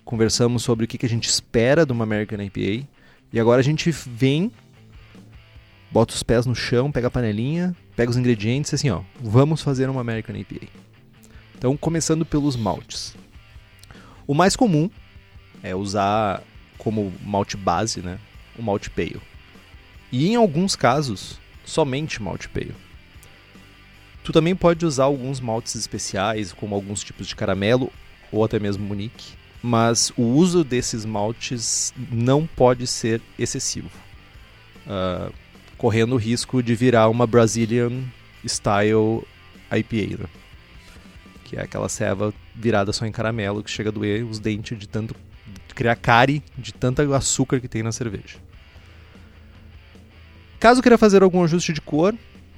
Conversamos 0.04 0.64
sobre 0.64 0.86
o 0.86 0.88
que 0.88 1.06
a 1.06 1.10
gente 1.10 1.28
espera 1.28 1.86
de 1.86 1.92
uma 1.92 2.04
American 2.04 2.42
IPA. 2.42 2.88
E 3.32 3.40
agora 3.40 3.60
a 3.60 3.64
gente 3.64 3.92
vem 3.92 4.52
bota 5.92 6.14
os 6.14 6.24
pés 6.24 6.46
no 6.46 6.56
chão, 6.56 6.92
pega 6.92 7.08
a 7.08 7.12
panelinha, 7.12 7.76
pega 7.96 8.10
os 8.10 8.18
ingredientes 8.18 8.72
e 8.72 8.76
assim, 8.76 8.90
ó, 8.90 9.02
vamos 9.20 9.62
fazer 9.62 9.90
uma 9.90 10.02
American 10.02 10.36
IPA. 10.36 10.68
Então, 11.58 11.76
começando 11.76 12.26
pelos 12.26 12.56
maltes. 12.56 13.16
O 14.26 14.34
mais 14.34 14.56
comum 14.56 14.90
é 15.64 15.76
usar 15.76 16.44
como 16.78 17.14
malte 17.24 17.58
base, 17.58 18.02
né, 18.02 18.20
o 18.58 18.62
malte 18.62 18.90
pale. 18.90 19.22
E 20.12 20.28
em 20.28 20.36
alguns 20.36 20.76
casos, 20.76 21.40
somente 21.66 22.22
malte 22.22 22.48
pale. 22.50 22.76
Tu 24.24 24.34
também 24.34 24.56
pode 24.56 24.86
usar 24.86 25.06
alguns 25.06 25.40
maltes 25.40 25.76
especiais, 25.76 26.52
como 26.52 26.76
alguns 26.76 27.04
tipos 27.04 27.28
de 27.28 27.36
caramelo 27.36 27.92
ou 28.32 28.44
até 28.44 28.60
mesmo 28.60 28.86
munique, 28.86 29.34
mas 29.64 30.12
o 30.18 30.24
uso 30.24 30.64
desses 30.64 31.06
maltes 31.06 31.94
não 32.12 32.46
pode 32.46 32.86
ser 32.86 33.22
excessivo. 33.40 33.90
Uh, 34.86 35.34
correndo 35.78 36.14
o 36.14 36.18
risco 36.18 36.62
de 36.64 36.76
virar 36.76 37.10
uma 37.10 37.28
Brazilian 37.28 38.04
Style 38.46 39.26
IPA, 39.72 40.24
né? 40.24 40.30
que 41.44 41.56
é 41.56 41.62
aquela 41.62 41.88
ceva 41.88 42.34
virada 42.54 42.92
só 42.92 43.06
em 43.06 43.12
caramelo 43.12 43.64
que 43.64 43.72
chega 43.72 43.90
a 43.90 43.94
doer 43.94 44.26
os 44.26 44.40
dentes 44.40 44.78
de 44.78 44.88
tanto 44.88 45.16
criar 45.74 45.96
cárie 45.96 46.42
de 46.58 46.74
tanto 46.74 47.02
açúcar 47.14 47.60
que 47.60 47.68
tem 47.68 47.84
na 47.84 47.92
cerveja. 47.92 48.40
Caso 50.60 50.82
queira 50.82 50.98
fazer 50.98 51.22
algum 51.22 51.44
ajuste 51.44 51.72
de 51.72 51.80
cor, 51.80 52.16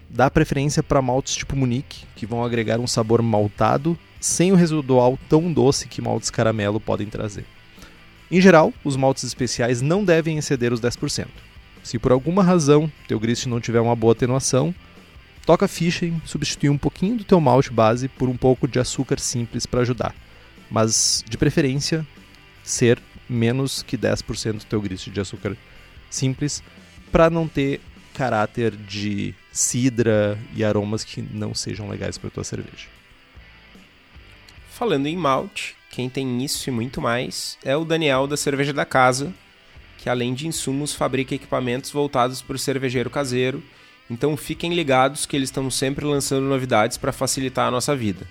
dá 0.09 0.31
preferência 0.31 0.81
para 0.81 1.01
maltes 1.01 1.35
tipo 1.35 1.55
Munique, 1.55 2.05
que 2.15 2.25
vão 2.25 2.43
agregar 2.43 2.79
um 2.79 2.87
sabor 2.87 3.21
maltado 3.21 3.99
sem 4.21 4.53
o 4.53 4.55
residual 4.55 5.19
tão 5.27 5.51
doce 5.51 5.87
que 5.87 6.01
maltes 6.01 6.29
caramelo 6.29 6.79
podem 6.79 7.07
trazer. 7.07 7.45
Em 8.31 8.39
geral, 8.39 8.73
os 8.83 8.95
maltes 8.95 9.23
especiais 9.23 9.81
não 9.81 10.05
devem 10.05 10.37
exceder 10.37 10.71
os 10.71 10.79
10%. 10.79 11.27
Se 11.89 11.97
por 11.97 12.11
alguma 12.11 12.43
razão 12.43 12.91
teu 13.07 13.19
grist 13.19 13.47
não 13.47 13.59
tiver 13.59 13.79
uma 13.79 13.95
boa 13.95 14.13
atenuação, 14.13 14.75
toca 15.43 15.67
ficha 15.67 16.05
e 16.05 16.13
substitui 16.23 16.69
um 16.69 16.77
pouquinho 16.77 17.17
do 17.17 17.23
teu 17.23 17.41
malte 17.41 17.73
base 17.73 18.07
por 18.07 18.29
um 18.29 18.37
pouco 18.37 18.67
de 18.67 18.77
açúcar 18.77 19.17
simples 19.19 19.65
para 19.65 19.81
ajudar. 19.81 20.13
Mas, 20.69 21.25
de 21.27 21.35
preferência, 21.35 22.05
ser 22.63 23.01
menos 23.27 23.81
que 23.81 23.97
10% 23.97 24.59
do 24.59 24.65
teu 24.65 24.79
grist 24.79 25.09
de 25.09 25.19
açúcar 25.19 25.57
simples 26.11 26.61
para 27.11 27.27
não 27.27 27.47
ter 27.47 27.81
caráter 28.13 28.75
de 28.75 29.33
cidra 29.51 30.37
e 30.55 30.63
aromas 30.63 31.03
que 31.03 31.23
não 31.23 31.55
sejam 31.55 31.89
legais 31.89 32.19
para 32.19 32.29
tua 32.29 32.43
cerveja. 32.43 32.85
Falando 34.69 35.07
em 35.07 35.17
malte, 35.17 35.75
quem 35.89 36.07
tem 36.07 36.45
isso 36.45 36.69
e 36.69 36.71
muito 36.71 37.01
mais 37.01 37.57
é 37.65 37.75
o 37.75 37.83
Daniel 37.83 38.27
da 38.27 38.37
Cerveja 38.37 38.73
da 38.73 38.85
Casa, 38.85 39.33
que 39.99 40.09
além 40.09 40.33
de 40.33 40.47
insumos 40.47 40.93
fabrica 40.93 41.35
equipamentos 41.35 41.91
voltados 41.91 42.41
para 42.41 42.55
o 42.55 42.59
cervejeiro 42.59 43.09
caseiro, 43.09 43.61
então 44.09 44.35
fiquem 44.37 44.73
ligados 44.73 45.25
que 45.25 45.35
eles 45.35 45.49
estão 45.49 45.69
sempre 45.69 46.05
lançando 46.05 46.45
novidades 46.45 46.97
para 46.97 47.11
facilitar 47.11 47.67
a 47.67 47.71
nossa 47.71 47.95
vida. 47.95 48.25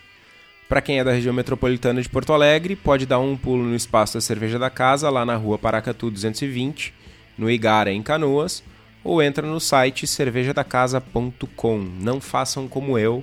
Para 0.66 0.80
quem 0.80 0.98
é 0.98 1.04
da 1.04 1.12
região 1.12 1.34
metropolitana 1.34 2.00
de 2.00 2.08
Porto 2.08 2.32
Alegre, 2.32 2.74
pode 2.74 3.04
dar 3.04 3.18
um 3.18 3.36
pulo 3.36 3.62
no 3.62 3.76
espaço 3.76 4.14
da 4.14 4.20
Cerveja 4.20 4.58
da 4.58 4.70
Casa, 4.70 5.10
lá 5.10 5.24
na 5.24 5.36
rua 5.36 5.58
Paracatu 5.58 6.10
220, 6.10 6.92
no 7.36 7.50
Igara, 7.50 7.92
em 7.92 8.02
Canoas, 8.02 8.62
ou 9.04 9.22
entra 9.22 9.46
no 9.46 9.60
site 9.60 10.06
cervejadacasa.com. 10.06 11.78
Não 12.00 12.20
façam 12.20 12.66
como 12.66 12.98
eu, 12.98 13.22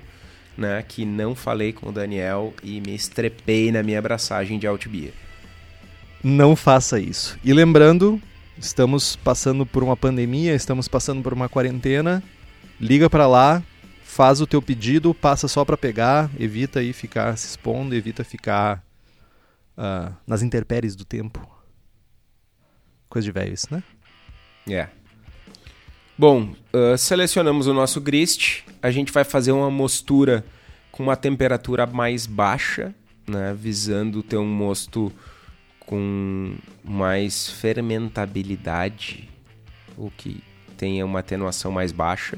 né, 0.57 0.83
que 0.87 1.03
não 1.03 1.35
falei 1.35 1.73
com 1.73 1.89
o 1.89 1.91
Daniel 1.91 2.53
e 2.63 2.79
me 2.79 2.95
estrepei 2.95 3.71
na 3.71 3.83
minha 3.83 3.99
abraçagem 3.99 4.57
de 4.57 4.67
Altbier. 4.67 5.13
Não 6.23 6.55
faça 6.55 6.99
isso. 6.99 7.37
E 7.43 7.53
lembrando 7.53 8.19
estamos 8.57 9.15
passando 9.15 9.65
por 9.65 9.83
uma 9.83 9.97
pandemia, 9.97 10.53
estamos 10.53 10.87
passando 10.87 11.21
por 11.21 11.33
uma 11.33 11.49
quarentena. 11.49 12.23
Liga 12.79 13.09
para 13.09 13.27
lá, 13.27 13.63
faz 14.03 14.41
o 14.41 14.47
teu 14.47 14.61
pedido, 14.61 15.13
passa 15.13 15.47
só 15.47 15.63
para 15.63 15.77
pegar, 15.77 16.29
evita 16.39 16.79
aí 16.79 16.93
ficar 16.93 17.37
se 17.37 17.47
expondo, 17.47 17.95
evita 17.95 18.23
ficar 18.23 18.83
uh, 19.77 20.13
nas 20.25 20.41
intempéries 20.41 20.95
do 20.95 21.05
tempo. 21.05 21.47
Coisa 23.09 23.25
de 23.25 23.31
velho 23.31 23.53
isso, 23.53 23.67
né? 23.71 23.83
É. 24.69 24.87
Bom, 26.17 26.53
uh, 26.73 26.97
selecionamos 26.97 27.67
o 27.67 27.73
nosso 27.73 27.99
grist. 27.99 28.63
A 28.81 28.89
gente 28.89 29.11
vai 29.11 29.23
fazer 29.23 29.51
uma 29.51 29.69
mostura 29.69 30.45
com 30.91 31.03
uma 31.03 31.17
temperatura 31.17 31.85
mais 31.85 32.25
baixa, 32.25 32.95
né, 33.27 33.53
visando 33.53 34.23
ter 34.23 34.37
um 34.37 34.47
mosto 34.47 35.11
com 35.85 36.55
mais 36.83 37.49
fermentabilidade, 37.49 39.29
o 39.97 40.11
que 40.11 40.43
tenha 40.77 41.05
uma 41.05 41.19
atenuação 41.19 41.71
mais 41.71 41.91
baixa. 41.91 42.37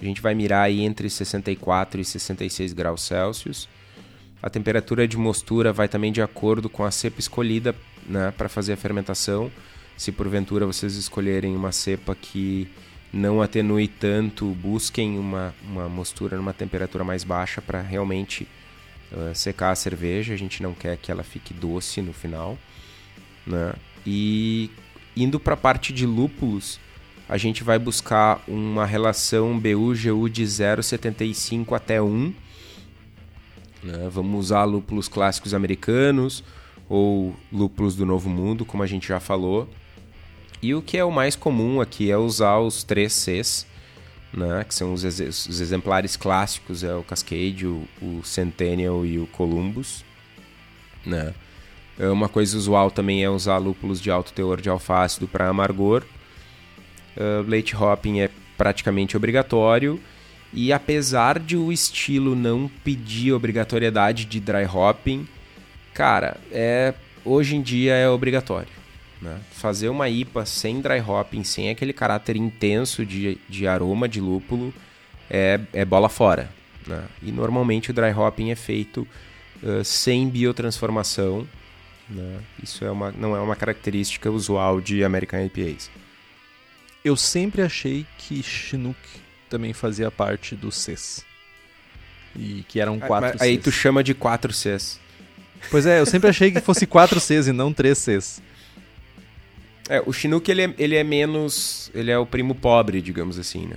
A 0.00 0.04
gente 0.04 0.20
vai 0.20 0.34
mirar 0.34 0.64
aí 0.64 0.82
entre 0.82 1.08
64 1.08 2.00
e 2.00 2.04
66 2.04 2.72
graus 2.72 3.02
Celsius. 3.02 3.68
A 4.42 4.50
temperatura 4.50 5.08
de 5.08 5.16
mostura 5.16 5.72
vai 5.72 5.88
também 5.88 6.12
de 6.12 6.20
acordo 6.20 6.68
com 6.68 6.84
a 6.84 6.90
cepa 6.90 7.20
escolhida 7.20 7.74
né, 8.06 8.32
para 8.36 8.48
fazer 8.48 8.74
a 8.74 8.76
fermentação. 8.76 9.50
Se 9.96 10.12
porventura 10.12 10.66
vocês 10.66 10.96
escolherem 10.96 11.56
uma 11.56 11.72
cepa 11.72 12.14
que 12.14 12.68
não 13.12 13.40
atenue 13.40 13.86
tanto, 13.86 14.46
busquem 14.46 15.18
uma, 15.18 15.54
uma 15.62 15.88
mostura 15.88 16.36
numa 16.36 16.52
temperatura 16.52 17.04
mais 17.04 17.22
baixa 17.22 17.62
para 17.62 17.80
realmente 17.80 18.46
secar 19.34 19.70
a 19.70 19.74
cerveja. 19.74 20.34
A 20.34 20.36
gente 20.36 20.62
não 20.62 20.74
quer 20.74 20.96
que 20.96 21.10
ela 21.10 21.22
fique 21.22 21.52
doce 21.52 22.00
no 22.00 22.12
final. 22.12 22.58
Né? 23.46 23.74
E 24.06 24.70
indo 25.16 25.38
para 25.38 25.54
a 25.54 25.56
parte 25.56 25.92
de 25.92 26.06
lúpulos, 26.06 26.80
a 27.28 27.36
gente 27.36 27.64
vai 27.64 27.78
buscar 27.78 28.42
uma 28.46 28.84
relação 28.84 29.58
BU-GU 29.58 30.28
de 30.28 30.44
0,75 30.44 31.74
até 31.74 32.00
1. 32.02 32.34
Né? 33.82 34.08
Vamos 34.10 34.46
usar 34.46 34.64
lúpulos 34.64 35.08
clássicos 35.08 35.54
americanos 35.54 36.44
ou 36.88 37.34
lúpulos 37.52 37.96
do 37.96 38.04
Novo 38.04 38.28
Mundo, 38.28 38.64
como 38.64 38.82
a 38.82 38.86
gente 38.86 39.08
já 39.08 39.20
falou. 39.20 39.68
E 40.60 40.74
o 40.74 40.82
que 40.82 40.96
é 40.96 41.04
o 41.04 41.10
mais 41.10 41.36
comum 41.36 41.80
aqui 41.80 42.10
é 42.10 42.16
usar 42.16 42.58
os 42.58 42.84
3 42.84 43.12
Cs, 43.12 43.66
né, 44.34 44.64
que 44.64 44.74
são 44.74 44.92
os, 44.92 45.04
ex 45.04 45.46
os, 45.46 45.60
exemplares 45.60 46.16
clássicos, 46.16 46.82
é 46.82 46.94
o 46.94 47.04
Cascade, 47.04 47.66
o, 47.66 47.86
o, 48.02 48.20
Centennial 48.24 49.06
e 49.06 49.18
o 49.18 49.26
Columbus. 49.28 50.04
Né. 51.06 51.32
É 51.98 52.08
uma 52.08 52.28
coisa 52.28 52.56
usual 52.56 52.90
também 52.90 53.22
é 53.22 53.30
usar 53.30 53.58
lúpulos 53.58 54.00
de 54.00 54.10
alto 54.10 54.32
teor 54.32 54.60
de 54.60 54.68
alfácido 54.68 55.28
para 55.28 55.48
amargor. 55.48 56.02
Uh, 57.16 57.48
late 57.48 57.76
hopping 57.76 58.20
é 58.20 58.30
praticamente 58.58 59.16
obrigatório. 59.16 60.00
E 60.52 60.72
apesar 60.72 61.38
de 61.38 61.56
o 61.56 61.70
estilo 61.70 62.34
não 62.34 62.70
pedir 62.82 63.32
obrigatoriedade 63.32 64.24
de 64.24 64.40
dry 64.40 64.64
hopping, 64.64 65.26
cara, 65.92 66.36
é 66.50 66.94
hoje 67.24 67.56
em 67.56 67.62
dia 67.62 67.94
é 67.94 68.08
obrigatório. 68.08 68.83
Né? 69.24 69.40
Fazer 69.52 69.88
uma 69.88 70.06
IPA 70.06 70.44
sem 70.44 70.82
dry 70.82 71.00
hopping, 71.00 71.42
sem 71.42 71.70
aquele 71.70 71.94
caráter 71.94 72.36
intenso 72.36 73.06
de, 73.06 73.38
de 73.48 73.66
aroma 73.66 74.06
de 74.06 74.20
lúpulo, 74.20 74.72
é, 75.30 75.58
é 75.72 75.82
bola 75.82 76.10
fora. 76.10 76.50
Né? 76.86 77.02
E 77.22 77.32
normalmente 77.32 77.90
o 77.90 77.94
dry 77.94 78.12
hopping 78.12 78.50
é 78.50 78.54
feito 78.54 79.08
uh, 79.62 79.82
sem 79.82 80.28
biotransformação. 80.28 81.48
Né? 82.08 82.38
Isso 82.62 82.84
é 82.84 82.90
uma, 82.90 83.10
não 83.12 83.34
é 83.34 83.40
uma 83.40 83.56
característica 83.56 84.30
usual 84.30 84.78
de 84.78 85.02
American 85.02 85.42
IPAs. 85.46 85.90
Eu 87.02 87.16
sempre 87.16 87.62
achei 87.62 88.06
que 88.18 88.42
Chinook 88.42 88.98
também 89.48 89.72
fazia 89.72 90.10
parte 90.10 90.54
do 90.54 90.70
Cs. 90.70 91.24
E 92.36 92.62
que 92.68 92.78
eram 92.78 92.98
ah, 93.00 93.06
quatro 93.06 93.42
Aí, 93.42 93.56
Cs. 93.56 93.64
tu 93.64 93.72
chama 93.72 94.04
de 94.04 94.12
4 94.12 94.52
Cs. 94.52 95.00
Pois 95.70 95.86
é, 95.86 96.00
eu 96.00 96.04
sempre 96.04 96.28
achei 96.28 96.50
que 96.50 96.60
fosse 96.60 96.86
4 96.86 97.18
Cs 97.20 97.46
e 97.46 97.52
não 97.52 97.72
3 97.72 97.96
Cs. 97.96 98.42
É, 99.88 100.02
o 100.06 100.12
Chinook 100.12 100.50
ele 100.50 100.62
é, 100.62 100.74
ele 100.78 100.96
é 100.96 101.04
menos. 101.04 101.90
Ele 101.94 102.10
é 102.10 102.18
o 102.18 102.26
primo 102.26 102.54
pobre, 102.54 103.02
digamos 103.02 103.38
assim, 103.38 103.66
né? 103.66 103.76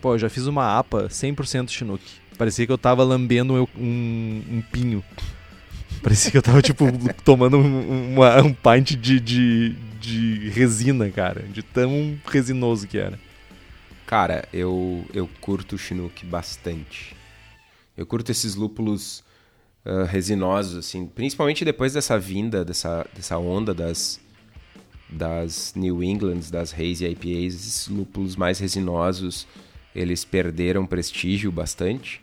Pô, 0.00 0.14
eu 0.14 0.18
já 0.18 0.28
fiz 0.28 0.46
uma 0.46 0.78
APA 0.78 1.08
100% 1.08 1.68
Chinook. 1.70 2.02
Parecia 2.36 2.66
que 2.66 2.72
eu 2.72 2.78
tava 2.78 3.02
lambendo 3.02 3.68
um, 3.76 4.42
um 4.50 4.62
pinho. 4.72 5.04
Parecia 6.02 6.30
que 6.30 6.38
eu 6.38 6.42
tava, 6.42 6.62
tipo, 6.62 6.84
tomando 7.24 7.58
um, 7.58 8.14
uma, 8.14 8.40
um 8.42 8.52
pint 8.52 8.92
de, 8.92 9.18
de, 9.18 9.70
de 10.00 10.48
resina, 10.50 11.10
cara. 11.10 11.42
De 11.42 11.62
tão 11.62 12.18
resinoso 12.26 12.86
que 12.86 12.98
era. 12.98 13.18
Cara, 14.06 14.48
eu, 14.52 15.04
eu 15.12 15.28
curto 15.40 15.74
o 15.74 15.78
Chinook 15.78 16.24
bastante. 16.24 17.16
Eu 17.96 18.06
curto 18.06 18.30
esses 18.30 18.54
lúpulos 18.54 19.24
uh, 19.84 20.04
resinosos, 20.04 20.76
assim. 20.76 21.06
Principalmente 21.06 21.64
depois 21.64 21.92
dessa 21.92 22.18
vinda, 22.18 22.64
dessa, 22.64 23.04
dessa 23.14 23.36
onda 23.36 23.74
das 23.74 24.20
das 25.08 25.72
New 25.74 26.02
Englands, 26.02 26.50
das 26.50 26.72
Hazy 26.72 27.06
IPAs, 27.06 27.54
esses 27.54 27.88
lúpulos 27.88 28.36
mais 28.36 28.58
resinosos, 28.58 29.46
eles 29.94 30.24
perderam 30.24 30.86
prestígio 30.86 31.50
bastante. 31.50 32.20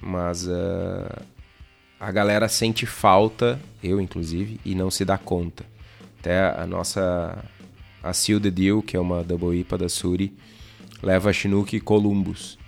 Mas 0.00 0.46
uh, 0.46 1.22
a 2.00 2.10
galera 2.10 2.48
sente 2.48 2.86
falta, 2.86 3.60
eu 3.82 4.00
inclusive, 4.00 4.58
e 4.64 4.74
não 4.74 4.90
se 4.90 5.04
dá 5.04 5.16
conta. 5.18 5.64
Até 6.18 6.40
a 6.58 6.66
nossa 6.66 7.44
a 8.02 8.12
Seal 8.12 8.40
Deal, 8.40 8.82
que 8.82 8.96
é 8.96 9.00
uma 9.00 9.22
Double 9.22 9.56
IPA 9.60 9.78
da 9.78 9.88
Suri, 9.88 10.32
leva 11.02 11.32
Chinook 11.32 11.76
e 11.76 11.80
Columbus. 11.80 12.58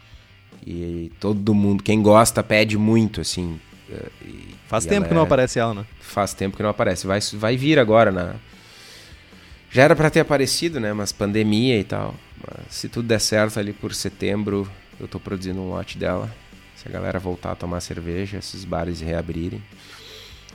E 0.67 1.11
todo 1.21 1.53
mundo, 1.53 1.83
quem 1.83 2.01
gosta, 2.01 2.43
pede 2.43 2.79
muito, 2.79 3.21
assim. 3.21 3.61
Eh, 3.91 4.11
e, 4.23 4.55
Faz 4.67 4.87
e 4.87 4.89
tempo 4.89 5.07
que 5.07 5.13
é... 5.13 5.17
não 5.17 5.23
aparece 5.23 5.59
ela, 5.59 5.75
né? 5.75 5.85
Faz 6.01 6.33
tempo 6.33 6.57
que 6.57 6.63
não 6.63 6.71
aparece. 6.71 7.07
Vai, 7.07 7.21
vai 7.35 7.57
vir 7.57 7.79
agora 7.79 8.11
na, 8.11 8.37
já 9.75 9.83
era 9.83 9.97
para 9.97 10.09
ter 10.09 10.21
aparecido, 10.21 10.79
né? 10.79 10.93
Mas 10.93 11.11
pandemia 11.11 11.77
e 11.77 11.83
tal. 11.83 12.15
Mas 12.47 12.73
se 12.73 12.89
tudo 12.89 13.09
der 13.09 13.21
certo 13.21 13.59
ali 13.59 13.73
por 13.73 13.93
setembro, 13.93 14.71
eu 15.01 15.09
tô 15.09 15.19
produzindo 15.19 15.61
um 15.61 15.69
lote 15.69 15.99
dela. 15.99 16.33
Se 16.77 16.87
a 16.87 16.93
galera 16.93 17.19
voltar 17.19 17.51
a 17.51 17.57
tomar 17.57 17.81
cerveja, 17.81 18.39
esses 18.39 18.65
bares 18.65 19.01
reabrirem. 19.01 19.61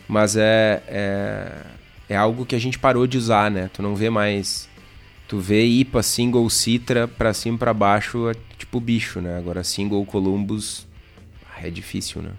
Mas 0.08 0.38
é, 0.38 0.82
é, 0.88 1.52
é 2.08 2.16
algo 2.16 2.46
que 2.46 2.56
a 2.56 2.60
gente 2.60 2.80
parou 2.80 3.06
de 3.06 3.18
usar, 3.18 3.52
né? 3.52 3.70
Tu 3.74 3.82
não 3.82 3.94
vê 3.94 4.10
mais. 4.10 4.70
Tu 5.28 5.38
vê 5.38 5.66
IPA, 5.66 6.02
single, 6.02 6.50
Citra, 6.50 7.06
pra 7.06 7.34
cima 7.34 7.58
e 7.58 7.60
pra 7.60 7.74
baixo, 7.74 8.30
é 8.30 8.36
tipo 8.58 8.80
bicho, 8.80 9.20
né? 9.20 9.38
Agora 9.38 9.66
single 9.66 10.06
Columbus 10.06 10.88
é 11.62 11.70
difícil, 11.70 12.22
né? 12.22 12.32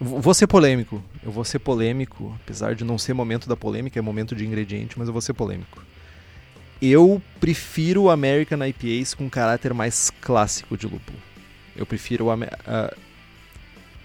Vou 0.00 0.32
ser 0.32 0.46
polêmico. 0.46 1.02
Eu 1.24 1.32
vou 1.32 1.44
ser 1.44 1.58
polêmico, 1.58 2.34
apesar 2.42 2.74
de 2.74 2.84
não 2.84 2.96
ser 2.96 3.14
momento 3.14 3.48
da 3.48 3.56
polêmica, 3.56 3.98
é 3.98 4.02
momento 4.02 4.34
de 4.36 4.46
ingrediente, 4.46 4.96
mas 4.98 5.08
eu 5.08 5.12
vou 5.12 5.20
ser 5.20 5.34
polêmico. 5.34 5.82
Eu 6.80 7.20
prefiro 7.40 8.08
American 8.08 8.64
IPAs 8.64 9.12
com 9.12 9.28
caráter 9.28 9.74
mais 9.74 10.10
clássico 10.20 10.76
de 10.76 10.86
lúpulo. 10.86 11.18
Eu 11.76 11.84
prefiro 11.84 12.28
uh, 12.32 12.96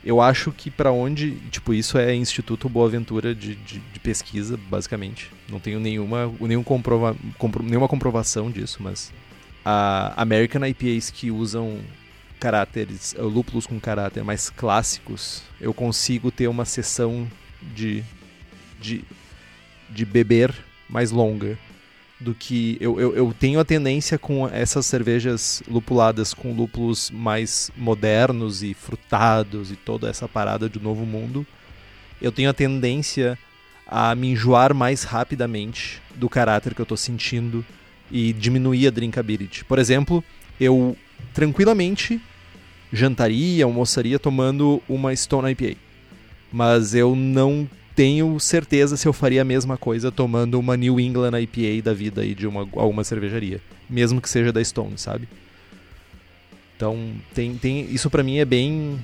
eu 0.04 0.20
acho 0.20 0.52
que 0.52 0.70
para 0.70 0.91
onde, 0.91 1.36
tipo, 1.50 1.74
isso 1.74 1.98
é 1.98 2.14
Instituto 2.14 2.68
Boa 2.68 2.89
Ventura 2.89 3.34
de, 3.34 3.56
de, 3.56 3.80
de, 3.80 4.00
pesquisa, 4.00 4.60
basicamente. 4.70 5.32
Não 5.48 5.60
tenho 5.60 5.80
nenhuma, 5.80 6.32
nenhum 6.41 6.64
comprova, 6.64 7.16
compro, 7.38 7.64
nenhuma 7.64 7.88
comprovação 7.88 8.52
disso, 8.52 8.80
mas 8.82 9.14
a 9.64 10.22
American 10.22 10.66
IPAs 10.66 11.10
que 11.10 11.32
usam 11.32 11.80
caráteres, 12.44 13.16
lúpulos 13.18 13.66
com 13.66 13.80
caráter 13.80 14.22
mais 14.22 14.50
clássicos, 14.50 15.44
eu 15.62 15.74
consigo 15.74 16.30
ter 16.30 16.50
uma 16.50 16.66
sessão 16.66 17.26
de, 17.74 18.04
de, 18.82 19.02
de 19.89 20.04
beber 20.04 20.54
mais 20.89 21.10
longa 21.10 21.58
do 22.20 22.36
que 22.36 22.78
eu, 22.82 23.00
eu, 23.00 23.16
eu, 23.16 23.34
tenho 23.34 23.62
a 23.62 23.64
tendência 23.64 24.20
com 24.20 24.46
essas 24.50 24.86
cervejas 24.86 25.64
lupuladas 25.70 26.34
com 26.34 26.54
lúpulos 26.54 27.10
mais 27.12 27.72
modernos 27.78 28.62
e 28.62 28.74
frutados 28.74 29.72
e 29.72 29.78
toda 29.78 30.10
essa 30.10 30.28
parada 30.28 30.68
de 30.68 30.82
novo 30.82 31.06
mundo, 31.06 31.48
eu 32.22 32.32
tenho 32.32 32.50
a 32.50 32.54
tendência 32.54 33.39
a 33.88 34.14
me 34.16 34.32
enjoar 34.32 34.74
mais 34.74 35.04
rapidamente 35.04 36.02
do 36.14 36.28
caráter 36.28 36.76
que 36.76 36.82
eu 36.82 36.84
estou 36.84 36.98
sentindo 36.98 37.66
e 38.12 38.34
diminuir 38.34 38.88
a 38.88 38.91
drinkability. 38.91 39.64
Por 39.64 39.80
exemplo, 39.80 40.22
eu 40.60 40.98
tranquilamente 41.34 42.22
jantaria, 42.94 43.66
almoçaria 43.66 44.20
tomando 44.20 44.82
uma 44.88 45.14
Stone 45.16 45.52
IPA. 45.52 45.76
Mas 46.52 46.94
eu 46.94 47.16
não 47.16 47.68
tenho 47.96 48.39
certeza 48.39 48.96
se 48.96 49.08
eu 49.08 49.12
faria 49.12 49.41
a 49.41 49.46
mesma 49.46 49.78
coisa 49.78 50.12
tomando 50.12 50.60
uma 50.60 50.78
New 50.78 51.00
England 51.00 51.39
IPA 51.41 51.84
da 51.84 51.94
vida 51.94 52.22
aí 52.22 52.36
de 52.36 52.46
uma, 52.46 52.62
alguma 52.62 53.04
cervejaria. 53.04 53.60
Mesmo 53.89 54.22
que 54.22 54.30
seja 54.30 54.52
da 54.54 54.64
Stone, 54.64 54.94
sabe? 54.98 55.28
Então, 56.76 57.14
tem, 57.34 57.56
tem 57.56 57.91
isso 57.91 58.10
para 58.10 58.24
mim 58.24 58.38
é 58.38 58.46
bem... 58.46 59.00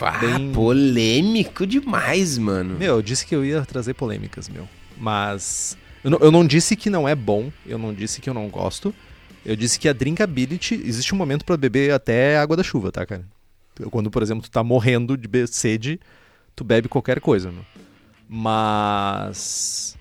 Ah, 0.00 0.18
bem... 0.18 0.50
polêmico 0.52 1.66
demais, 1.66 2.36
mano. 2.36 2.76
Meu, 2.76 2.96
eu 2.96 3.02
disse 3.02 3.24
que 3.24 3.34
eu 3.34 3.44
ia 3.44 3.62
trazer 3.62 3.94
polêmicas, 3.94 4.48
meu. 4.48 4.68
Mas... 4.98 5.76
Eu 6.02 6.10
não, 6.10 6.18
eu 6.18 6.30
não 6.32 6.44
disse 6.44 6.74
que 6.74 6.90
não 6.90 7.08
é 7.08 7.14
bom, 7.14 7.52
eu 7.64 7.78
não 7.78 7.94
disse 7.94 8.20
que 8.20 8.28
eu 8.28 8.34
não 8.34 8.48
gosto. 8.48 8.92
Eu 9.44 9.56
disse 9.56 9.78
que 9.78 9.88
a 9.88 9.92
drinkability, 9.92 10.74
existe 10.84 11.14
um 11.14 11.18
momento 11.18 11.44
para 11.44 11.56
beber 11.56 11.92
até 11.92 12.38
água 12.38 12.56
da 12.56 12.62
chuva, 12.62 12.92
tá, 12.92 13.04
cara? 13.04 13.24
Quando, 13.90 14.10
por 14.10 14.22
exemplo, 14.22 14.42
tu 14.42 14.50
tá 14.50 14.62
morrendo 14.62 15.16
de 15.16 15.46
sede, 15.46 15.98
tu 16.54 16.62
bebe 16.62 16.88
qualquer 16.88 17.20
coisa, 17.20 17.50
meu. 17.50 17.64
Mas 18.28 19.96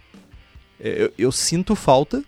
eu, 0.79 1.11
eu 1.17 1.31
sinto 1.31 1.75
falta 1.75 2.23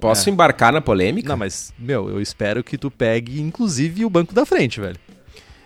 Posso 0.00 0.28
É. 0.28 0.32
embarcar 0.32 0.72
na 0.72 0.80
polêmica? 0.80 1.30
Não, 1.30 1.36
mas, 1.38 1.72
meu, 1.78 2.10
eu 2.10 2.20
espero 2.20 2.62
que 2.62 2.76
tu 2.76 2.90
pegue, 2.90 3.40
inclusive, 3.40 4.04
o 4.04 4.10
banco 4.10 4.34
da 4.34 4.44
frente, 4.44 4.80
velho. 4.80 4.98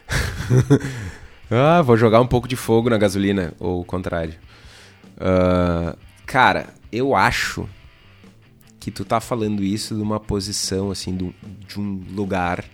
Ah, 1.52 1.82
vou 1.82 1.96
jogar 1.96 2.20
um 2.20 2.28
pouco 2.28 2.46
de 2.46 2.54
fogo 2.54 2.88
na 2.88 2.96
gasolina, 2.96 3.52
ou 3.58 3.80
o 3.80 3.84
contrário. 3.84 4.34
Ah, 5.18 5.96
cara, 6.24 6.68
eu 6.92 7.12
acho 7.16 7.68
que 8.80 8.90
tu 8.90 9.04
tá 9.04 9.20
falando 9.20 9.62
isso 9.62 9.94
de 9.94 10.00
uma 10.00 10.18
posição, 10.18 10.90
assim, 10.90 11.14
de 11.68 11.78
um, 11.78 12.02
lugar 12.12 12.64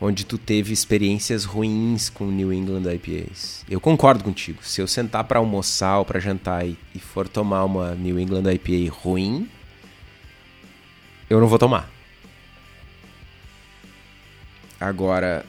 onde 0.00 0.24
tu 0.24 0.38
teve 0.38 0.72
experiências 0.72 1.44
ruins 1.44 2.08
com 2.08 2.24
New 2.24 2.50
England 2.50 2.90
IPAs. 2.94 3.62
Eu 3.68 3.78
concordo 3.78 4.24
contigo. 4.24 4.64
Se 4.64 4.80
eu 4.80 4.86
sentar 4.86 5.24
pra 5.24 5.38
almoçar 5.38 5.98
ou 5.98 6.06
pra 6.06 6.18
jantar 6.18 6.66
e, 6.66 6.76
e 6.94 6.98
for 6.98 7.28
tomar 7.28 7.66
uma 7.66 7.94
New 7.94 8.18
England 8.18 8.50
IPA 8.50 8.90
ruim, 8.90 9.46
eu 11.28 11.38
não 11.38 11.46
vou 11.46 11.58
tomar. 11.58 11.90
Agora, 14.80 15.44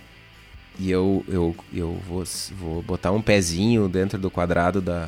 e 0.78 0.92
eu, 0.92 1.24
eu, 1.30 1.56
eu 1.74 1.94
vou, 2.06 2.24
vou 2.58 2.82
botar 2.82 3.14
um 3.14 3.22
pezinho 3.22 3.88
dentro 3.88 4.20
do 4.20 4.30
quadrado 4.30 4.82
da 4.82 5.08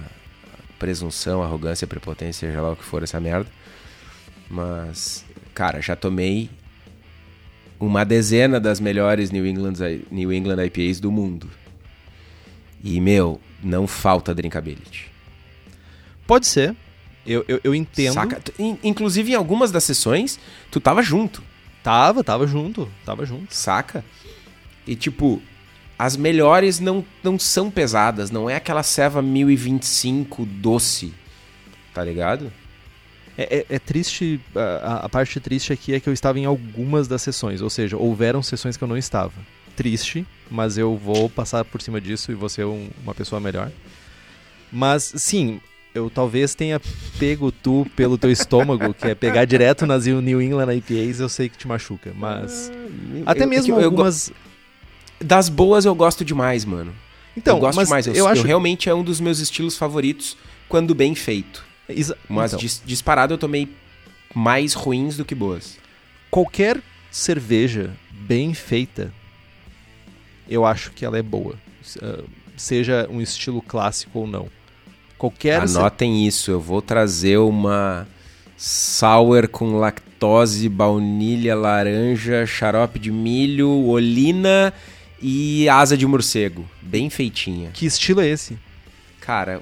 presunção, 0.79 1.43
arrogância, 1.43 1.85
prepotência, 1.85 2.47
seja 2.47 2.61
lá 2.61 2.71
o 2.71 2.75
que 2.77 2.83
for 2.85 3.03
essa 3.03 3.19
merda. 3.19 3.51
Mas, 4.53 5.25
cara, 5.55 5.81
já 5.81 5.95
tomei 5.95 6.47
uma 7.79 8.05
dezena 8.05 8.59
das 8.59 8.79
melhores 8.79 9.31
New 9.31 9.47
England, 9.47 9.73
New 10.11 10.31
England 10.31 10.63
IPAs 10.65 10.99
do 10.99 11.11
mundo. 11.11 11.49
E, 12.83 13.01
meu, 13.01 13.41
não 13.63 13.87
falta 13.87 14.33
drinkability. 14.35 15.09
Pode 16.27 16.45
ser. 16.45 16.75
Eu, 17.25 17.43
eu, 17.47 17.59
eu 17.63 17.73
entendo. 17.73 18.13
Saca? 18.13 18.39
Inclusive, 18.83 19.31
em 19.31 19.35
algumas 19.35 19.71
das 19.71 19.85
sessões, 19.85 20.39
tu 20.69 20.79
tava 20.79 21.01
junto. 21.01 21.41
Tava, 21.81 22.23
tava 22.23 22.45
junto. 22.45 22.87
Tava 23.03 23.25
junto. 23.25 23.55
saca? 23.55 24.05
E 24.85 24.95
tipo, 24.95 25.41
as 25.97 26.15
melhores 26.15 26.79
não, 26.79 27.03
não 27.23 27.39
são 27.39 27.71
pesadas, 27.71 28.29
não 28.29 28.47
é 28.47 28.55
aquela 28.55 28.83
ceva 28.83 29.19
1025 29.19 30.45
doce, 30.45 31.11
tá 31.91 32.03
ligado? 32.03 32.51
É, 33.37 33.57
é- 33.59 33.65
é 33.75 33.79
triste, 33.79 34.39
a, 34.55 35.05
a 35.05 35.09
parte 35.09 35.39
triste 35.39 35.73
aqui 35.73 35.93
é 35.93 35.99
que 35.99 36.07
eu 36.07 36.13
estava 36.13 36.39
em 36.39 36.45
algumas 36.45 37.07
das 37.07 37.21
sessões, 37.21 37.61
ou 37.61 37.69
seja, 37.69 37.97
houveram 37.97 38.43
sessões 38.43 38.77
que 38.77 38.83
eu 38.83 38.87
não 38.87 38.97
estava. 38.97 39.33
Triste, 39.75 40.25
mas 40.51 40.77
eu 40.77 40.95
vou 40.95 41.27
passar 41.29 41.65
por 41.65 41.81
cima 41.81 41.99
disso 41.99 42.31
e 42.31 42.35
vou 42.35 42.47
ser 42.49 42.65
um- 42.65 42.89
uma 43.03 43.15
pessoa 43.15 43.39
melhor. 43.41 43.71
Mas, 44.71 45.13
sim, 45.17 45.59
eu 45.95 46.09
talvez 46.09 46.53
tenha 46.55 46.79
pego 47.19 47.51
tu 47.51 47.87
pelo 47.95 48.17
teu 48.17 48.31
estômago, 48.31 48.93
que 48.93 49.07
é 49.07 49.15
pegar 49.15 49.45
direto 49.45 49.85
nas 49.85 50.05
New 50.05 50.41
England 50.41 50.73
IPAs, 50.75 51.19
eu 51.19 51.29
sei 51.29 51.49
que 51.49 51.57
te 51.57 51.67
machuca, 51.67 52.11
mas... 52.15 52.71
Até 53.25 53.43
Eu- 53.43 53.47
mesmo 53.47 53.75
eu- 53.75 53.79
eu 53.79 53.85
algumas... 53.85 54.31
das 55.19 55.49
boas 55.49 55.85
eu 55.85 55.95
gosto 55.95 56.23
demais, 56.25 56.65
mano. 56.65 56.93
Então, 57.35 57.55
eu 57.57 57.61
gosto 57.61 57.77
mas 57.77 57.87
demais. 57.87 58.07
Eu, 58.07 58.13
eu 58.13 58.19
eu 58.19 58.27
acho... 58.27 58.43
realmente 58.43 58.89
é 58.89 58.93
um 58.93 59.03
dos 59.03 59.19
meus 59.19 59.39
estilos 59.39 59.75
favoritos 59.75 60.37
quando 60.69 60.93
bem 60.93 61.15
feito. 61.15 61.63
Exa- 61.89 62.17
Mas 62.29 62.51
então, 62.53 62.59
dis- 62.59 62.81
disparado 62.85 63.33
eu 63.33 63.37
tomei 63.37 63.67
mais 64.33 64.73
ruins 64.73 65.17
do 65.17 65.25
que 65.25 65.35
boas. 65.35 65.77
qualquer 66.31 66.81
cerveja 67.11 67.91
bem 68.11 68.53
feita, 68.53 69.13
eu 70.49 70.65
acho 70.65 70.91
que 70.91 71.05
ela 71.05 71.17
é 71.17 71.21
boa. 71.21 71.55
Ah, 72.01 72.23
Seja 72.55 73.07
um 73.09 73.19
estilo 73.19 73.61
clássico 73.63 74.19
ou 74.19 74.27
não. 74.27 74.47
Qualquer 75.17 75.61
Anotem 75.61 76.27
isso, 76.27 76.51
eu 76.51 76.59
vou 76.61 76.81
trazer 76.83 77.37
uma 77.39 78.07
sour 78.55 79.47
com 79.47 79.77
lactose, 79.79 80.69
baunilha, 80.69 81.55
laranja, 81.55 82.45
xarope 82.45 82.99
de 82.99 83.11
milho, 83.11 83.69
olina 83.87 84.71
e 85.21 85.67
asa 85.67 85.97
de 85.97 86.05
morcego. 86.05 86.63
Bem 86.81 87.09
feitinha. 87.09 87.71
Que 87.71 87.85
estilo 87.87 88.21
é 88.21 88.27
esse? 88.27 88.57
Cara, 89.19 89.61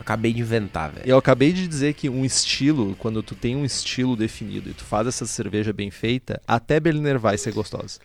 acabei 0.00 0.32
de 0.32 0.40
inventar, 0.40 0.90
velho. 0.90 1.06
Eu 1.06 1.18
acabei 1.18 1.52
de 1.52 1.68
dizer 1.68 1.94
que 1.94 2.08
um 2.08 2.24
estilo, 2.24 2.96
quando 2.98 3.22
tu 3.22 3.34
tem 3.34 3.54
um 3.54 3.64
estilo 3.64 4.16
definido 4.16 4.70
e 4.70 4.74
tu 4.74 4.84
faz 4.84 5.06
essa 5.06 5.26
cerveja 5.26 5.72
bem 5.72 5.90
feita, 5.90 6.40
até 6.46 6.80
Berliner 6.80 7.18
vai 7.18 7.36
ser 7.36 7.52
gostosa. 7.52 8.00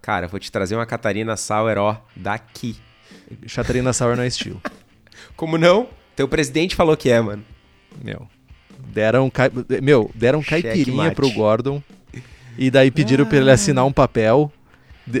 Cara, 0.00 0.28
vou 0.28 0.38
te 0.38 0.50
trazer 0.50 0.74
uma 0.74 0.86
Catarina 0.86 1.36
Sour, 1.36 1.78
ó, 1.78 1.96
daqui. 2.14 2.76
Chatarina 3.46 3.92
Sour 3.92 4.16
não 4.16 4.22
é 4.22 4.26
estilo. 4.26 4.60
Como 5.36 5.56
não? 5.56 5.88
Teu 6.14 6.28
presidente 6.28 6.76
falou 6.76 6.96
que 6.96 7.08
é, 7.08 7.20
mano. 7.20 7.44
Meu. 8.02 8.28
Deram, 8.92 9.30
cai... 9.30 9.50
Meu, 9.82 10.10
deram 10.14 10.42
Cheque 10.42 10.62
caipirinha 10.62 11.04
mate. 11.04 11.14
pro 11.14 11.30
Gordon 11.30 11.82
e 12.58 12.70
daí 12.70 12.90
pediram 12.90 13.24
pra 13.24 13.38
ele 13.38 13.50
assinar 13.50 13.86
um 13.86 13.92
papel. 13.92 14.52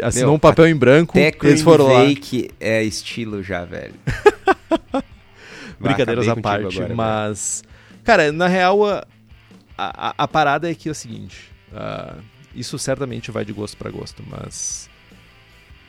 Assinou 0.02 0.30
Meu, 0.30 0.36
um 0.36 0.38
papel 0.38 0.66
em 0.66 0.76
branco. 0.76 1.18
Até 1.18 1.32
eles 1.46 1.62
foram 1.62 1.86
lá. 1.86 2.14
que 2.14 2.50
é 2.60 2.82
estilo 2.82 3.42
já, 3.42 3.64
velho. 3.64 3.94
Brincadeiras 5.82 6.24
à 6.28 6.34
parte, 6.42 6.60
agora, 6.76 6.94
mas. 6.94 7.62
Cara, 8.04 8.32
na 8.32 8.46
real, 8.48 8.84
a, 8.86 9.04
a, 9.78 10.14
a 10.18 10.28
parada 10.28 10.70
é 10.70 10.74
que 10.74 10.88
é 10.88 10.92
o 10.92 10.94
seguinte: 10.94 11.50
ah, 11.72 12.16
isso 12.54 12.78
certamente 12.78 13.30
vai 13.30 13.44
de 13.44 13.52
gosto 13.52 13.76
pra 13.76 13.90
gosto, 13.90 14.22
mas. 14.28 14.88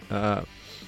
ah, 0.10 0.44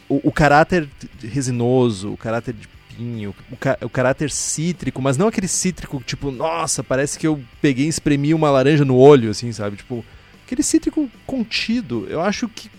o, 0.08 0.30
o 0.30 0.32
caráter 0.32 0.88
resinoso, 1.22 2.12
o 2.14 2.18
caráter 2.18 2.54
de 2.54 2.68
pinho, 2.96 3.36
o, 3.52 3.58
ca- 3.58 3.78
o 3.82 3.90
caráter 3.90 4.30
cítrico, 4.32 5.02
mas 5.02 5.18
não 5.18 5.28
aquele 5.28 5.48
cítrico 5.48 6.02
tipo, 6.06 6.32
nossa, 6.32 6.84
parece 6.84 7.18
que 7.20 7.28
eu 7.28 7.42
peguei 7.62 7.86
e 7.86 7.90
espremi 7.90 8.34
uma 8.34 8.50
laranja 8.50 8.86
no 8.86 8.96
olho, 8.98 9.32
assim, 9.32 9.52
sabe? 9.52 9.78
Tipo, 9.78 10.06
aquele 10.46 10.64
cítrico 10.64 11.10
contido, 11.26 12.06
eu 12.10 12.22
acho 12.22 12.48
que 12.48 12.70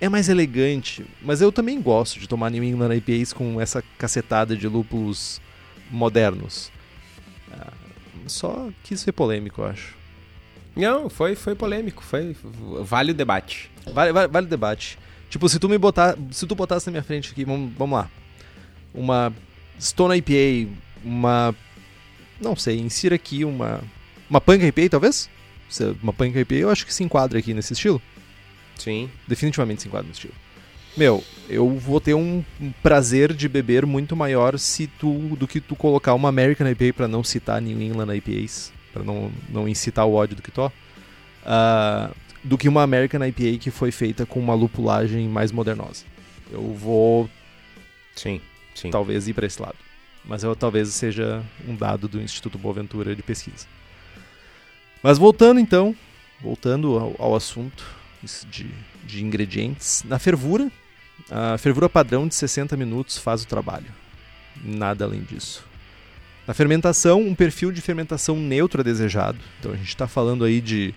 é 0.00 0.08
mais 0.08 0.28
elegante, 0.28 1.04
mas 1.22 1.40
eu 1.40 1.50
também 1.50 1.80
gosto 1.80 2.20
de 2.20 2.28
tomar 2.28 2.50
New 2.50 2.62
England 2.62 2.94
IPAs 2.96 3.32
com 3.32 3.60
essa 3.60 3.82
cacetada 3.96 4.54
de 4.56 4.68
lúpulos 4.68 5.40
modernos. 5.90 6.70
Ah, 7.52 7.72
só 8.26 8.68
quis 8.84 9.00
ser 9.00 9.12
polêmico, 9.12 9.60
eu 9.62 9.66
acho. 9.66 9.96
Não, 10.76 11.08
foi, 11.10 11.34
foi 11.34 11.54
polêmico. 11.54 12.02
Foi, 12.02 12.36
vale 12.84 13.10
o 13.12 13.14
debate. 13.14 13.70
Vale, 13.92 14.12
vale, 14.12 14.28
vale 14.28 14.46
o 14.46 14.50
debate. 14.50 14.98
Tipo, 15.28 15.48
se 15.48 15.58
tu 15.58 15.68
me 15.68 15.76
botar. 15.78 16.16
Se 16.30 16.46
tu 16.46 16.54
botasse 16.54 16.86
na 16.86 16.92
minha 16.92 17.02
frente 17.02 17.32
aqui, 17.32 17.44
vamos, 17.44 17.72
vamos 17.76 17.98
lá. 17.98 18.10
Uma 18.94 19.32
Stone 19.80 20.16
IPA, 20.16 20.70
uma. 21.04 21.54
Não 22.40 22.54
sei, 22.54 22.78
insira 22.78 23.16
aqui 23.16 23.44
uma. 23.44 23.80
Uma 24.30 24.40
Punk 24.40 24.62
IPA, 24.64 24.90
talvez? 24.90 25.28
Se- 25.68 25.96
Uma 26.02 26.12
Punk 26.12 26.36
IPA 26.38 26.54
eu 26.54 26.70
acho 26.70 26.86
que 26.86 26.94
se 26.94 27.02
enquadra 27.02 27.38
aqui 27.38 27.52
nesse 27.54 27.72
estilo. 27.72 28.00
Sim. 28.76 29.10
Definitivamente 29.26 29.82
se 29.82 29.88
enquadra 29.88 30.06
nesse 30.06 30.18
estilo. 30.20 30.34
Meu, 30.96 31.24
eu 31.48 31.70
vou 31.78 32.00
ter 32.00 32.14
um, 32.14 32.44
prazer 32.82 33.32
de 33.32 33.48
beber 33.48 33.86
muito 33.86 34.14
maior 34.14 34.58
se 34.58 34.86
tu 34.86 35.36
do 35.36 35.48
que 35.48 35.60
tu 35.60 35.74
colocar 35.74 36.14
uma 36.14 36.28
American 36.28 36.68
IPA 36.68 36.92
pra 36.94 37.08
não 37.08 37.24
citar 37.24 37.60
New 37.60 37.80
England 37.80 38.14
IPAs, 38.16 38.72
pra 38.92 39.02
não, 39.02 39.32
não 39.48 39.68
incitar 39.68 40.06
o 40.06 40.14
ódio 40.14 40.36
do 40.36 40.42
que 40.42 40.50
tô, 40.50 40.70
ah, 41.44 42.10
do 42.44 42.58
que 42.58 42.68
uma 42.68 42.82
American 42.82 43.24
IPA 43.24 43.58
que 43.58 43.70
foi 43.70 43.90
feita 43.90 44.26
com 44.26 44.38
uma 44.38 44.54
lupulagem 44.54 45.28
mais 45.28 45.50
modernosa. 45.50 46.04
Eu 46.52 46.72
vou 46.74 47.28
Sim, 48.14 48.40
sim. 48.74 48.90
talvez 48.90 49.26
ir 49.28 49.34
pra 49.34 49.46
esse 49.46 49.60
lado, 49.60 49.76
mas 50.24 50.44
eu 50.44 50.54
talvez 50.54 50.88
seja 50.88 51.42
um 51.66 51.74
dado 51.74 52.08
do 52.08 52.20
Instituto 52.20 52.58
Boaventura 52.58 53.16
de 53.16 53.22
pesquisa. 53.22 53.66
Mas 55.02 55.16
voltando 55.16 55.60
então, 55.60 55.94
voltando 56.40 56.98
ao, 56.98 57.14
ao 57.18 57.36
assunto 57.36 57.84
de, 58.50 58.66
de 59.04 59.24
ingredientes, 59.24 60.02
na 60.04 60.18
fervura, 60.18 60.70
a 61.30 61.58
fervura 61.58 61.88
padrão 61.88 62.26
de 62.26 62.34
60 62.34 62.76
minutos 62.76 63.18
faz 63.18 63.42
o 63.42 63.46
trabalho. 63.46 63.86
Nada 64.64 65.04
além 65.04 65.22
disso. 65.22 65.64
Na 66.46 66.54
fermentação, 66.54 67.20
um 67.20 67.34
perfil 67.34 67.70
de 67.70 67.80
fermentação 67.80 68.36
neutro 68.36 68.80
é 68.80 68.84
desejado. 68.84 69.38
Então 69.60 69.72
a 69.72 69.76
gente 69.76 69.88
está 69.88 70.08
falando 70.08 70.44
aí 70.44 70.60
de 70.60 70.94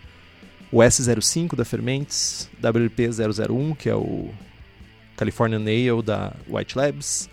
o 0.72 0.78
S05 0.78 1.55
da 1.55 1.65
Fermentes, 1.65 2.49
WP001, 2.63 3.76
que 3.76 3.89
é 3.89 3.95
o 3.95 4.30
California 5.17 5.59
Ale 5.59 6.01
da 6.01 6.34
White 6.47 6.78
Labs, 6.78 7.30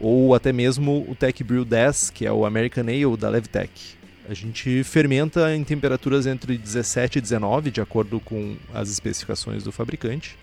ou 0.00 0.34
até 0.34 0.52
mesmo 0.52 1.06
o 1.08 1.14
Tech 1.14 1.44
Brew 1.44 1.64
10, 1.64 2.10
que 2.10 2.26
é 2.26 2.32
o 2.32 2.44
American 2.44 2.84
Ale 2.88 3.16
da 3.16 3.28
Levtech. 3.28 3.96
A 4.28 4.34
gente 4.34 4.82
fermenta 4.82 5.54
em 5.54 5.62
temperaturas 5.62 6.26
entre 6.26 6.58
17 6.58 7.18
e 7.18 7.20
19, 7.20 7.70
de 7.70 7.80
acordo 7.80 8.18
com 8.18 8.56
as 8.72 8.90
especificações 8.90 9.62
do 9.62 9.70
fabricante, 9.70 10.36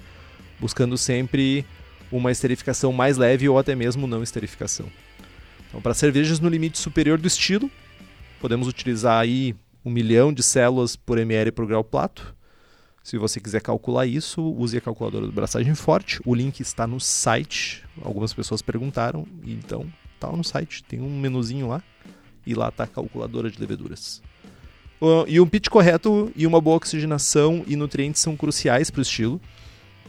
buscando 0.62 0.96
sempre 0.96 1.66
uma 2.12 2.32
esterificação 2.32 2.94
mais 2.94 3.18
leve 3.18 3.50
ou 3.50 3.58
até 3.58 3.74
mesmo 3.74 4.06
não 4.06 4.22
esterificação. 4.22 4.86
Então, 5.68 5.82
para 5.82 5.96
cervejas 5.96 6.40
no 6.40 6.48
limite 6.48 6.78
superior 6.78 7.18
do 7.18 7.28
estilo, 7.28 7.70
podemos 8.40 8.68
utilizar 8.68 9.20
aí 9.20 9.56
um 9.84 9.90
milhão 9.90 10.32
de 10.32 10.44
células 10.44 10.96
por 10.96 11.18
ml 11.18 11.52
por 11.52 11.66
grau 11.66 11.84
plato. 11.84 12.36
Se 13.04 13.18
você 13.18 13.40
quiser 13.40 13.62
calcular 13.62 14.06
isso, 14.06 14.40
use 14.42 14.78
a 14.78 14.82
calculadora 14.82 15.26
do 15.26 15.32
braçagem 15.32 15.74
forte. 15.74 16.20
O 16.24 16.36
link 16.36 16.60
está 16.60 16.86
no 16.86 17.00
site. 17.00 17.84
Algumas 18.04 18.32
pessoas 18.32 18.62
perguntaram, 18.62 19.26
então 19.44 19.92
tá 20.20 20.32
no 20.32 20.44
site. 20.44 20.84
Tem 20.84 21.02
um 21.02 21.20
menuzinho 21.20 21.68
lá 21.68 21.82
e 22.46 22.54
lá 22.54 22.70
está 22.70 22.84
a 22.84 22.88
calculadora 22.88 23.50
de 23.50 23.60
leveduras. 23.60 24.22
Uh, 25.02 25.26
e 25.28 25.40
um 25.40 25.48
pitch 25.48 25.68
correto 25.68 26.32
e 26.36 26.46
uma 26.46 26.62
boa 26.62 26.78
oxigenação 26.78 27.64
e 27.66 27.76
nutrientes 27.76 28.22
são 28.22 28.38
cruciais 28.38 28.92
para 28.92 29.00
o 29.00 29.02
estilo. 29.02 29.42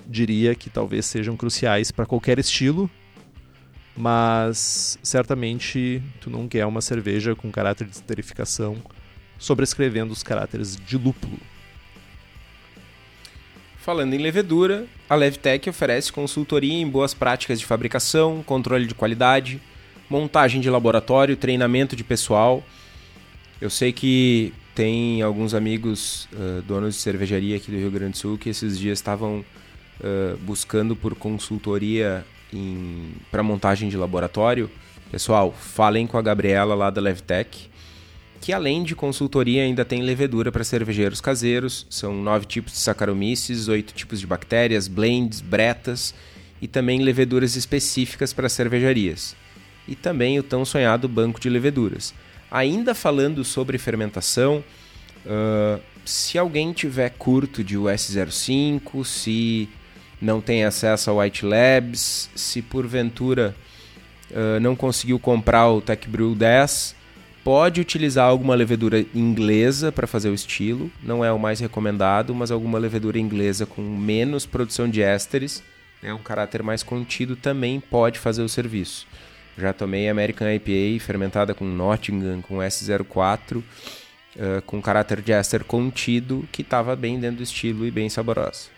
Diria 0.06 0.54
que 0.54 0.68
talvez 0.68 1.06
sejam 1.06 1.36
cruciais 1.36 1.90
para 1.90 2.06
qualquer 2.06 2.38
estilo, 2.38 2.90
mas 3.96 4.98
certamente 5.02 6.02
tu 6.20 6.30
não 6.30 6.48
quer 6.48 6.66
uma 6.66 6.80
cerveja 6.80 7.34
com 7.34 7.50
caráter 7.50 7.86
de 7.86 7.94
esterificação 7.94 8.76
sobrescrevendo 9.38 10.12
os 10.12 10.22
caráteres 10.22 10.76
de 10.76 10.96
lúpulo. 10.96 11.38
Falando 13.78 14.14
em 14.14 14.18
levedura, 14.18 14.86
a 15.08 15.16
Levtech 15.16 15.68
oferece 15.68 16.12
consultoria 16.12 16.74
em 16.74 16.88
boas 16.88 17.12
práticas 17.12 17.58
de 17.58 17.66
fabricação, 17.66 18.40
controle 18.46 18.86
de 18.86 18.94
qualidade, 18.94 19.60
montagem 20.08 20.60
de 20.60 20.70
laboratório, 20.70 21.36
treinamento 21.36 21.96
de 21.96 22.04
pessoal. 22.04 22.62
Eu 23.60 23.68
sei 23.68 23.92
que 23.92 24.54
tem 24.72 25.20
alguns 25.20 25.52
amigos 25.52 26.28
uh, 26.32 26.62
donos 26.62 26.94
de 26.94 27.00
cervejaria 27.00 27.56
aqui 27.56 27.72
do 27.72 27.76
Rio 27.76 27.90
Grande 27.90 28.12
do 28.12 28.18
Sul 28.18 28.38
que 28.38 28.48
esses 28.48 28.78
dias 28.78 28.98
estavam 28.98 29.44
buscando 30.40 30.96
por 30.96 31.14
consultoria 31.14 32.24
para 33.30 33.42
montagem 33.42 33.88
de 33.88 33.96
laboratório. 33.96 34.70
Pessoal, 35.10 35.52
falem 35.52 36.06
com 36.06 36.16
a 36.16 36.22
Gabriela 36.22 36.74
lá 36.74 36.90
da 36.90 37.00
Levtech, 37.00 37.68
que 38.40 38.52
além 38.52 38.82
de 38.82 38.94
consultoria 38.96 39.62
ainda 39.62 39.84
tem 39.84 40.02
levedura 40.02 40.50
para 40.50 40.64
cervejeiros 40.64 41.20
caseiros. 41.20 41.86
São 41.88 42.14
nove 42.14 42.46
tipos 42.46 42.72
de 42.72 42.78
Saccharomyces, 42.78 43.68
oito 43.68 43.94
tipos 43.94 44.18
de 44.18 44.26
bactérias, 44.26 44.88
blends, 44.88 45.40
bretas 45.40 46.14
e 46.60 46.66
também 46.66 47.02
leveduras 47.02 47.56
específicas 47.56 48.32
para 48.32 48.48
cervejarias. 48.48 49.36
E 49.86 49.94
também 49.94 50.38
o 50.38 50.42
tão 50.42 50.64
sonhado 50.64 51.08
banco 51.08 51.40
de 51.40 51.50
leveduras. 51.50 52.14
Ainda 52.50 52.94
falando 52.94 53.44
sobre 53.44 53.78
fermentação, 53.78 54.64
uh, 55.26 55.80
se 56.04 56.38
alguém 56.38 56.72
tiver 56.72 57.10
curto 57.10 57.62
de 57.62 57.78
US05, 57.78 59.04
se 59.04 59.68
não 60.22 60.40
tem 60.40 60.64
acesso 60.64 61.10
ao 61.10 61.18
White 61.18 61.44
Labs, 61.44 62.30
se 62.36 62.62
porventura 62.62 63.54
uh, 64.30 64.60
não 64.60 64.76
conseguiu 64.76 65.18
comprar 65.18 65.68
o 65.68 65.80
Tech 65.80 66.08
Brew 66.08 66.36
10, 66.36 66.94
pode 67.42 67.80
utilizar 67.80 68.28
alguma 68.28 68.54
levedura 68.54 69.04
inglesa 69.12 69.90
para 69.90 70.06
fazer 70.06 70.30
o 70.30 70.34
estilo. 70.34 70.88
Não 71.02 71.24
é 71.24 71.32
o 71.32 71.40
mais 71.40 71.58
recomendado, 71.58 72.32
mas 72.32 72.52
alguma 72.52 72.78
levedura 72.78 73.18
inglesa 73.18 73.66
com 73.66 73.82
menos 73.82 74.46
produção 74.46 74.88
de 74.88 75.02
ésteres, 75.02 75.60
né, 76.00 76.14
um 76.14 76.18
caráter 76.18 76.62
mais 76.62 76.84
contido, 76.84 77.34
também 77.34 77.80
pode 77.80 78.20
fazer 78.20 78.42
o 78.42 78.48
serviço. 78.48 79.08
Já 79.58 79.72
tomei 79.72 80.08
American 80.08 80.48
IPA 80.48 81.04
fermentada 81.04 81.52
com 81.52 81.64
Nottingham, 81.64 82.40
com 82.40 82.58
S04, 82.58 83.56
uh, 83.56 84.62
com 84.64 84.80
caráter 84.80 85.20
de 85.20 85.32
éster 85.32 85.64
contido, 85.64 86.48
que 86.52 86.62
estava 86.62 86.94
bem 86.94 87.18
dentro 87.18 87.38
do 87.38 87.42
estilo 87.42 87.84
e 87.84 87.90
bem 87.90 88.08
saborosa. 88.08 88.71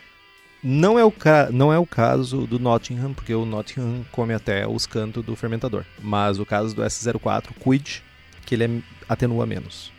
Não 0.66 0.98
é, 0.98 1.04
o 1.04 1.12
não 1.52 1.70
é 1.70 1.78
o 1.78 1.84
caso 1.84 2.46
do 2.46 2.58
Nottingham, 2.58 3.12
porque 3.12 3.34
o 3.34 3.44
Nottingham 3.44 4.02
come 4.10 4.32
até 4.32 4.66
os 4.66 4.86
cantos 4.86 5.22
do 5.22 5.36
fermentador. 5.36 5.84
Mas 6.00 6.38
o 6.38 6.46
caso 6.46 6.74
do 6.74 6.80
S04, 6.80 7.50
cuide, 7.60 8.02
que 8.46 8.54
ele 8.54 8.64
é, 8.64 8.70
atenua 9.06 9.44
menos. 9.44 9.92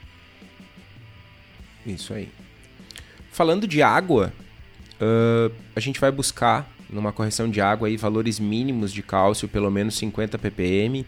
Isso 1.86 2.16
aí. 2.16 2.30
Falando 3.32 3.68
de 3.68 3.84
água, 3.84 4.34
uh, 5.00 5.54
a 5.76 5.80
gente 5.80 6.00
vai 6.00 6.12
buscar 6.12 6.68
numa 6.90 7.14
correção 7.14 7.48
de 7.48 7.62
água 7.62 7.88
aí, 7.88 7.96
valores 7.96 8.40
mínimos 8.40 8.92
de 8.92 9.04
cálcio, 9.04 9.48
pelo 9.48 9.70
menos 9.70 9.96
50 9.96 10.40
ppm, 10.40 11.06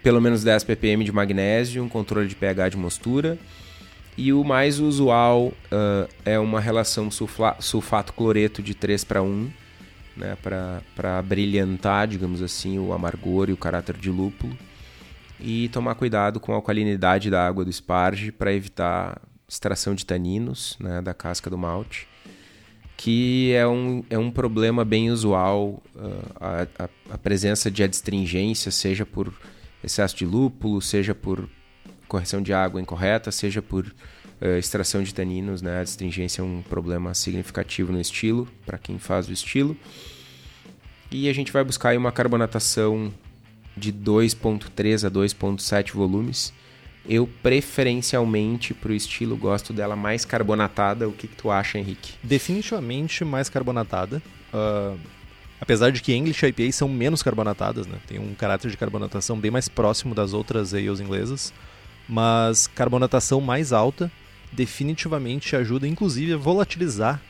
pelo 0.00 0.20
menos 0.20 0.44
10 0.44 0.62
ppm 0.62 1.02
de 1.02 1.10
magnésio, 1.10 1.82
um 1.82 1.88
controle 1.88 2.28
de 2.28 2.36
pH 2.36 2.68
de 2.68 2.76
mostura. 2.76 3.36
E 4.16 4.32
o 4.32 4.42
mais 4.42 4.80
usual 4.80 5.46
uh, 5.46 6.08
é 6.24 6.38
uma 6.38 6.60
relação 6.60 7.10
sulfato-cloreto 7.10 8.62
de 8.62 8.74
3 8.74 9.04
para 9.04 9.22
1, 9.22 9.50
né, 10.16 10.36
para 10.94 11.22
brilhantar, 11.22 12.08
digamos 12.08 12.40
assim, 12.40 12.78
o 12.78 12.92
amargor 12.92 13.50
e 13.50 13.52
o 13.52 13.56
caráter 13.56 13.96
de 13.96 14.10
lúpulo. 14.10 14.56
E 15.38 15.68
tomar 15.68 15.94
cuidado 15.96 16.40
com 16.40 16.52
a 16.52 16.54
alcalinidade 16.54 17.28
da 17.28 17.46
água 17.46 17.62
do 17.62 17.70
esparge 17.70 18.32
para 18.32 18.54
evitar 18.54 19.20
extração 19.46 19.94
de 19.94 20.06
taninos 20.06 20.78
né, 20.80 21.02
da 21.02 21.12
casca 21.12 21.50
do 21.50 21.58
malte 21.58 22.08
que 22.96 23.52
é 23.52 23.66
um, 23.66 24.02
é 24.08 24.18
um 24.18 24.30
problema 24.30 24.84
bem 24.84 25.10
usual 25.10 25.82
uh, 25.94 26.32
a, 26.40 26.84
a, 26.84 26.88
a, 27.10 27.18
presença 27.18 27.70
de 27.70 27.82
adstringência, 27.82 28.70
seja 28.70 29.04
por 29.04 29.32
excesso 29.84 30.16
de 30.16 30.24
lúpulo, 30.24 30.80
seja 30.80 31.14
por 31.14 31.48
correção 32.08 32.40
de 32.42 32.52
água 32.52 32.80
incorreta, 32.80 33.30
seja 33.30 33.60
por 33.60 33.86
uh, 33.86 34.58
extração 34.58 35.02
de 35.02 35.14
taninos. 35.14 35.62
Né? 35.62 35.78
A 35.78 35.80
adstringência 35.80 36.40
é 36.40 36.44
um 36.44 36.62
problema 36.62 37.14
significativo 37.14 37.92
no 37.92 38.00
estilo, 38.00 38.48
para 38.64 38.78
quem 38.78 38.98
faz 38.98 39.28
o 39.28 39.32
estilo. 39.32 39.76
E 41.10 41.28
a 41.28 41.32
gente 41.32 41.52
vai 41.52 41.62
buscar 41.62 41.96
uma 41.96 42.12
carbonatação 42.12 43.12
de 43.76 43.92
2.3 43.92 45.06
a 45.06 45.10
2.7 45.10 45.92
volumes 45.92 46.52
eu 47.08 47.28
preferencialmente 47.42 48.74
pro 48.74 48.92
estilo 48.92 49.36
gosto 49.36 49.72
dela 49.72 49.96
mais 49.96 50.24
carbonatada. 50.24 51.08
O 51.08 51.12
que, 51.12 51.28
que 51.28 51.36
tu 51.36 51.50
acha, 51.50 51.78
Henrique? 51.78 52.14
Definitivamente 52.22 53.24
mais 53.24 53.48
carbonatada. 53.48 54.22
Uh, 54.52 54.98
apesar 55.60 55.90
de 55.90 56.02
que 56.02 56.12
English 56.12 56.44
IPAs 56.44 56.74
são 56.74 56.88
menos 56.88 57.22
carbonatadas, 57.22 57.86
né? 57.86 57.98
Tem 58.06 58.18
um 58.18 58.34
caráter 58.34 58.70
de 58.70 58.76
carbonatação 58.76 59.38
bem 59.38 59.50
mais 59.50 59.68
próximo 59.68 60.14
das 60.14 60.32
outras 60.32 60.74
ales 60.74 61.00
inglesas. 61.00 61.52
Mas 62.08 62.66
carbonatação 62.66 63.40
mais 63.40 63.72
alta 63.72 64.10
definitivamente 64.52 65.56
ajuda, 65.56 65.88
inclusive, 65.88 66.32
a 66.32 66.36
volatilizar 66.36 67.20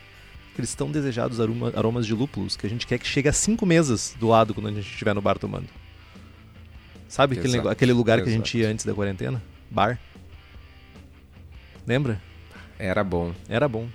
aqueles 0.53 0.75
tão 0.75 0.91
desejados 0.91 1.41
aroma, 1.41 1.73
aromas 1.77 2.07
de 2.07 2.15
lúpulos 2.15 2.57
que 2.57 2.67
a 2.67 2.71
gente 2.71 2.87
quer 2.87 2.99
que 2.99 3.07
chegue 3.07 3.29
a 3.29 3.33
cinco 3.33 3.67
mesas 3.67 4.15
do 4.19 4.29
lado 4.29 4.55
quando 4.55 4.69
a 4.69 4.73
gente 4.73 4.91
estiver 4.91 5.15
no 5.15 5.21
bar 5.21 5.39
tomando. 5.39 5.69
Sabe 7.09 7.39
aquele, 7.39 7.59
aquele 7.69 7.93
lugar 7.93 8.19
Exato. 8.19 8.25
que 8.25 8.35
a 8.35 8.37
gente 8.37 8.59
ia 8.59 8.69
antes 8.69 8.85
da 8.85 8.95
quarentena? 8.95 9.43
bar. 9.71 9.99
Lembra? 11.87 12.21
Era 12.79 13.05
bom. 13.05 13.33
Era 13.49 13.69
bom. 13.69 13.89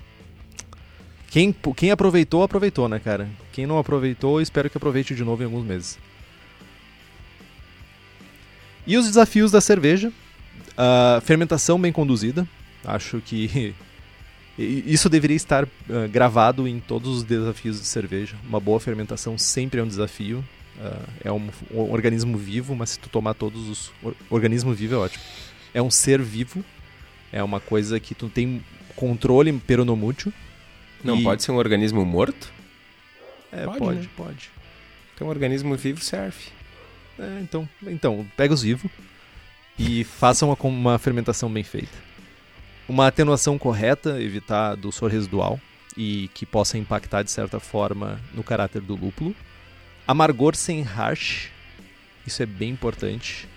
Quem, 1.30 1.56
quem 1.76 1.92
aproveitou, 1.92 2.44
aproveitou, 2.44 2.90
né, 2.90 3.00
cara? 3.00 3.30
Quem 3.52 3.66
não 3.66 3.78
aproveitou, 3.78 4.42
espero 4.42 4.70
que 4.70 4.78
aproveite 4.78 5.16
de 5.16 5.24
novo 5.24 5.42
em 5.42 5.46
alguns 5.46 5.66
meses. 5.66 6.00
E 8.86 8.98
os 8.98 9.06
desafios 9.06 9.52
da 9.52 9.62
cerveja? 9.62 10.12
Uh, 10.72 11.22
fermentação 11.22 11.80
bem 11.80 11.92
conduzida. 11.92 12.48
Acho 12.84 13.22
que 13.22 13.76
isso 14.58 15.10
deveria 15.10 15.38
estar 15.38 15.66
uh, 15.66 15.70
gravado 16.10 16.68
em 16.68 16.80
todos 16.80 17.18
os 17.18 17.24
desafios 17.24 17.80
de 17.80 17.86
cerveja. 17.86 18.36
Uma 18.48 18.60
boa 18.60 18.80
fermentação 18.80 19.38
sempre 19.38 19.80
é 19.80 19.84
um 19.84 19.88
desafio. 19.88 20.44
Uh, 20.78 21.10
é 21.26 21.32
um, 21.32 21.50
um, 21.72 21.92
organismo 21.92 22.38
vivo, 22.38 22.76
mas 22.76 22.92
se 22.92 23.00
tu 23.00 23.10
tomar 23.10 23.34
todos 23.34 23.70
os. 23.70 23.92
Or 24.02 24.16
organismo 24.30 24.74
vivo 24.74 24.96
é 24.96 24.98
ótimo 24.98 25.24
é 25.74 25.82
um 25.82 25.90
ser 25.90 26.22
vivo, 26.22 26.64
é 27.32 27.44
uma 27.44 27.60
coisa 27.60 28.00
que 28.00 28.14
tu 28.14 28.30
tem 28.30 28.64
controle 28.96 29.52
peronomútil. 29.54 30.32
Não 31.04 31.18
e... 31.18 31.24
pode 31.24 31.44
ser 31.44 31.52
um 31.52 31.58
organismo 31.58 32.06
morto? 32.06 32.52
É, 33.52 33.66
pode, 33.66 33.80
pode. 33.80 34.00
Né? 34.00 34.10
pode. 34.16 34.52
Então, 35.16 35.28
um 35.28 35.30
organismo 35.30 35.76
vivo 35.76 36.02
serve. 36.02 36.46
É, 37.18 37.40
então, 37.42 37.68
então, 37.84 38.26
pega 38.36 38.54
os 38.54 38.62
vivos 38.62 38.90
e 39.84 40.04
faça 40.04 40.46
uma, 40.46 40.56
uma 40.62 41.00
fermentação 41.00 41.52
bem 41.52 41.64
feita. 41.64 41.98
Uma 42.88 43.08
atenuação 43.08 43.58
correta, 43.58 44.22
evitar 44.22 44.76
do 44.76 44.92
sor 44.92 45.10
residual 45.10 45.60
e 45.98 46.30
que 46.36 46.46
possa 46.46 46.78
impactar 46.78 47.24
de 47.24 47.32
certa 47.32 47.60
forma 47.60 48.22
no 48.34 48.44
caráter 48.44 48.82
do 48.82 48.96
lúpulo. 48.96 49.36
Amargor 50.08 50.56
sem 50.56 50.84
harsh, 50.84 51.50
isso 52.28 52.44
é 52.44 52.46
bem 52.46 52.70
importante. 52.70 53.50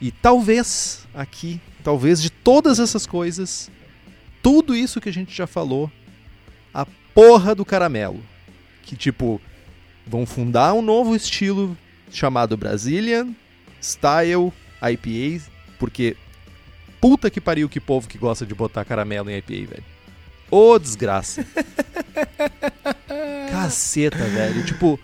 E 0.00 0.10
talvez 0.10 1.06
aqui, 1.12 1.60
talvez 1.84 2.22
de 2.22 2.30
todas 2.30 2.78
essas 2.78 3.04
coisas, 3.04 3.70
tudo 4.42 4.74
isso 4.74 5.00
que 5.02 5.08
a 5.10 5.12
gente 5.12 5.36
já 5.36 5.46
falou, 5.46 5.90
a 6.72 6.86
porra 7.14 7.54
do 7.54 7.64
caramelo. 7.64 8.22
Que 8.82 8.96
tipo, 8.96 9.38
vão 10.06 10.24
fundar 10.24 10.72
um 10.72 10.80
novo 10.80 11.14
estilo 11.14 11.76
chamado 12.10 12.56
Brazilian 12.56 13.34
Style 13.82 14.50
IPA, 14.80 15.57
porque 15.78 16.16
puta 17.00 17.30
que 17.30 17.40
pariu 17.40 17.68
que 17.68 17.80
povo 17.80 18.08
que 18.08 18.18
gosta 18.18 18.44
de 18.44 18.54
botar 18.54 18.84
caramelo 18.84 19.30
em 19.30 19.38
IPA, 19.38 19.70
velho. 19.70 19.84
Ô, 20.50 20.72
oh, 20.72 20.78
desgraça. 20.78 21.44
Caceta, 23.50 24.16
velho. 24.16 24.64
Tipo, 24.64 24.98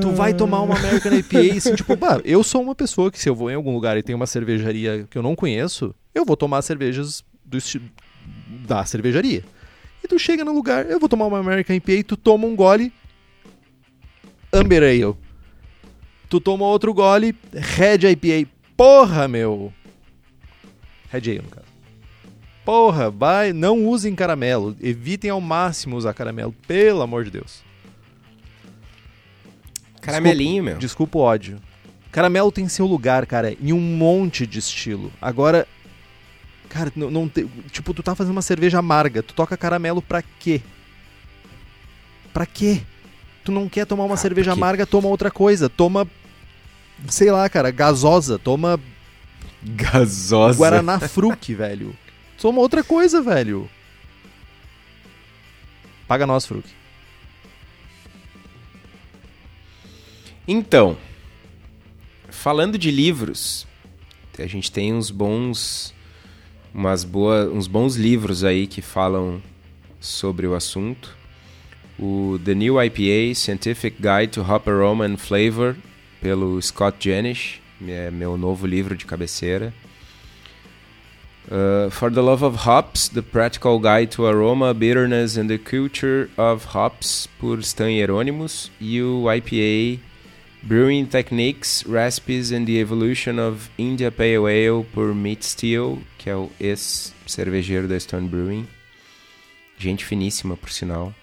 tu 0.00 0.10
vai 0.10 0.34
tomar 0.34 0.62
uma 0.62 0.76
American 0.76 1.14
IPA 1.14 1.56
assim, 1.56 1.74
tipo, 1.74 1.96
bah, 1.96 2.20
eu 2.24 2.42
sou 2.42 2.62
uma 2.62 2.74
pessoa 2.74 3.10
que 3.10 3.18
se 3.18 3.28
eu 3.28 3.34
vou 3.34 3.50
em 3.50 3.54
algum 3.54 3.72
lugar 3.72 3.96
e 3.96 4.02
tem 4.02 4.14
uma 4.14 4.26
cervejaria 4.26 5.06
que 5.10 5.16
eu 5.16 5.22
não 5.22 5.34
conheço, 5.34 5.94
eu 6.14 6.24
vou 6.24 6.36
tomar 6.36 6.62
cervejas 6.62 7.24
do 7.44 7.58
da 8.66 8.84
cervejaria. 8.84 9.44
E 10.02 10.08
tu 10.08 10.18
chega 10.18 10.44
no 10.44 10.52
lugar, 10.52 10.88
eu 10.90 10.98
vou 10.98 11.08
tomar 11.08 11.26
uma 11.26 11.38
American 11.38 11.76
IPA 11.76 11.92
e 11.92 12.02
tu 12.02 12.16
toma 12.16 12.46
um 12.46 12.54
gole 12.54 12.92
Amber 14.52 14.82
Ale. 14.82 15.14
Tu 16.28 16.40
toma 16.40 16.64
outro 16.64 16.92
gole 16.92 17.34
Red 17.52 18.10
IPA. 18.10 18.50
Porra, 18.76 19.28
meu. 19.28 19.72
Red 21.10 21.18
Ale, 21.30 21.38
no 21.42 21.48
caso. 21.48 21.66
Porra, 22.64 23.10
vai, 23.10 23.52
não 23.52 23.84
usem 23.86 24.14
caramelo. 24.14 24.76
Evitem 24.80 25.30
ao 25.30 25.40
máximo 25.40 25.96
usar 25.96 26.14
caramelo, 26.14 26.54
pelo 26.66 27.02
amor 27.02 27.24
de 27.24 27.30
Deus. 27.30 27.62
Caramelinho, 30.00 30.62
meu. 30.64 30.78
Desculpa 30.78 31.18
o 31.18 31.22
ódio. 31.22 31.58
Caramelo 32.10 32.50
tem 32.50 32.68
seu 32.68 32.86
lugar, 32.86 33.26
cara, 33.26 33.56
em 33.60 33.72
um 33.72 33.80
monte 33.80 34.46
de 34.46 34.58
estilo. 34.58 35.12
Agora, 35.20 35.66
cara, 36.68 36.92
não, 36.96 37.10
não 37.10 37.28
te- 37.28 37.46
tipo, 37.70 37.94
tu 37.94 38.02
tá 38.02 38.14
fazendo 38.14 38.32
uma 38.32 38.42
cerveja 38.42 38.78
amarga, 38.78 39.22
tu 39.22 39.34
toca 39.34 39.56
caramelo 39.56 40.02
pra 40.02 40.22
quê? 40.22 40.60
Pra 42.32 42.46
quê? 42.46 42.82
Tu 43.44 43.52
não 43.52 43.68
quer 43.68 43.86
tomar 43.86 44.04
uma 44.04 44.14
Ah, 44.14 44.18
cerveja 44.18 44.52
amarga, 44.52 44.86
toma 44.86 45.08
outra 45.08 45.30
coisa. 45.30 45.68
Toma, 45.68 46.06
sei 47.08 47.30
lá, 47.30 47.48
cara, 47.48 47.70
gasosa. 47.70 48.38
Toma 48.38 48.78
Gasosa. 49.62 50.58
Guaraná 50.58 50.98
Fruc, 51.00 51.54
velho. 51.54 51.96
Toma 52.40 52.60
outra 52.60 52.82
coisa, 52.82 53.20
velho. 53.20 53.68
Paga 56.08 56.26
nós, 56.26 56.46
Fruc. 56.46 56.64
Então, 60.48 60.96
falando 62.28 62.76
de 62.76 62.90
livros, 62.90 63.66
a 64.38 64.46
gente 64.46 64.72
tem 64.72 64.92
uns 64.92 65.10
bons 65.10 65.94
umas 66.74 67.04
boa, 67.04 67.48
uns 67.48 67.66
bons 67.66 67.96
livros 67.96 68.44
aí 68.44 68.66
que 68.66 68.80
falam 68.80 69.42
sobre 70.00 70.46
o 70.46 70.54
assunto. 70.54 71.16
O 71.98 72.40
The 72.44 72.54
New 72.54 72.82
IPA 72.82 73.34
Scientific 73.34 73.96
Guide 74.00 74.32
to 74.32 74.40
Hop 74.40 74.68
Aroma 74.68 75.04
and 75.04 75.18
Flavor 75.18 75.76
pelo 76.20 76.60
Scott 76.62 76.96
Janish, 77.08 77.60
é 77.88 78.10
meu 78.10 78.36
novo 78.36 78.66
livro 78.66 78.96
de 78.96 79.06
cabeceira. 79.06 79.72
Uh, 81.46 81.90
For 81.90 82.12
the 82.12 82.20
Love 82.20 82.44
of 82.44 82.68
Hops, 82.68 83.08
The 83.08 83.22
Practical 83.22 83.80
Guide 83.80 84.12
to 84.12 84.26
Aroma, 84.26 84.72
Bitterness 84.72 85.36
and 85.36 85.48
the 85.48 85.58
Culture 85.58 86.30
of 86.36 86.76
Hops, 86.76 87.28
por 87.38 87.58
Stan 87.60 87.88
Hieronymus. 87.88 88.70
E 88.80 89.02
o 89.02 89.24
IPA 89.32 90.00
Brewing 90.62 91.06
Techniques, 91.06 91.84
Recipes 91.86 92.52
and 92.52 92.66
the 92.66 92.78
Evolution 92.78 93.38
of 93.38 93.70
India 93.78 94.12
Pale 94.12 94.46
Ale, 94.46 94.84
por 94.92 95.14
Meat 95.14 95.44
Steel, 95.44 95.98
que 96.18 96.28
é 96.28 96.36
o 96.36 96.50
ex-cervejeiro 96.60 97.88
da 97.88 97.98
Stone 97.98 98.28
Brewing. 98.28 98.68
Gente 99.78 100.04
finíssima, 100.04 100.56
por 100.56 100.70
sinal. 100.70 101.14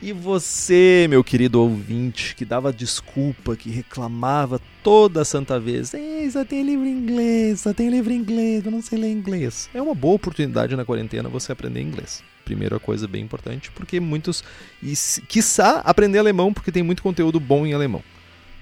E 0.00 0.12
você, 0.12 1.06
meu 1.08 1.24
querido 1.24 1.60
ouvinte, 1.60 2.34
que 2.34 2.44
dava 2.44 2.70
desculpa, 2.70 3.56
que 3.56 3.70
reclamava 3.70 4.60
toda 4.82 5.24
santa 5.24 5.58
vez, 5.58 5.94
Ei, 5.94 6.30
só 6.30 6.44
tem 6.44 6.62
livro 6.62 6.84
em 6.84 6.92
inglês, 6.92 7.60
só 7.60 7.72
tem 7.72 7.88
livro 7.88 8.12
em 8.12 8.16
inglês, 8.16 8.64
eu 8.66 8.70
não 8.70 8.82
sei 8.82 8.98
ler 8.98 9.10
inglês. 9.10 9.70
É 9.72 9.80
uma 9.80 9.94
boa 9.94 10.14
oportunidade 10.14 10.76
na 10.76 10.84
quarentena 10.84 11.30
você 11.30 11.50
aprender 11.50 11.80
inglês. 11.80 12.22
Primeira 12.44 12.78
coisa 12.78 13.08
bem 13.08 13.24
importante, 13.24 13.70
porque 13.70 13.98
muitos, 13.98 14.44
e 14.82 14.92
quiçá 15.26 15.80
aprender 15.80 16.18
alemão, 16.18 16.52
porque 16.52 16.70
tem 16.70 16.82
muito 16.82 17.02
conteúdo 17.02 17.40
bom 17.40 17.66
em 17.66 17.72
alemão. 17.72 18.02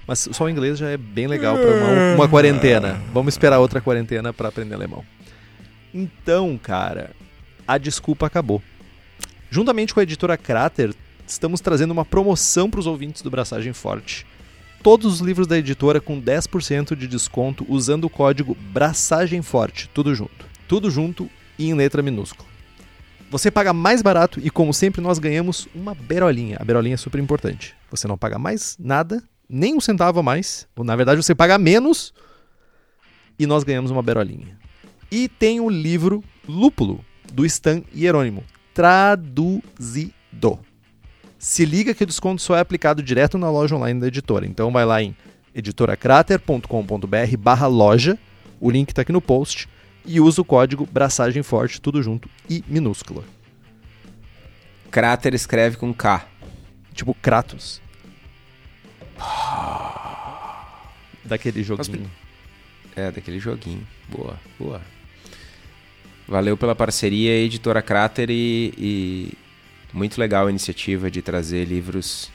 Mas 0.07 0.29
só 0.31 0.45
o 0.45 0.49
inglês 0.49 0.77
já 0.77 0.89
é 0.89 0.97
bem 0.97 1.27
legal 1.27 1.57
para 1.57 1.69
uma, 1.69 2.15
uma 2.15 2.29
quarentena. 2.29 3.01
Vamos 3.11 3.33
esperar 3.33 3.59
outra 3.59 3.81
quarentena 3.81 4.31
para 4.31 4.47
aprender 4.49 4.75
alemão. 4.75 5.03
Então, 5.93 6.57
cara, 6.61 7.11
a 7.67 7.77
desculpa 7.77 8.25
acabou. 8.25 8.61
Juntamente 9.49 9.93
com 9.93 9.99
a 9.99 10.03
editora 10.03 10.37
Crater, 10.37 10.93
estamos 11.27 11.61
trazendo 11.61 11.91
uma 11.91 12.05
promoção 12.05 12.69
para 12.69 12.79
os 12.79 12.87
ouvintes 12.87 13.21
do 13.21 13.29
Braçagem 13.29 13.73
Forte. 13.73 14.25
Todos 14.81 15.13
os 15.13 15.19
livros 15.19 15.47
da 15.47 15.57
editora 15.57 15.99
com 15.99 16.21
10% 16.21 16.95
de 16.95 17.07
desconto 17.07 17.65
usando 17.67 18.05
o 18.05 18.09
código 18.09 18.55
Braçagem 18.71 19.41
Forte, 19.41 19.89
tudo 19.93 20.13
junto. 20.13 20.45
Tudo 20.67 20.91
junto 20.91 21.29
e 21.57 21.67
em 21.67 21.73
letra 21.73 22.01
minúscula. 22.01 22.47
Você 23.31 23.49
paga 23.49 23.73
mais 23.73 24.01
barato 24.01 24.39
e, 24.39 24.49
como 24.49 24.73
sempre, 24.73 25.01
nós 25.01 25.17
ganhamos 25.17 25.67
uma 25.73 25.95
berolinha. 25.95 26.57
A 26.59 26.63
berolinha 26.63 26.93
é 26.93 26.97
super 26.97 27.19
importante. 27.19 27.75
Você 27.89 28.07
não 28.07 28.17
paga 28.17 28.37
mais 28.37 28.77
nada, 28.79 29.23
nem 29.49 29.75
um 29.75 29.81
centavo 29.81 30.19
a 30.19 30.23
mais. 30.23 30.67
Ou, 30.75 30.83
na 30.83 30.95
verdade, 30.95 31.21
você 31.21 31.33
paga 31.33 31.57
menos 31.57 32.13
e 33.37 33.47
nós 33.47 33.63
ganhamos 33.63 33.89
uma 33.89 34.03
berolinha. 34.03 34.57
E 35.11 35.27
tem 35.27 35.59
o 35.59 35.69
livro 35.69 36.23
Lúpulo, 36.47 37.03
do 37.33 37.45
Stan 37.45 37.81
Hierônimo, 37.95 38.43
traduzido. 38.73 40.59
Se 41.45 41.63
liga 41.63 41.93
que 41.93 42.03
o 42.03 42.07
desconto 42.07 42.41
só 42.41 42.57
é 42.57 42.59
aplicado 42.59 43.03
direto 43.03 43.37
na 43.37 43.51
loja 43.51 43.75
online 43.75 43.99
da 43.99 44.07
editora. 44.07 44.47
Então 44.47 44.71
vai 44.71 44.83
lá 44.83 45.03
em 45.03 45.15
editoracrater.com.br 45.53 47.37
barra 47.37 47.67
loja, 47.67 48.17
o 48.59 48.71
link 48.71 48.89
está 48.89 49.03
aqui 49.03 49.11
no 49.11 49.21
post, 49.21 49.69
e 50.03 50.19
usa 50.19 50.41
o 50.41 50.43
código 50.43 50.89
Braçagem 50.91 51.43
Forte, 51.43 51.79
tudo 51.79 52.01
junto 52.01 52.27
e 52.49 52.63
minúscula. 52.67 53.23
Cráter 54.89 55.35
escreve 55.35 55.77
com 55.77 55.93
K. 55.93 56.27
Tipo 56.95 57.13
Kratos. 57.13 57.79
Daquele 61.23 61.61
joguinho. 61.61 62.09
É, 62.95 63.11
daquele 63.11 63.37
joguinho. 63.37 63.85
Boa, 64.09 64.35
boa. 64.57 64.81
Valeu 66.27 66.57
pela 66.57 66.73
parceria, 66.73 67.37
editora 67.37 67.83
Cráter, 67.83 68.31
e, 68.31 68.73
e 68.79 69.44
muito 69.95 70.19
legal 70.19 70.47
a 70.47 70.49
iniciativa 70.49 71.09
de 71.09 71.21
trazer 71.21 71.63
livros 71.63 72.29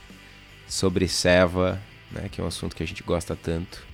sobre 0.66 1.06
Seva, 1.06 1.80
né, 2.10 2.26
que 2.32 2.40
é 2.40 2.44
um 2.44 2.46
assunto 2.46 2.74
que 2.74 2.82
a 2.82 2.86
gente 2.86 3.02
gosta 3.02 3.36
tanto, 3.36 3.84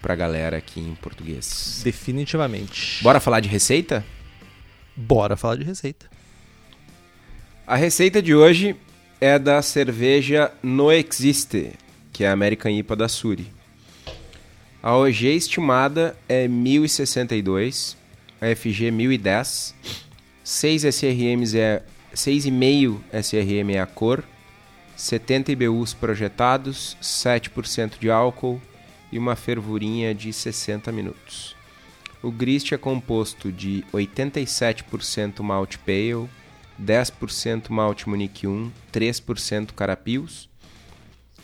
pra 0.00 0.14
galera 0.14 0.56
aqui 0.56 0.80
em 0.80 0.94
português. 0.94 1.82
Definitivamente. 1.84 3.02
Bora 3.04 3.20
falar 3.20 3.40
de 3.40 3.50
receita? 3.50 4.02
Bora 4.96 5.36
falar 5.36 5.56
de 5.56 5.64
receita. 5.64 6.06
A 7.66 7.76
receita 7.76 8.22
de 8.22 8.34
hoje 8.34 8.74
é 9.20 9.38
da 9.38 9.60
cerveja 9.60 10.50
No 10.62 10.90
Existe, 10.90 11.74
que 12.14 12.24
é 12.24 12.28
a 12.28 12.32
American 12.32 12.72
IPA 12.72 12.96
da 12.96 13.08
Suri. 13.08 13.52
A 14.82 14.96
OG 14.96 15.26
estimada 15.36 16.16
é 16.26 16.48
1062, 16.48 17.94
a 18.40 18.56
FG 18.56 18.90
1010, 18.90 19.74
6 20.42 20.84
SRMs 20.84 21.54
é 21.54 21.82
6,5 22.14 23.00
SRM 23.12 23.70
é 23.74 23.80
a 23.80 23.86
cor, 23.86 24.22
70 24.96 25.52
IBUs 25.52 25.94
projetados, 25.94 26.96
7% 27.00 27.98
de 27.98 28.10
álcool 28.10 28.60
e 29.10 29.18
uma 29.18 29.34
fervurinha 29.34 30.14
de 30.14 30.32
60 30.32 30.92
minutos. 30.92 31.56
O 32.22 32.30
grist 32.30 32.70
é 32.72 32.76
composto 32.76 33.50
de 33.50 33.84
87% 33.92 35.40
malte 35.42 35.78
pale, 35.78 36.28
10% 36.80 37.70
malte 37.70 38.08
Munique 38.08 38.46
1, 38.46 38.70
3% 38.92 39.72
carapios. 39.72 40.48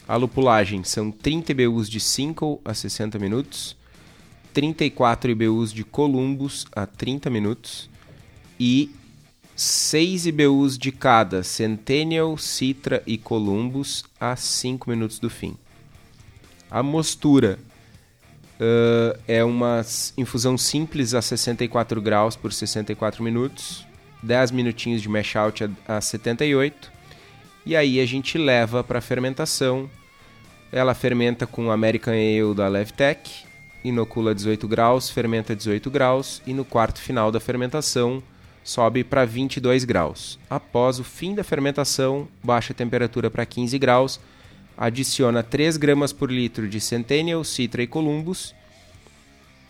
A 0.07 0.17
lupulagem 0.17 0.85
são 0.85 1.11
30 1.11 1.53
IBUs 1.53 1.89
de 1.89 1.99
Single 1.99 2.61
a 2.65 2.75
60 2.75 3.19
minutos, 3.19 3.77
34 4.53 5.31
IBUs 5.31 5.73
de 5.73 5.83
Columbus 5.85 6.67
a 6.73 6.87
30 6.87 7.29
minutos 7.29 7.91
e 8.59 8.91
6 9.59 10.27
IBUs 10.27 10.79
de 10.79 10.93
cada 10.93 11.43
Centennial, 11.43 12.39
Citra 12.39 13.03
e 13.05 13.19
Columbus 13.19 14.05
a 14.21 14.37
5 14.37 14.89
minutos 14.89 15.19
do 15.19 15.29
fim. 15.29 15.57
A 16.71 16.81
mostura 16.81 17.59
uh, 18.61 19.19
é 19.27 19.43
uma 19.43 19.85
infusão 20.17 20.57
simples 20.57 21.13
a 21.13 21.21
64 21.21 22.01
graus 22.01 22.37
por 22.37 22.53
64 22.53 23.21
minutos, 23.21 23.85
10 24.23 24.53
minutinhos 24.53 25.03
de 25.03 25.09
mash 25.09 25.35
out 25.35 25.65
a, 25.65 25.97
a 25.97 26.01
78 26.01 26.93
e 27.67 27.75
aí 27.75 27.99
a 27.99 28.07
gente 28.07 28.39
leva 28.39 28.85
para 28.85 29.01
fermentação. 29.01 29.91
Ela 30.71 30.95
fermenta 30.95 31.49
com 31.49 31.73
American 31.73 32.15
Ale 32.15 32.55
da 32.55 32.69
Levtech, 32.69 33.45
inocula 33.83 34.37
18 34.37 34.69
graus, 34.69 35.11
fermenta 35.11 35.57
18 35.57 35.91
graus 35.91 36.41
e 36.47 36.55
no 36.55 36.65
quarto 36.65 37.01
final 37.01 37.33
da 37.33 37.41
fermentação 37.41 38.23
sobe 38.69 39.03
para 39.03 39.25
22 39.25 39.87
graus. 39.87 40.39
Após 40.51 41.01
o 41.01 41.05
fim 41.05 41.35
da 41.35 41.43
fermentação, 41.43 42.29
baixa 42.45 42.75
a 42.75 42.77
temperatura 42.77 43.31
para 43.31 43.47
15 43.47 43.79
graus, 43.79 44.21
adiciona 44.77 45.43
3 45.43 45.79
gramas 45.79 46.13
por 46.13 46.31
litro 46.31 46.69
de 46.69 46.79
Centennial, 46.79 47.43
Citra 47.45 47.83
e 47.83 47.87
Columbus, 47.87 48.55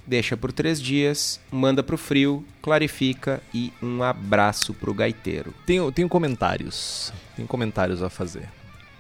deixa 0.05 0.37
por 0.37 0.51
3 0.51 0.83
dias, 0.83 1.41
manda 1.49 1.81
para 1.81 1.95
o 1.95 1.99
frio, 1.99 2.45
clarifica 2.61 3.41
e 3.55 3.73
um 3.81 4.03
abraço 4.03 4.75
para 4.75 4.91
o 4.91 4.95
gaiteiro. 4.95 5.55
Tenho, 5.65 5.93
tenho 5.93 6.09
comentários. 6.09 7.13
Tenho 7.37 7.47
comentários 7.47 8.03
a 8.03 8.11
fazer. 8.11 8.49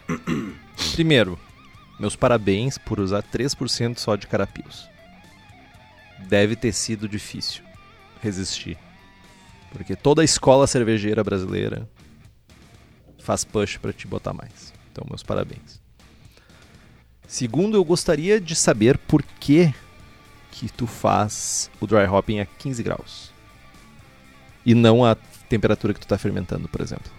Primeiro, 0.94 1.36
meus 1.98 2.14
parabéns 2.14 2.78
por 2.78 3.00
usar 3.00 3.24
3% 3.24 3.98
só 3.98 4.14
de 4.14 4.28
carapios. 4.28 4.88
Deve 6.28 6.54
ter 6.54 6.72
sido 6.72 7.08
difícil 7.08 7.64
resistir. 8.22 8.78
Porque 9.70 9.94
toda 9.94 10.22
a 10.22 10.24
escola 10.24 10.66
cervejeira 10.66 11.22
brasileira 11.22 11.88
faz 13.18 13.44
push 13.44 13.76
para 13.76 13.92
te 13.92 14.06
botar 14.06 14.32
mais. 14.32 14.72
Então, 14.90 15.04
meus 15.08 15.22
parabéns. 15.22 15.80
Segundo, 17.26 17.76
eu 17.76 17.84
gostaria 17.84 18.40
de 18.40 18.56
saber 18.56 18.96
por 18.96 19.22
que 19.22 19.72
que 20.50 20.68
tu 20.72 20.86
faz 20.86 21.70
o 21.78 21.86
dry 21.86 22.06
hopping 22.06 22.40
a 22.40 22.46
15 22.46 22.82
graus. 22.82 23.30
E 24.64 24.74
não 24.74 25.04
a 25.04 25.14
temperatura 25.48 25.94
que 25.94 26.00
tu 26.00 26.04
está 26.04 26.18
fermentando, 26.18 26.68
por 26.68 26.80
exemplo. 26.80 27.12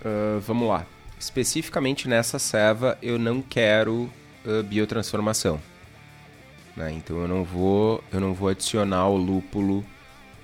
Uh, 0.00 0.40
vamos 0.40 0.68
lá. 0.68 0.84
Especificamente 1.18 2.08
nessa 2.08 2.38
ceva, 2.38 2.98
eu 3.00 3.18
não 3.18 3.40
quero 3.40 4.10
uh, 4.44 4.62
biotransformação. 4.64 5.60
Né? 6.76 6.92
Então 6.92 7.18
eu 7.18 7.28
não 7.28 7.44
vou, 7.44 8.02
eu 8.12 8.20
não 8.20 8.34
vou 8.34 8.48
adicionar 8.48 9.08
o 9.08 9.16
lúpulo 9.16 9.84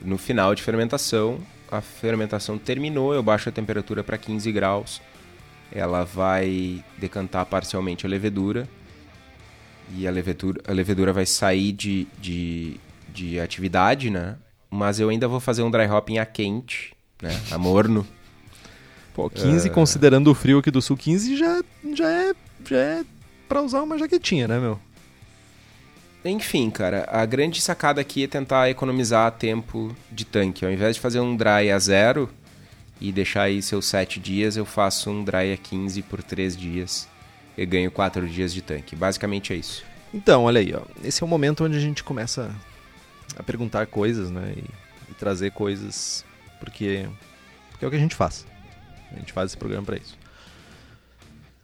no 0.01 0.19
final 0.19 0.55
de 0.55 0.63
fermentação. 0.63 1.39
A 1.71 1.81
fermentação 1.81 2.59
terminou, 2.59 3.15
eu 3.15 3.23
baixo 3.23 3.49
a 3.49 3.53
temperatura 3.53 4.03
para 4.03 4.17
15 4.17 4.51
graus. 4.53 5.01
Ela 5.71 6.05
vai 6.05 6.83
decantar 6.97 7.45
parcialmente 7.47 8.07
a 8.07 8.09
levedura 8.09 8.69
e 9.95 10.07
a 10.07 10.11
levedura, 10.11 10.63
a 10.67 10.73
levedura 10.73 11.13
vai 11.13 11.27
sair 11.27 11.73
de, 11.73 12.07
de, 12.21 12.81
de 13.13 13.41
atividade, 13.41 14.11
né? 14.11 14.37
Mas 14.71 15.01
eu 15.01 15.09
ainda 15.09 15.27
vou 15.27 15.41
fazer 15.41 15.63
um 15.63 15.71
dry 15.71 15.87
hopping 15.87 16.19
a 16.19 16.27
quente, 16.27 16.95
né? 17.23 17.39
A 17.51 17.59
morno. 17.59 18.07
Pô, 19.15 19.29
15 19.31 19.69
uh... 19.69 19.73
considerando 19.73 20.31
o 20.31 20.35
frio 20.35 20.59
aqui 20.59 20.71
do 20.71 20.81
sul, 20.83 20.97
15 20.97 21.37
já, 21.37 21.63
já 21.95 22.11
é 22.11 22.35
já 22.69 22.77
é 22.77 23.05
pra 23.49 23.63
usar 23.63 23.83
uma 23.83 23.99
jaquetinha, 23.99 24.47
né, 24.47 24.59
meu? 24.59 24.79
Enfim, 26.25 26.69
cara, 26.69 27.07
a 27.09 27.25
grande 27.25 27.61
sacada 27.61 28.01
aqui 28.01 28.25
é 28.25 28.27
tentar 28.27 28.69
economizar 28.69 29.31
tempo 29.33 29.95
de 30.11 30.25
tanque. 30.25 30.65
Ao 30.65 30.71
invés 30.71 30.97
de 30.97 31.01
fazer 31.01 31.21
um 31.21 31.37
dry 31.37 31.71
a 31.71 31.79
zero 31.79 32.29
e 33.01 33.13
deixar 33.13 33.43
aí 33.43 33.63
seus 33.63 33.87
7 33.87 34.19
dias, 34.19 34.57
eu 34.57 34.65
faço 34.65 35.11
um 35.11 35.23
dry 35.23 35.53
a 35.53 35.57
15 35.57 36.03
por 36.03 36.23
3 36.23 36.57
dias 36.57 37.09
e 37.57 37.65
ganho 37.65 37.91
4 37.91 38.27
dias 38.27 38.53
de 38.53 38.61
tanque. 38.61 38.97
Basicamente 38.97 39.53
é 39.53 39.57
isso. 39.57 39.85
Então, 40.13 40.45
olha 40.45 40.61
aí, 40.61 40.75
ó. 40.75 40.83
Esse 41.05 41.23
é 41.23 41.27
o 41.27 41.29
momento 41.29 41.65
onde 41.65 41.77
a 41.77 41.81
gente 41.81 42.03
começa 42.03 42.51
a 43.37 43.43
perguntar 43.43 43.87
coisas, 43.87 44.31
né? 44.31 44.55
E, 44.57 44.65
e 45.11 45.15
trazer 45.15 45.53
coisas, 45.53 46.25
porque, 46.59 47.09
porque 47.71 47.85
é 47.85 47.89
o 47.89 47.91
que 47.91 47.97
a 47.97 48.01
gente 48.01 48.17
faz. 48.17 48.45
A 49.13 49.19
gente 49.19 49.33
faz 49.33 49.51
esse 49.51 49.57
programa 49.57 49.87
para 49.87 49.97
isso. 49.97 50.18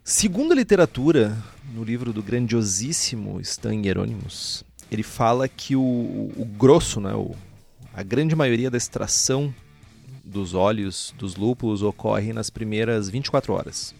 Segundo 0.06 0.52
a 0.52 0.54
literatura, 0.54 1.34
no 1.72 1.82
livro 1.82 2.12
do 2.12 2.22
grandiosíssimo 2.22 3.40
Stan 3.40 3.74
Hieronymus, 3.74 4.62
ele 4.90 5.02
fala 5.02 5.48
que 5.48 5.74
o, 5.74 5.80
o 5.80 6.44
grosso, 6.44 7.00
né, 7.00 7.14
o, 7.14 7.34
a 7.90 8.02
grande 8.02 8.36
maioria 8.36 8.70
da 8.70 8.76
extração 8.76 9.52
dos 10.22 10.52
óleos 10.52 11.14
dos 11.16 11.36
lúpulos 11.36 11.80
ocorre 11.80 12.34
nas 12.34 12.50
primeiras 12.50 13.08
24 13.08 13.54
horas. 13.54 13.94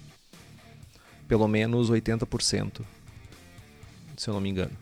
Pelo 1.27 1.49
menos 1.49 1.91
80%, 1.91 2.83
se 4.15 4.29
eu 4.29 4.35
não 4.35 4.43
me 4.43 4.51
engano. 4.51 4.77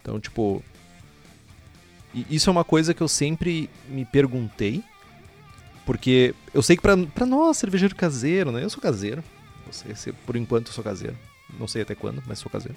Então, 0.00 0.20
tipo, 0.20 0.62
isso 2.30 2.48
é 2.48 2.52
uma 2.52 2.62
coisa 2.62 2.94
que 2.94 3.02
eu 3.02 3.08
sempre 3.08 3.68
me 3.88 4.04
perguntei, 4.04 4.84
porque 5.84 6.36
eu 6.54 6.62
sei 6.62 6.76
que 6.76 6.82
para 6.82 7.26
nós, 7.26 7.56
cervejeiro 7.56 7.96
caseiro, 7.96 8.52
né, 8.52 8.62
eu 8.62 8.70
sou 8.70 8.80
caseiro, 8.80 9.24
você, 9.66 9.94
se, 9.94 10.12
por 10.12 10.36
enquanto, 10.36 10.72
sou 10.72 10.84
caseiro. 10.84 11.16
Não 11.58 11.68
sei 11.68 11.82
até 11.82 11.94
quando, 11.94 12.22
mas 12.26 12.38
sou 12.38 12.50
caseiro. 12.50 12.76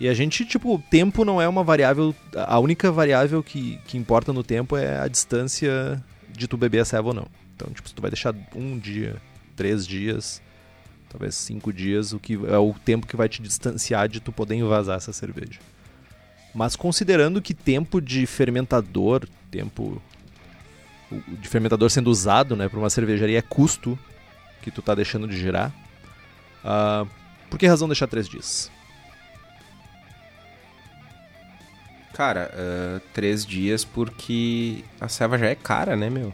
E 0.00 0.08
a 0.08 0.14
gente, 0.14 0.44
tipo, 0.44 0.74
o 0.74 0.78
tempo 0.78 1.24
não 1.24 1.40
é 1.40 1.48
uma 1.48 1.62
variável. 1.62 2.14
A 2.34 2.58
única 2.58 2.90
variável 2.90 3.42
que, 3.42 3.78
que 3.86 3.96
importa 3.96 4.32
no 4.32 4.42
tempo 4.42 4.76
é 4.76 4.98
a 4.98 5.06
distância 5.08 6.02
de 6.28 6.48
tu 6.48 6.56
beber 6.56 6.80
a 6.80 6.84
ceva 6.84 7.08
ou 7.08 7.14
não. 7.14 7.26
Então, 7.54 7.72
tipo, 7.72 7.88
se 7.88 7.94
tu 7.94 8.02
vai 8.02 8.10
deixar 8.10 8.34
um 8.54 8.78
dia, 8.78 9.16
três 9.54 9.86
dias, 9.86 10.42
talvez 11.08 11.34
cinco 11.34 11.72
dias, 11.72 12.12
o 12.12 12.18
que 12.18 12.34
é 12.34 12.58
o 12.58 12.74
tempo 12.84 13.06
que 13.06 13.16
vai 13.16 13.28
te 13.28 13.42
distanciar 13.42 14.08
de 14.08 14.18
tu 14.18 14.32
poder 14.32 14.54
invasar 14.54 14.96
essa 14.96 15.12
cerveja. 15.12 15.60
Mas 16.54 16.74
considerando 16.74 17.40
que 17.40 17.54
tempo 17.54 18.00
de 18.00 18.26
fermentador, 18.26 19.28
tempo 19.50 20.00
de 21.10 21.48
fermentador 21.48 21.90
sendo 21.90 22.10
usado, 22.10 22.56
né, 22.56 22.68
para 22.68 22.78
uma 22.78 22.90
cervejaria 22.90 23.38
é 23.38 23.42
custo 23.42 23.98
que 24.62 24.70
tu 24.70 24.82
tá 24.82 24.94
deixando 24.94 25.28
de 25.28 25.38
girar, 25.38 25.72
Uh, 26.64 27.08
por 27.50 27.58
que 27.58 27.66
razão 27.66 27.88
deixar 27.88 28.06
três 28.06 28.28
dias? 28.28 28.70
Cara, 32.14 32.50
uh, 32.52 33.00
três 33.12 33.44
dias 33.44 33.84
porque 33.84 34.84
a 35.00 35.08
ceva 35.08 35.38
já 35.38 35.46
é 35.46 35.54
cara, 35.54 35.96
né, 35.96 36.10
meu? 36.10 36.32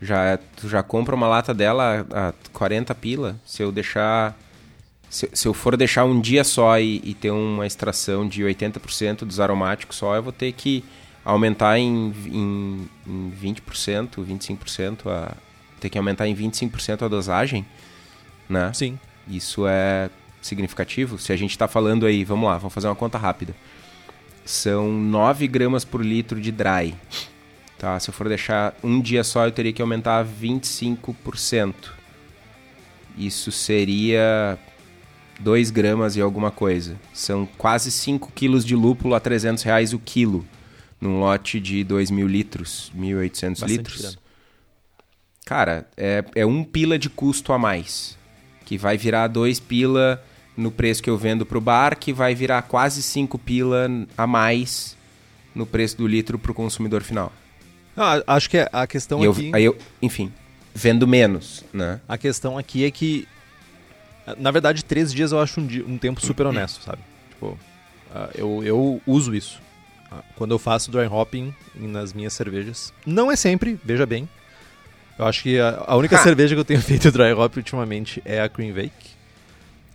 Já, 0.00 0.24
é, 0.24 0.38
tu 0.56 0.68
já 0.68 0.82
compra 0.82 1.14
uma 1.14 1.28
lata 1.28 1.52
dela 1.52 2.06
a 2.10 2.32
40 2.52 2.94
pila. 2.94 3.36
Se 3.44 3.62
eu 3.62 3.70
deixar. 3.70 4.36
Se, 5.10 5.28
se 5.32 5.46
eu 5.46 5.52
for 5.52 5.76
deixar 5.76 6.04
um 6.04 6.20
dia 6.20 6.44
só 6.44 6.78
e, 6.78 7.00
e, 7.04 7.14
ter 7.14 7.30
uma 7.30 7.66
extração 7.66 8.26
de 8.28 8.42
80% 8.42 9.24
dos 9.24 9.40
aromáticos 9.40 9.96
só, 9.96 10.14
eu 10.14 10.22
vou 10.22 10.32
ter 10.32 10.52
que 10.52 10.84
aumentar 11.24 11.78
em, 11.78 12.14
em, 12.26 12.88
em 13.06 13.32
20%, 13.42 14.24
25%, 14.24 15.10
a, 15.10 15.34
ter 15.80 15.90
que 15.90 15.98
aumentar 15.98 16.28
em 16.28 16.34
25% 16.34 17.02
a 17.02 17.08
dosagem, 17.08 17.66
né? 18.48 18.72
Sim. 18.72 18.98
Isso 19.30 19.66
é 19.66 20.10
significativo. 20.42 21.18
Se 21.18 21.32
a 21.32 21.36
gente 21.36 21.52
está 21.52 21.68
falando 21.68 22.04
aí, 22.04 22.24
vamos 22.24 22.48
lá, 22.48 22.58
vamos 22.58 22.74
fazer 22.74 22.88
uma 22.88 22.96
conta 22.96 23.16
rápida. 23.16 23.54
São 24.44 24.90
9 24.92 25.46
gramas 25.46 25.84
por 25.84 26.04
litro 26.04 26.40
de 26.40 26.50
dry. 26.50 26.94
Tá? 27.78 27.98
Se 28.00 28.10
eu 28.10 28.14
for 28.14 28.28
deixar 28.28 28.74
um 28.82 29.00
dia 29.00 29.22
só, 29.22 29.46
eu 29.46 29.52
teria 29.52 29.72
que 29.72 29.80
aumentar 29.80 30.26
25%. 30.26 31.74
Isso 33.16 33.52
seria 33.52 34.58
2 35.38 35.70
gramas 35.70 36.16
e 36.16 36.20
alguma 36.20 36.50
coisa. 36.50 36.96
São 37.14 37.46
quase 37.56 37.90
5 37.90 38.32
quilos 38.34 38.64
de 38.64 38.74
lúpulo 38.74 39.14
a 39.14 39.20
300 39.20 39.62
reais 39.62 39.92
o 39.92 39.98
quilo. 39.98 40.44
Num 41.00 41.20
lote 41.20 41.58
de 41.60 41.82
2 41.84 42.10
mil 42.10 42.26
litros, 42.26 42.92
1.800 42.94 43.66
litros. 43.66 44.00
Grana. 44.00 44.16
Cara, 45.46 45.88
é, 45.96 46.24
é 46.34 46.46
um 46.46 46.62
pila 46.62 46.98
de 46.98 47.08
custo 47.08 47.52
a 47.52 47.58
mais 47.58 48.19
que 48.70 48.78
vai 48.78 48.96
virar 48.96 49.26
2 49.26 49.58
pila 49.58 50.22
no 50.56 50.70
preço 50.70 51.02
que 51.02 51.10
eu 51.10 51.18
vendo 51.18 51.44
para 51.44 51.58
o 51.58 51.60
bar, 51.60 51.98
que 51.98 52.12
vai 52.12 52.36
virar 52.36 52.62
quase 52.62 53.02
5 53.02 53.36
pila 53.36 53.90
a 54.16 54.28
mais 54.28 54.96
no 55.52 55.66
preço 55.66 55.96
do 55.96 56.06
litro 56.06 56.38
para 56.38 56.52
o 56.52 56.54
consumidor 56.54 57.02
final. 57.02 57.32
Ah, 57.96 58.22
acho 58.28 58.48
que 58.48 58.58
a 58.72 58.86
questão 58.86 59.24
e 59.24 59.26
aqui... 59.26 59.48
Eu, 59.48 59.54
aí 59.56 59.64
eu, 59.64 59.76
enfim, 60.00 60.32
vendo 60.72 61.04
menos, 61.04 61.64
né? 61.72 62.00
A 62.06 62.16
questão 62.16 62.56
aqui 62.56 62.84
é 62.84 62.92
que, 62.92 63.26
na 64.38 64.52
verdade, 64.52 64.84
três 64.84 65.12
dias 65.12 65.32
eu 65.32 65.40
acho 65.40 65.60
um, 65.60 65.66
dia, 65.66 65.84
um 65.84 65.98
tempo 65.98 66.24
super 66.24 66.46
honesto, 66.46 66.80
sabe? 66.84 67.02
Tipo, 67.30 67.58
ah, 68.14 68.30
eu, 68.36 68.62
eu 68.62 69.02
uso 69.04 69.34
isso. 69.34 69.60
Ah, 70.12 70.22
quando 70.36 70.52
eu 70.52 70.60
faço 70.60 70.92
dry 70.92 71.06
hopping 71.06 71.52
nas 71.74 72.12
minhas 72.12 72.34
cervejas. 72.34 72.94
Não 73.04 73.32
é 73.32 73.34
sempre, 73.34 73.76
veja 73.84 74.06
bem. 74.06 74.28
Eu 75.20 75.26
acho 75.26 75.42
que 75.42 75.60
a, 75.60 75.84
a 75.86 75.96
única 75.96 76.16
cerveja 76.16 76.54
que 76.54 76.60
eu 76.60 76.64
tenho 76.64 76.80
feito 76.80 77.12
dry 77.12 77.34
hop 77.34 77.54
ultimamente 77.58 78.22
é 78.24 78.40
a 78.40 78.48
Cream 78.48 78.74
Wake. 78.74 79.10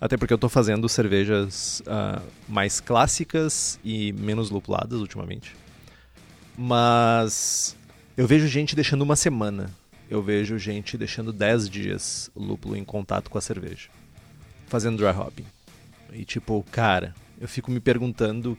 Até 0.00 0.16
porque 0.16 0.32
eu 0.32 0.36
estou 0.36 0.48
fazendo 0.48 0.88
cervejas 0.88 1.80
uh, 1.80 2.22
mais 2.48 2.78
clássicas 2.80 3.80
e 3.84 4.12
menos 4.12 4.50
lupuladas 4.50 5.00
ultimamente. 5.00 5.56
Mas 6.56 7.76
eu 8.16 8.24
vejo 8.24 8.46
gente 8.46 8.76
deixando 8.76 9.02
uma 9.02 9.16
semana. 9.16 9.68
Eu 10.08 10.22
vejo 10.22 10.56
gente 10.60 10.96
deixando 10.96 11.32
10 11.32 11.68
dias 11.68 12.30
lúpulo 12.36 12.76
em 12.76 12.84
contato 12.84 13.28
com 13.28 13.36
a 13.36 13.40
cerveja. 13.40 13.88
Fazendo 14.68 14.96
dry 14.96 15.08
hopping. 15.08 15.46
E 16.12 16.24
tipo, 16.24 16.64
cara, 16.70 17.12
eu 17.40 17.48
fico 17.48 17.72
me 17.72 17.80
perguntando 17.80 18.56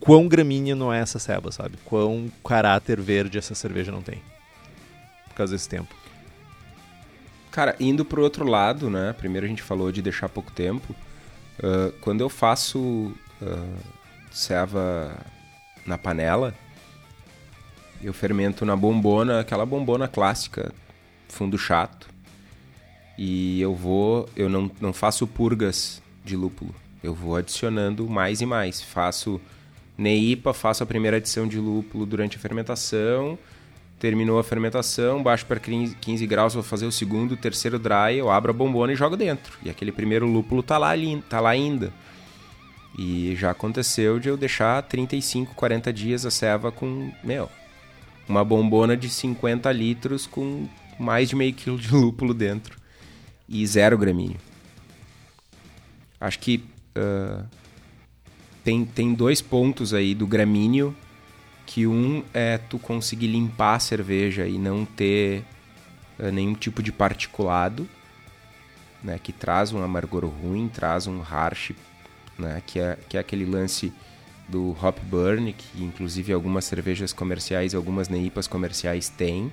quão 0.00 0.28
gramínea 0.28 0.74
não 0.74 0.90
é 0.90 1.00
essa 1.00 1.18
ceba, 1.18 1.52
sabe? 1.52 1.76
Quão 1.84 2.32
caráter 2.42 2.98
verde 2.98 3.36
essa 3.36 3.54
cerveja 3.54 3.92
não 3.92 4.00
tem 4.00 4.22
causa 5.36 5.54
desse 5.54 5.68
tempo. 5.68 5.94
Cara, 7.50 7.74
indo 7.80 8.04
pro 8.04 8.22
outro 8.22 8.44
lado, 8.44 8.90
né? 8.90 9.14
Primeiro 9.14 9.46
a 9.46 9.48
gente 9.48 9.62
falou 9.62 9.90
de 9.90 10.02
deixar 10.02 10.28
pouco 10.28 10.52
tempo. 10.52 10.94
Uh, 11.58 11.90
quando 12.02 12.20
eu 12.20 12.28
faço 12.28 12.78
uh, 13.40 13.76
ceva 14.30 15.16
na 15.86 15.96
panela, 15.96 16.54
eu 18.02 18.12
fermento 18.12 18.66
na 18.66 18.76
bombona, 18.76 19.40
aquela 19.40 19.64
bombona 19.64 20.06
clássica, 20.06 20.70
fundo 21.28 21.56
chato. 21.56 22.08
E 23.16 23.58
eu 23.58 23.74
vou, 23.74 24.28
eu 24.36 24.50
não, 24.50 24.70
não 24.78 24.92
faço 24.92 25.26
purgas 25.26 26.02
de 26.22 26.36
lúpulo. 26.36 26.74
Eu 27.02 27.14
vou 27.14 27.36
adicionando 27.36 28.06
mais 28.06 28.42
e 28.42 28.46
mais. 28.46 28.82
Faço 28.82 29.40
neipa, 29.96 30.52
faço 30.52 30.82
a 30.82 30.86
primeira 30.86 31.16
adição 31.16 31.48
de 31.48 31.58
lúpulo 31.58 32.04
durante 32.04 32.36
a 32.36 32.40
fermentação 32.40 33.38
terminou 33.98 34.38
a 34.38 34.44
fermentação, 34.44 35.22
baixo 35.22 35.46
para 35.46 35.58
15 35.58 36.26
graus, 36.26 36.54
vou 36.54 36.62
fazer 36.62 36.86
o 36.86 36.92
segundo, 36.92 37.32
o 37.32 37.36
terceiro 37.36 37.78
dry, 37.78 38.16
eu 38.18 38.30
abro 38.30 38.50
a 38.50 38.54
bombona 38.54 38.92
e 38.92 38.96
jogo 38.96 39.16
dentro. 39.16 39.58
E 39.62 39.70
aquele 39.70 39.90
primeiro 39.90 40.26
lúpulo 40.26 40.62
tá 40.62 40.76
lá, 40.76 40.92
tá 41.28 41.40
lá 41.40 41.50
ainda. 41.50 41.92
E 42.98 43.34
já 43.36 43.50
aconteceu 43.50 44.18
de 44.18 44.28
eu 44.28 44.36
deixar 44.36 44.82
35, 44.82 45.54
40 45.54 45.92
dias 45.92 46.26
a 46.26 46.30
ceva 46.30 46.70
com, 46.70 47.10
meu, 47.22 47.48
uma 48.28 48.44
bombona 48.44 48.96
de 48.96 49.08
50 49.08 49.70
litros 49.72 50.26
com 50.26 50.66
mais 50.98 51.28
de 51.28 51.36
meio 51.36 51.52
quilo 51.52 51.78
de 51.78 51.92
lúpulo 51.92 52.34
dentro. 52.34 52.78
E 53.48 53.66
zero 53.66 53.96
gramíneo. 53.96 54.38
Acho 56.20 56.38
que 56.38 56.64
uh, 56.96 57.44
tem, 58.64 58.84
tem 58.84 59.14
dois 59.14 59.40
pontos 59.40 59.94
aí 59.94 60.14
do 60.14 60.26
gramíneo 60.26 60.94
que 61.66 61.86
um 61.86 62.22
é 62.32 62.56
tu 62.58 62.78
conseguir 62.78 63.26
limpar 63.26 63.74
a 63.74 63.80
cerveja 63.80 64.46
e 64.46 64.56
não 64.56 64.84
ter 64.84 65.44
uh, 66.18 66.30
nenhum 66.30 66.54
tipo 66.54 66.80
de 66.82 66.92
particulado, 66.92 67.88
né, 69.02 69.18
que 69.22 69.32
traz 69.32 69.72
um 69.72 69.82
amargor 69.82 70.24
ruim, 70.24 70.68
traz 70.68 71.06
um 71.06 71.20
harsh, 71.20 71.72
né, 72.38 72.62
que 72.64 72.78
é, 72.78 72.96
que 73.08 73.16
é 73.16 73.20
aquele 73.20 73.44
lance 73.44 73.92
do 74.48 74.76
hop 74.80 74.98
burn, 75.02 75.52
que 75.52 75.82
inclusive 75.82 76.32
algumas 76.32 76.64
cervejas 76.64 77.12
comerciais, 77.12 77.74
algumas 77.74 78.08
neipas 78.08 78.46
comerciais 78.46 79.08
têm, 79.08 79.50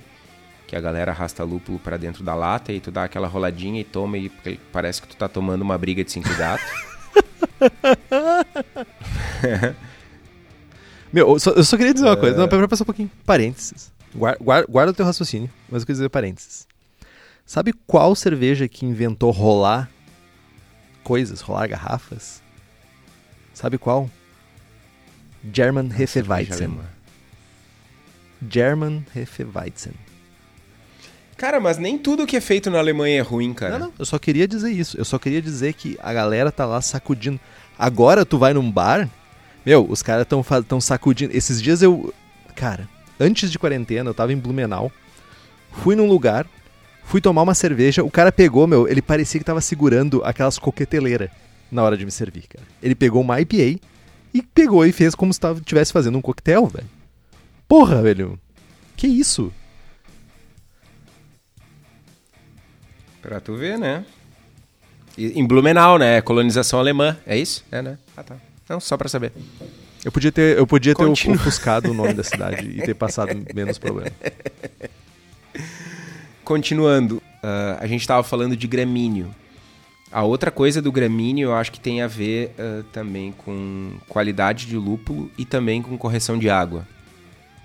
que 0.68 0.76
a 0.76 0.80
galera 0.80 1.10
arrasta 1.10 1.42
lúpulo 1.42 1.78
para 1.78 1.96
dentro 1.96 2.22
da 2.22 2.34
lata 2.34 2.72
e 2.72 2.80
tu 2.80 2.90
dá 2.90 3.04
aquela 3.04 3.28
roladinha 3.28 3.80
e 3.80 3.84
toma 3.84 4.16
e 4.16 4.30
parece 4.72 5.02
que 5.02 5.08
tu 5.08 5.16
tá 5.16 5.28
tomando 5.28 5.62
uma 5.62 5.76
briga 5.76 6.04
de 6.04 6.12
cinco 6.12 6.32
gatos. 6.36 6.66
Meu, 11.14 11.28
eu 11.28 11.38
só, 11.38 11.52
eu 11.52 11.62
só, 11.62 11.76
queria 11.76 11.94
dizer 11.94 12.06
uma 12.06 12.16
coisa. 12.16 12.36
Não, 12.36 12.48
pera, 12.48 12.66
pera 12.66 12.76
só 12.76 12.82
um 12.82 12.86
pouquinho. 12.86 13.08
Parênteses. 13.24 13.92
Guarda, 14.12 14.66
guarda, 14.68 14.90
o 14.90 14.94
teu 14.94 15.06
raciocínio, 15.06 15.48
mas 15.68 15.82
eu 15.82 15.86
queria 15.86 15.98
dizer 15.98 16.08
parênteses. 16.08 16.66
Sabe 17.46 17.72
qual 17.86 18.16
cerveja 18.16 18.66
que 18.66 18.84
inventou 18.84 19.30
rolar 19.30 19.88
coisas, 21.04 21.40
rolar 21.40 21.68
garrafas? 21.68 22.42
Sabe 23.52 23.78
qual? 23.78 24.10
German 25.52 25.88
Hefeweizen. 25.96 26.80
German 28.50 29.06
Hefeweizen. 29.14 29.94
Cara, 31.36 31.60
mas 31.60 31.78
nem 31.78 31.96
tudo 31.96 32.26
que 32.26 32.36
é 32.36 32.40
feito 32.40 32.72
na 32.72 32.78
Alemanha 32.78 33.18
é 33.18 33.22
ruim, 33.22 33.54
cara. 33.54 33.78
Não, 33.78 33.86
não, 33.86 33.94
eu 34.00 34.04
só 34.04 34.18
queria 34.18 34.48
dizer 34.48 34.72
isso. 34.72 34.98
Eu 34.98 35.04
só 35.04 35.16
queria 35.16 35.40
dizer 35.40 35.74
que 35.74 35.96
a 36.02 36.12
galera 36.12 36.50
tá 36.50 36.66
lá 36.66 36.80
sacudindo. 36.80 37.38
Agora 37.78 38.26
tu 38.26 38.36
vai 38.36 38.52
num 38.52 38.68
bar, 38.68 39.08
meu, 39.64 39.86
os 39.88 40.02
caras 40.02 40.26
tão, 40.26 40.44
tão 40.66 40.80
sacudindo. 40.80 41.34
Esses 41.36 41.60
dias 41.60 41.82
eu. 41.82 42.12
Cara, 42.54 42.88
antes 43.18 43.50
de 43.50 43.58
quarentena, 43.58 44.10
eu 44.10 44.14
tava 44.14 44.32
em 44.32 44.36
Blumenau. 44.36 44.90
Fui 45.72 45.96
num 45.96 46.06
lugar, 46.06 46.46
fui 47.04 47.20
tomar 47.20 47.42
uma 47.42 47.54
cerveja. 47.54 48.04
O 48.04 48.10
cara 48.10 48.30
pegou, 48.30 48.66
meu, 48.66 48.86
ele 48.86 49.02
parecia 49.02 49.40
que 49.40 49.44
tava 49.44 49.60
segurando 49.60 50.22
aquelas 50.24 50.58
coqueteleiras 50.58 51.30
na 51.70 51.82
hora 51.82 51.96
de 51.96 52.04
me 52.04 52.10
servir, 52.10 52.44
cara. 52.48 52.64
Ele 52.82 52.94
pegou 52.94 53.22
uma 53.22 53.40
IPA 53.40 53.80
e 54.32 54.42
pegou 54.42 54.84
e 54.84 54.92
fez 54.92 55.14
como 55.14 55.32
se 55.32 55.40
estivesse 55.56 55.92
fazendo 55.92 56.18
um 56.18 56.22
coquetel, 56.22 56.66
velho. 56.66 56.88
Porra, 57.66 58.02
velho. 58.02 58.38
Que 58.96 59.06
isso? 59.06 59.52
Pra 63.20 63.40
tu 63.40 63.56
ver, 63.56 63.78
né? 63.78 64.04
Em 65.16 65.46
Blumenau, 65.46 65.98
né? 65.98 66.20
Colonização 66.20 66.78
alemã, 66.78 67.16
é 67.26 67.36
isso? 67.36 67.64
É, 67.70 67.80
né? 67.80 67.98
Ah, 68.16 68.22
tá. 68.22 68.36
Não, 68.68 68.80
só 68.80 68.96
pra 68.96 69.08
saber. 69.08 69.32
Eu 70.04 70.12
podia 70.12 70.32
ter, 70.32 70.58
eu 70.58 70.66
podia 70.66 70.94
ter 70.94 71.04
ofuscado 71.04 71.90
o 71.90 71.94
nome 71.94 72.12
da 72.12 72.22
cidade 72.22 72.68
e 72.68 72.82
ter 72.82 72.94
passado 72.94 73.34
menos 73.54 73.78
problema. 73.78 74.10
Continuando, 76.44 77.16
uh, 77.16 77.78
a 77.80 77.86
gente 77.86 78.02
estava 78.02 78.22
falando 78.22 78.56
de 78.56 78.66
gramíneo. 78.66 79.34
A 80.12 80.22
outra 80.22 80.50
coisa 80.50 80.80
do 80.80 80.92
gramíneo 80.92 81.48
eu 81.48 81.54
acho 81.54 81.72
que 81.72 81.80
tem 81.80 82.02
a 82.02 82.06
ver 82.06 82.54
uh, 82.58 82.82
também 82.84 83.32
com 83.32 83.92
qualidade 84.08 84.66
de 84.66 84.76
lúpulo 84.76 85.30
e 85.38 85.44
também 85.44 85.80
com 85.80 85.96
correção 85.96 86.38
de 86.38 86.50
água. 86.50 86.86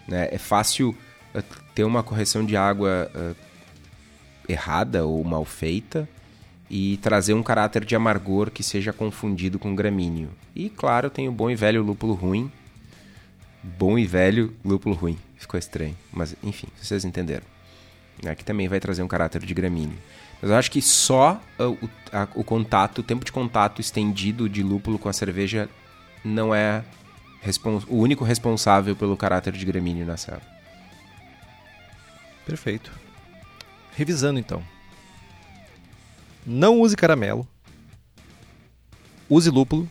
Né? 0.08 0.30
É 0.32 0.38
fácil 0.38 0.96
uh, 1.36 1.44
ter 1.76 1.84
uma 1.84 2.04
correção 2.04 2.46
de 2.46 2.56
água 2.56 3.12
errada 4.48 5.06
ou 5.06 5.24
mal 5.24 5.46
feita 5.46 6.08
e 6.70 6.98
trazer 6.98 7.34
um 7.34 7.42
caráter 7.42 7.84
de 7.84 7.96
amargor 7.96 8.52
que 8.52 8.62
seja 8.62 8.94
confundido 8.94 9.58
com 9.58 9.76
gramíneo. 9.76 10.30
E 10.56 10.70
claro, 10.70 11.10
tem 11.10 11.28
o 11.28 11.32
bom 11.32 11.50
e 11.50 11.56
velho 11.56 11.82
lúpulo 11.82 12.14
ruim. 12.14 12.52
Bom 13.64 13.98
e 13.98 14.06
velho 14.06 14.54
lúpulo 14.64 14.96
ruim. 14.96 15.18
Ficou 15.36 15.58
estranho, 15.58 15.98
mas 16.14 16.36
enfim, 16.44 16.68
vocês 16.80 17.04
entenderam. 17.04 17.46
Aqui 18.30 18.44
também 18.44 18.68
vai 18.68 18.80
trazer 18.80 19.02
um 19.02 19.08
caráter 19.08 19.42
de 19.42 19.54
gramíneo. 19.54 19.98
Mas 20.42 20.52
eu 20.52 20.58
acho 20.58 20.72
que 20.72 20.82
só 20.82 21.42
o, 21.58 21.90
a, 22.14 22.28
o 22.36 22.44
contato, 22.44 23.00
o 23.00 23.04
tempo 23.04 23.26
de 23.26 23.32
contato 23.32 23.82
estendido 23.82 24.48
de 24.48 24.62
lúpulo 24.62 25.00
com 25.00 25.10
a 25.10 25.14
cerveja 25.14 25.70
não 26.24 26.54
é 26.54 26.84
o 27.88 27.96
único 27.96 28.24
responsável 28.24 28.96
pelo 28.96 29.16
caráter 29.18 29.54
de 29.54 29.66
gramíneo 29.66 30.06
na 30.06 30.18
cela. 30.18 30.42
Perfeito. 32.46 32.92
Revisando 33.96 34.40
então. 34.40 34.64
Não 36.52 36.82
use 36.82 36.96
caramelo. 36.96 37.48
Use 39.30 39.52
lúpulo. 39.52 39.88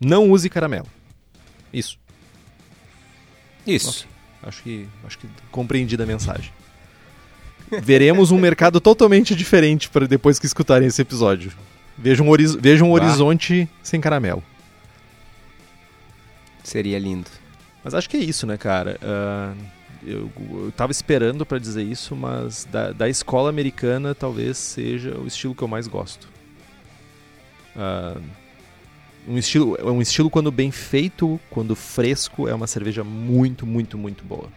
Não 0.00 0.30
use 0.30 0.48
caramelo. 0.48 0.86
Isso. 1.72 1.98
Isso. 3.66 4.06
Okay. 4.06 4.48
Acho 4.48 4.62
que 4.62 4.88
acho 5.04 5.18
que 5.18 5.28
compreendi 5.50 5.96
da 5.96 6.06
mensagem. 6.06 6.52
Veremos 7.82 8.30
um 8.30 8.38
mercado 8.38 8.80
totalmente 8.80 9.34
diferente 9.34 9.88
para 9.88 10.06
depois 10.06 10.38
que 10.38 10.46
escutarem 10.46 10.86
esse 10.86 11.02
episódio. 11.02 11.52
Veja 11.98 12.22
um, 12.22 12.28
horiz 12.28 12.54
veja 12.54 12.84
um 12.84 12.92
horizonte 12.92 13.68
sem 13.82 14.00
caramelo. 14.00 14.44
Seria 16.62 16.96
lindo. 17.00 17.30
Mas 17.82 17.92
acho 17.92 18.08
que 18.08 18.16
é 18.16 18.20
isso, 18.20 18.46
né, 18.46 18.56
cara? 18.56 19.00
Uh, 19.02 19.56
eu, 20.02 20.30
eu 20.50 20.72
tava 20.76 20.92
esperando 20.92 21.44
para 21.46 21.58
dizer 21.58 21.82
isso, 21.82 22.14
mas 22.16 22.64
da, 22.64 22.92
da, 22.92 23.08
escola 23.08 23.48
americana 23.48 24.14
talvez 24.14 24.56
seja 24.58 25.16
o 25.18 25.26
estilo 25.26 25.54
que 25.54 25.62
eu 25.62 25.68
mais 25.68 25.86
gosto. 25.86 26.28
Uh, 27.74 28.20
um 29.28 29.36
estilo, 29.36 29.76
um 29.90 30.00
estilo 30.00 30.30
quando 30.30 30.50
bem 30.50 30.70
feito, 30.70 31.40
quando 31.50 31.74
fresco, 31.74 32.48
é 32.48 32.54
uma 32.54 32.66
cerveja 32.66 33.02
muito, 33.02 33.66
muito, 33.66 33.98
muito 33.98 34.24
boa. 34.24 34.48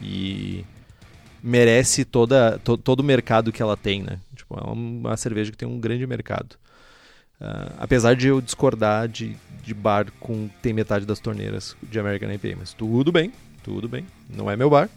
E 0.00 0.64
merece 1.42 2.04
toda, 2.04 2.58
to, 2.58 2.76
todo 2.76 3.00
o 3.00 3.04
mercado 3.04 3.52
que 3.52 3.62
ela 3.62 3.76
tem, 3.76 4.02
né? 4.02 4.18
Tipo, 4.34 4.58
é 4.58 4.70
uma 4.70 5.16
cerveja 5.16 5.50
que 5.50 5.56
tem 5.56 5.68
um 5.68 5.78
grande 5.78 6.06
mercado. 6.06 6.56
Uh, 7.40 7.72
apesar 7.78 8.16
de 8.16 8.26
eu 8.26 8.40
discordar 8.40 9.08
de, 9.08 9.36
de 9.62 9.72
bar 9.72 10.06
com 10.18 10.48
tem 10.60 10.72
metade 10.72 11.06
das 11.06 11.20
torneiras 11.20 11.76
de 11.82 12.00
American 12.00 12.32
IPA, 12.32 12.56
mas 12.58 12.72
tudo 12.72 13.12
bem, 13.12 13.32
tudo 13.62 13.88
bem. 13.88 14.06
Não 14.28 14.50
é 14.50 14.56
meu 14.56 14.70
bar. 14.70 14.88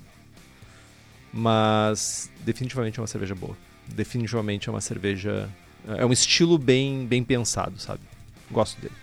Mas 1.34 2.30
definitivamente 2.42 3.00
é 3.00 3.02
uma 3.02 3.08
cerveja 3.08 3.36
boa. 3.36 3.56
Definitivamente 3.88 4.70
é 4.70 4.72
uma 4.72 4.82
cerveja. 4.82 5.50
É 5.88 6.06
um 6.06 6.12
estilo 6.12 6.58
bem, 6.58 7.06
bem 7.06 7.24
pensado, 7.24 7.80
sabe? 7.80 8.02
Gosto 8.50 8.80
dele. 8.82 8.96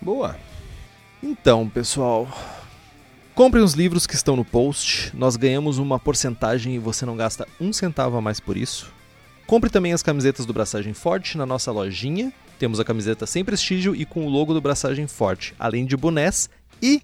Boa. 0.00 0.36
Então, 1.22 1.68
pessoal. 1.68 2.28
Comprem 3.34 3.62
os 3.62 3.72
livros 3.72 4.06
que 4.06 4.14
estão 4.14 4.36
no 4.36 4.44
post. 4.44 5.10
Nós 5.16 5.36
ganhamos 5.36 5.78
uma 5.78 5.98
porcentagem 5.98 6.74
e 6.74 6.78
você 6.78 7.06
não 7.06 7.16
gasta 7.16 7.46
um 7.60 7.72
centavo 7.72 8.16
a 8.16 8.20
mais 8.20 8.38
por 8.38 8.56
isso. 8.56 8.92
Compre 9.46 9.70
também 9.70 9.92
as 9.92 10.02
camisetas 10.02 10.46
do 10.46 10.52
Braçagem 10.52 10.92
Forte 10.92 11.36
na 11.36 11.46
nossa 11.46 11.72
lojinha. 11.72 12.32
Temos 12.58 12.78
a 12.78 12.84
camiseta 12.84 13.26
sem 13.26 13.44
prestígio 13.44 13.94
e 13.94 14.04
com 14.04 14.26
o 14.26 14.28
logo 14.28 14.54
do 14.54 14.60
Braçagem 14.60 15.06
Forte, 15.06 15.54
além 15.58 15.84
de 15.84 15.96
bonés 15.96 16.48
e 16.80 17.02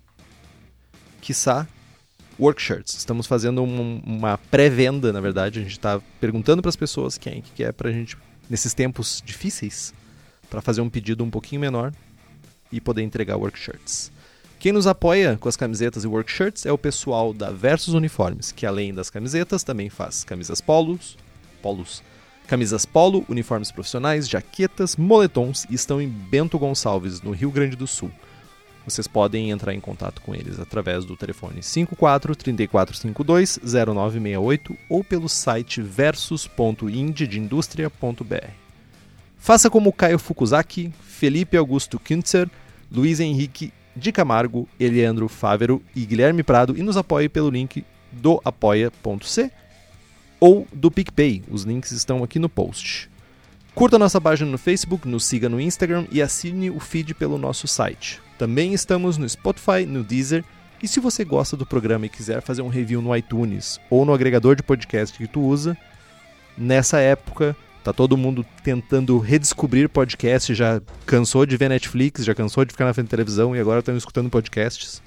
quiçá, 1.29 1.69
workshirts. 2.41 2.95
Estamos 2.95 3.27
fazendo 3.27 3.63
um, 3.63 4.01
uma 4.03 4.39
pré-venda, 4.51 5.13
na 5.13 5.21
verdade. 5.21 5.59
A 5.59 5.63
gente 5.63 5.73
está 5.73 6.01
perguntando 6.19 6.63
para 6.63 6.71
as 6.71 6.77
pessoas 6.77 7.19
quem 7.19 7.43
que 7.43 7.51
quer 7.51 7.75
para 7.75 7.91
a 7.91 7.93
gente, 7.93 8.17
nesses 8.49 8.73
tempos 8.73 9.23
difíceis, 9.23 9.93
para 10.49 10.63
fazer 10.63 10.81
um 10.81 10.89
pedido 10.89 11.23
um 11.23 11.29
pouquinho 11.29 11.61
menor 11.61 11.93
e 12.73 12.81
poder 12.81 13.03
entregar 13.03 13.37
workshirts. 13.37 14.11
Quem 14.59 14.73
nos 14.73 14.87
apoia 14.87 15.37
com 15.39 15.51
as 15.51 15.57
camisetas 15.57 16.03
e 16.03 16.07
workshirts 16.07 16.65
é 16.65 16.73
o 16.73 16.79
pessoal 16.79 17.35
da 17.35 17.51
Versus 17.51 17.93
Uniformes, 17.93 18.51
que 18.51 18.65
além 18.65 18.95
das 18.95 19.11
camisetas 19.11 19.63
também 19.63 19.91
faz 19.91 20.25
camisas 20.25 20.63
polos, 20.63 21.19
polos, 21.61 22.03
camisas 22.47 22.87
polo, 22.87 23.23
uniformes 23.29 23.71
profissionais, 23.71 24.27
jaquetas, 24.27 24.97
moletons 24.97 25.67
e 25.69 25.75
estão 25.75 26.01
em 26.01 26.09
Bento 26.09 26.59
Gonçalves, 26.59 27.21
no 27.21 27.33
Rio 27.33 27.51
Grande 27.51 27.77
do 27.77 27.87
Sul 27.87 28.11
vocês 28.91 29.07
podem 29.07 29.51
entrar 29.51 29.75
em 29.75 29.81
contato 29.81 30.23
com 30.23 30.35
eles 30.35 30.59
através 30.59 31.05
do 31.05 31.17
telefone 31.17 31.63
54 31.63 32.35
3452 32.35 33.61
0968 33.63 34.75
ou 34.89 35.05
pelo 35.05 35.29
site 35.29 35.83
versus.indieindustria.br. 35.83 38.69
Faça 39.39 39.71
como 39.71 39.93
Caio 39.93 40.19
Fukuzaki, 40.19 40.93
Felipe 41.01 41.57
Augusto 41.57 41.99
Kintzer, 41.99 42.51
Luiz 42.91 43.21
Henrique 43.21 43.73
de 43.95 44.13
Camargo, 44.13 44.69
Eliandro 44.79 45.29
Fávero 45.29 45.83
e 45.95 46.05
Guilherme 46.05 46.43
Prado 46.43 46.77
e 46.77 46.83
nos 46.83 46.97
apoie 46.97 47.29
pelo 47.29 47.51
link 47.51 47.85
do 48.11 48.41
apoia.c 48.45 49.51
ou 50.41 50.67
do 50.73 50.91
PicPay. 50.91 51.43
Os 51.51 51.63
links 51.63 51.93
estão 51.93 52.23
aqui 52.23 52.39
no 52.39 52.49
post. 52.49 53.11
Curta 53.75 53.99
nossa 53.99 54.21
página 54.21 54.51
no 54.51 54.59
Facebook, 54.59 55.07
nos 55.07 55.25
siga 55.25 55.49
no 55.49 55.61
Instagram 55.61 56.07
e 56.11 56.21
assine 56.21 56.71
o 56.71 56.81
feed 56.81 57.15
pelo 57.15 57.39
nosso 57.39 57.69
site. 57.69 58.21
Também 58.39 58.73
estamos 58.73 59.19
no 59.19 59.29
Spotify, 59.29 59.85
no 59.85 60.05
Deezer. 60.05 60.45
E 60.81 60.87
se 60.87 61.01
você 61.01 61.25
gosta 61.25 61.57
do 61.57 61.67
programa 61.67 62.07
e 62.07 62.09
quiser 62.09 62.41
fazer 62.41 62.63
um 62.63 62.69
review 62.69 63.03
no 63.03 63.15
iTunes 63.15 63.81
ou 63.91 64.05
no 64.05 64.15
agregador 64.15 64.55
de 64.55 64.63
podcast 64.63 65.19
que 65.19 65.27
tu 65.27 65.41
usa, 65.41 65.77
nessa 66.57 67.01
época 67.01 67.57
tá 67.83 67.93
todo 67.93 68.17
mundo 68.17 68.47
tentando 68.63 69.19
redescobrir 69.19 69.89
podcast, 69.89 70.55
já 70.55 70.81
cansou 71.05 71.45
de 71.45 71.57
ver 71.57 71.69
Netflix, 71.69 72.25
já 72.25 72.35
cansou 72.35 72.65
de 72.65 72.73
ficar 72.73 72.85
na 72.85 72.95
frente 72.95 73.07
da 73.07 73.11
televisão 73.11 73.57
e 73.57 73.61
agora 73.61 73.81
estão 73.81 73.97
escutando 73.97 74.31
podcasts. 74.31 75.03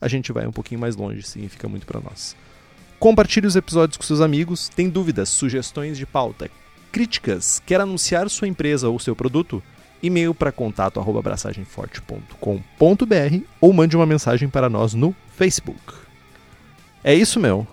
a 0.00 0.08
gente 0.08 0.32
vai 0.32 0.46
um 0.46 0.52
pouquinho 0.52 0.80
mais 0.80 0.96
longe, 0.96 1.22
significa 1.22 1.68
muito 1.68 1.86
para 1.86 2.00
nós. 2.00 2.34
Compartilhe 2.98 3.46
os 3.46 3.56
episódios 3.56 3.96
com 3.96 4.04
seus 4.04 4.20
amigos. 4.20 4.68
Tem 4.68 4.88
dúvidas, 4.88 5.28
sugestões 5.28 5.98
de 5.98 6.06
pauta, 6.06 6.48
críticas, 6.90 7.60
quer 7.66 7.80
anunciar 7.80 8.30
sua 8.30 8.48
empresa 8.48 8.88
ou 8.88 8.98
seu 8.98 9.14
produto? 9.14 9.62
E-mail 10.02 10.34
para 10.34 10.50
contato@braçagemforte.com.br 10.50 13.44
ou 13.60 13.72
mande 13.72 13.96
uma 13.96 14.06
mensagem 14.06 14.48
para 14.48 14.68
nós 14.68 14.94
no 14.94 15.14
Facebook. 15.36 15.94
É 17.04 17.14
isso, 17.14 17.38
meu. 17.40 17.66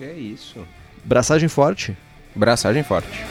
É 0.00 0.12
isso. 0.12 0.58
Braçagem 1.04 1.48
forte. 1.48 1.96
Braçagem 2.34 2.82
forte. 2.82 3.22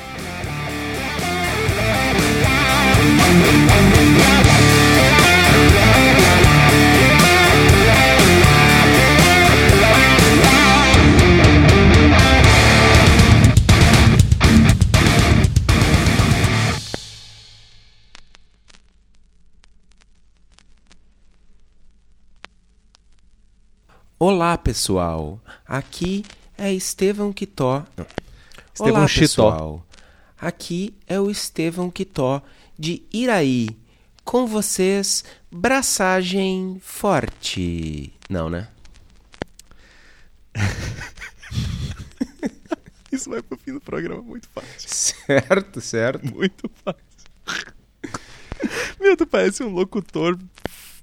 Olá, 24.25 24.57
pessoal. 24.57 25.37
Aqui 25.67 26.23
é 26.57 26.71
Estevão 26.71 27.33
Quitó. 27.33 27.85
Estevão 28.73 28.99
Olá, 28.99 29.05
Chitó. 29.05 29.51
pessoal. 29.51 29.85
Aqui 30.39 30.95
é 31.07 31.19
o 31.19 31.29
Estevão 31.29 31.91
Quitó 31.91 32.41
de 32.79 33.03
Iraí. 33.11 33.67
Com 34.23 34.47
vocês, 34.47 35.25
braçagem 35.51 36.79
forte. 36.81 38.13
Não, 38.29 38.49
né? 38.49 38.69
Isso 43.11 43.29
vai 43.29 43.41
pro 43.41 43.57
fim 43.57 43.73
do 43.73 43.81
programa 43.81 44.21
muito 44.21 44.47
fácil. 44.47 44.87
Certo, 44.87 45.81
certo. 45.81 46.33
Muito 46.33 46.71
fácil. 46.85 47.03
Meu, 49.01 49.17
tu 49.17 49.27
parece 49.27 49.65
um 49.65 49.73
locutor 49.73 50.39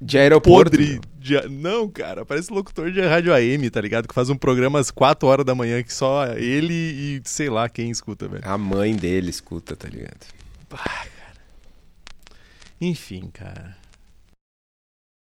De 0.01 0.17
aeroporto. 0.19 0.71
podre. 0.71 1.01
de- 1.19 1.49
Não, 1.49 1.87
cara, 1.89 2.25
parece 2.25 2.51
locutor 2.53 2.91
de 2.91 3.01
rádio 3.03 3.35
AM, 3.35 3.69
tá 3.69 3.81
ligado? 3.81 4.09
Que 4.09 4.15
faz 4.15 4.31
um 4.31 4.37
programa 4.37 4.79
às 4.81 4.91
4 4.91 5.29
horas 5.29 5.45
da 5.45 5.55
manhã 5.55 5.83
que 5.83 5.93
só 5.93 6.27
ele 6.35 6.73
e 6.73 7.23
sei 7.25 7.51
lá 7.51 7.69
quem 7.69 7.91
escuta, 7.91 8.27
velho. 8.27 8.43
A 8.47 8.57
mãe 8.57 8.97
dele 8.97 9.29
escuta, 9.29 9.77
tá 9.77 9.89
ligado? 9.89 10.27
Enfim, 12.81 13.29
cara. 13.33 13.77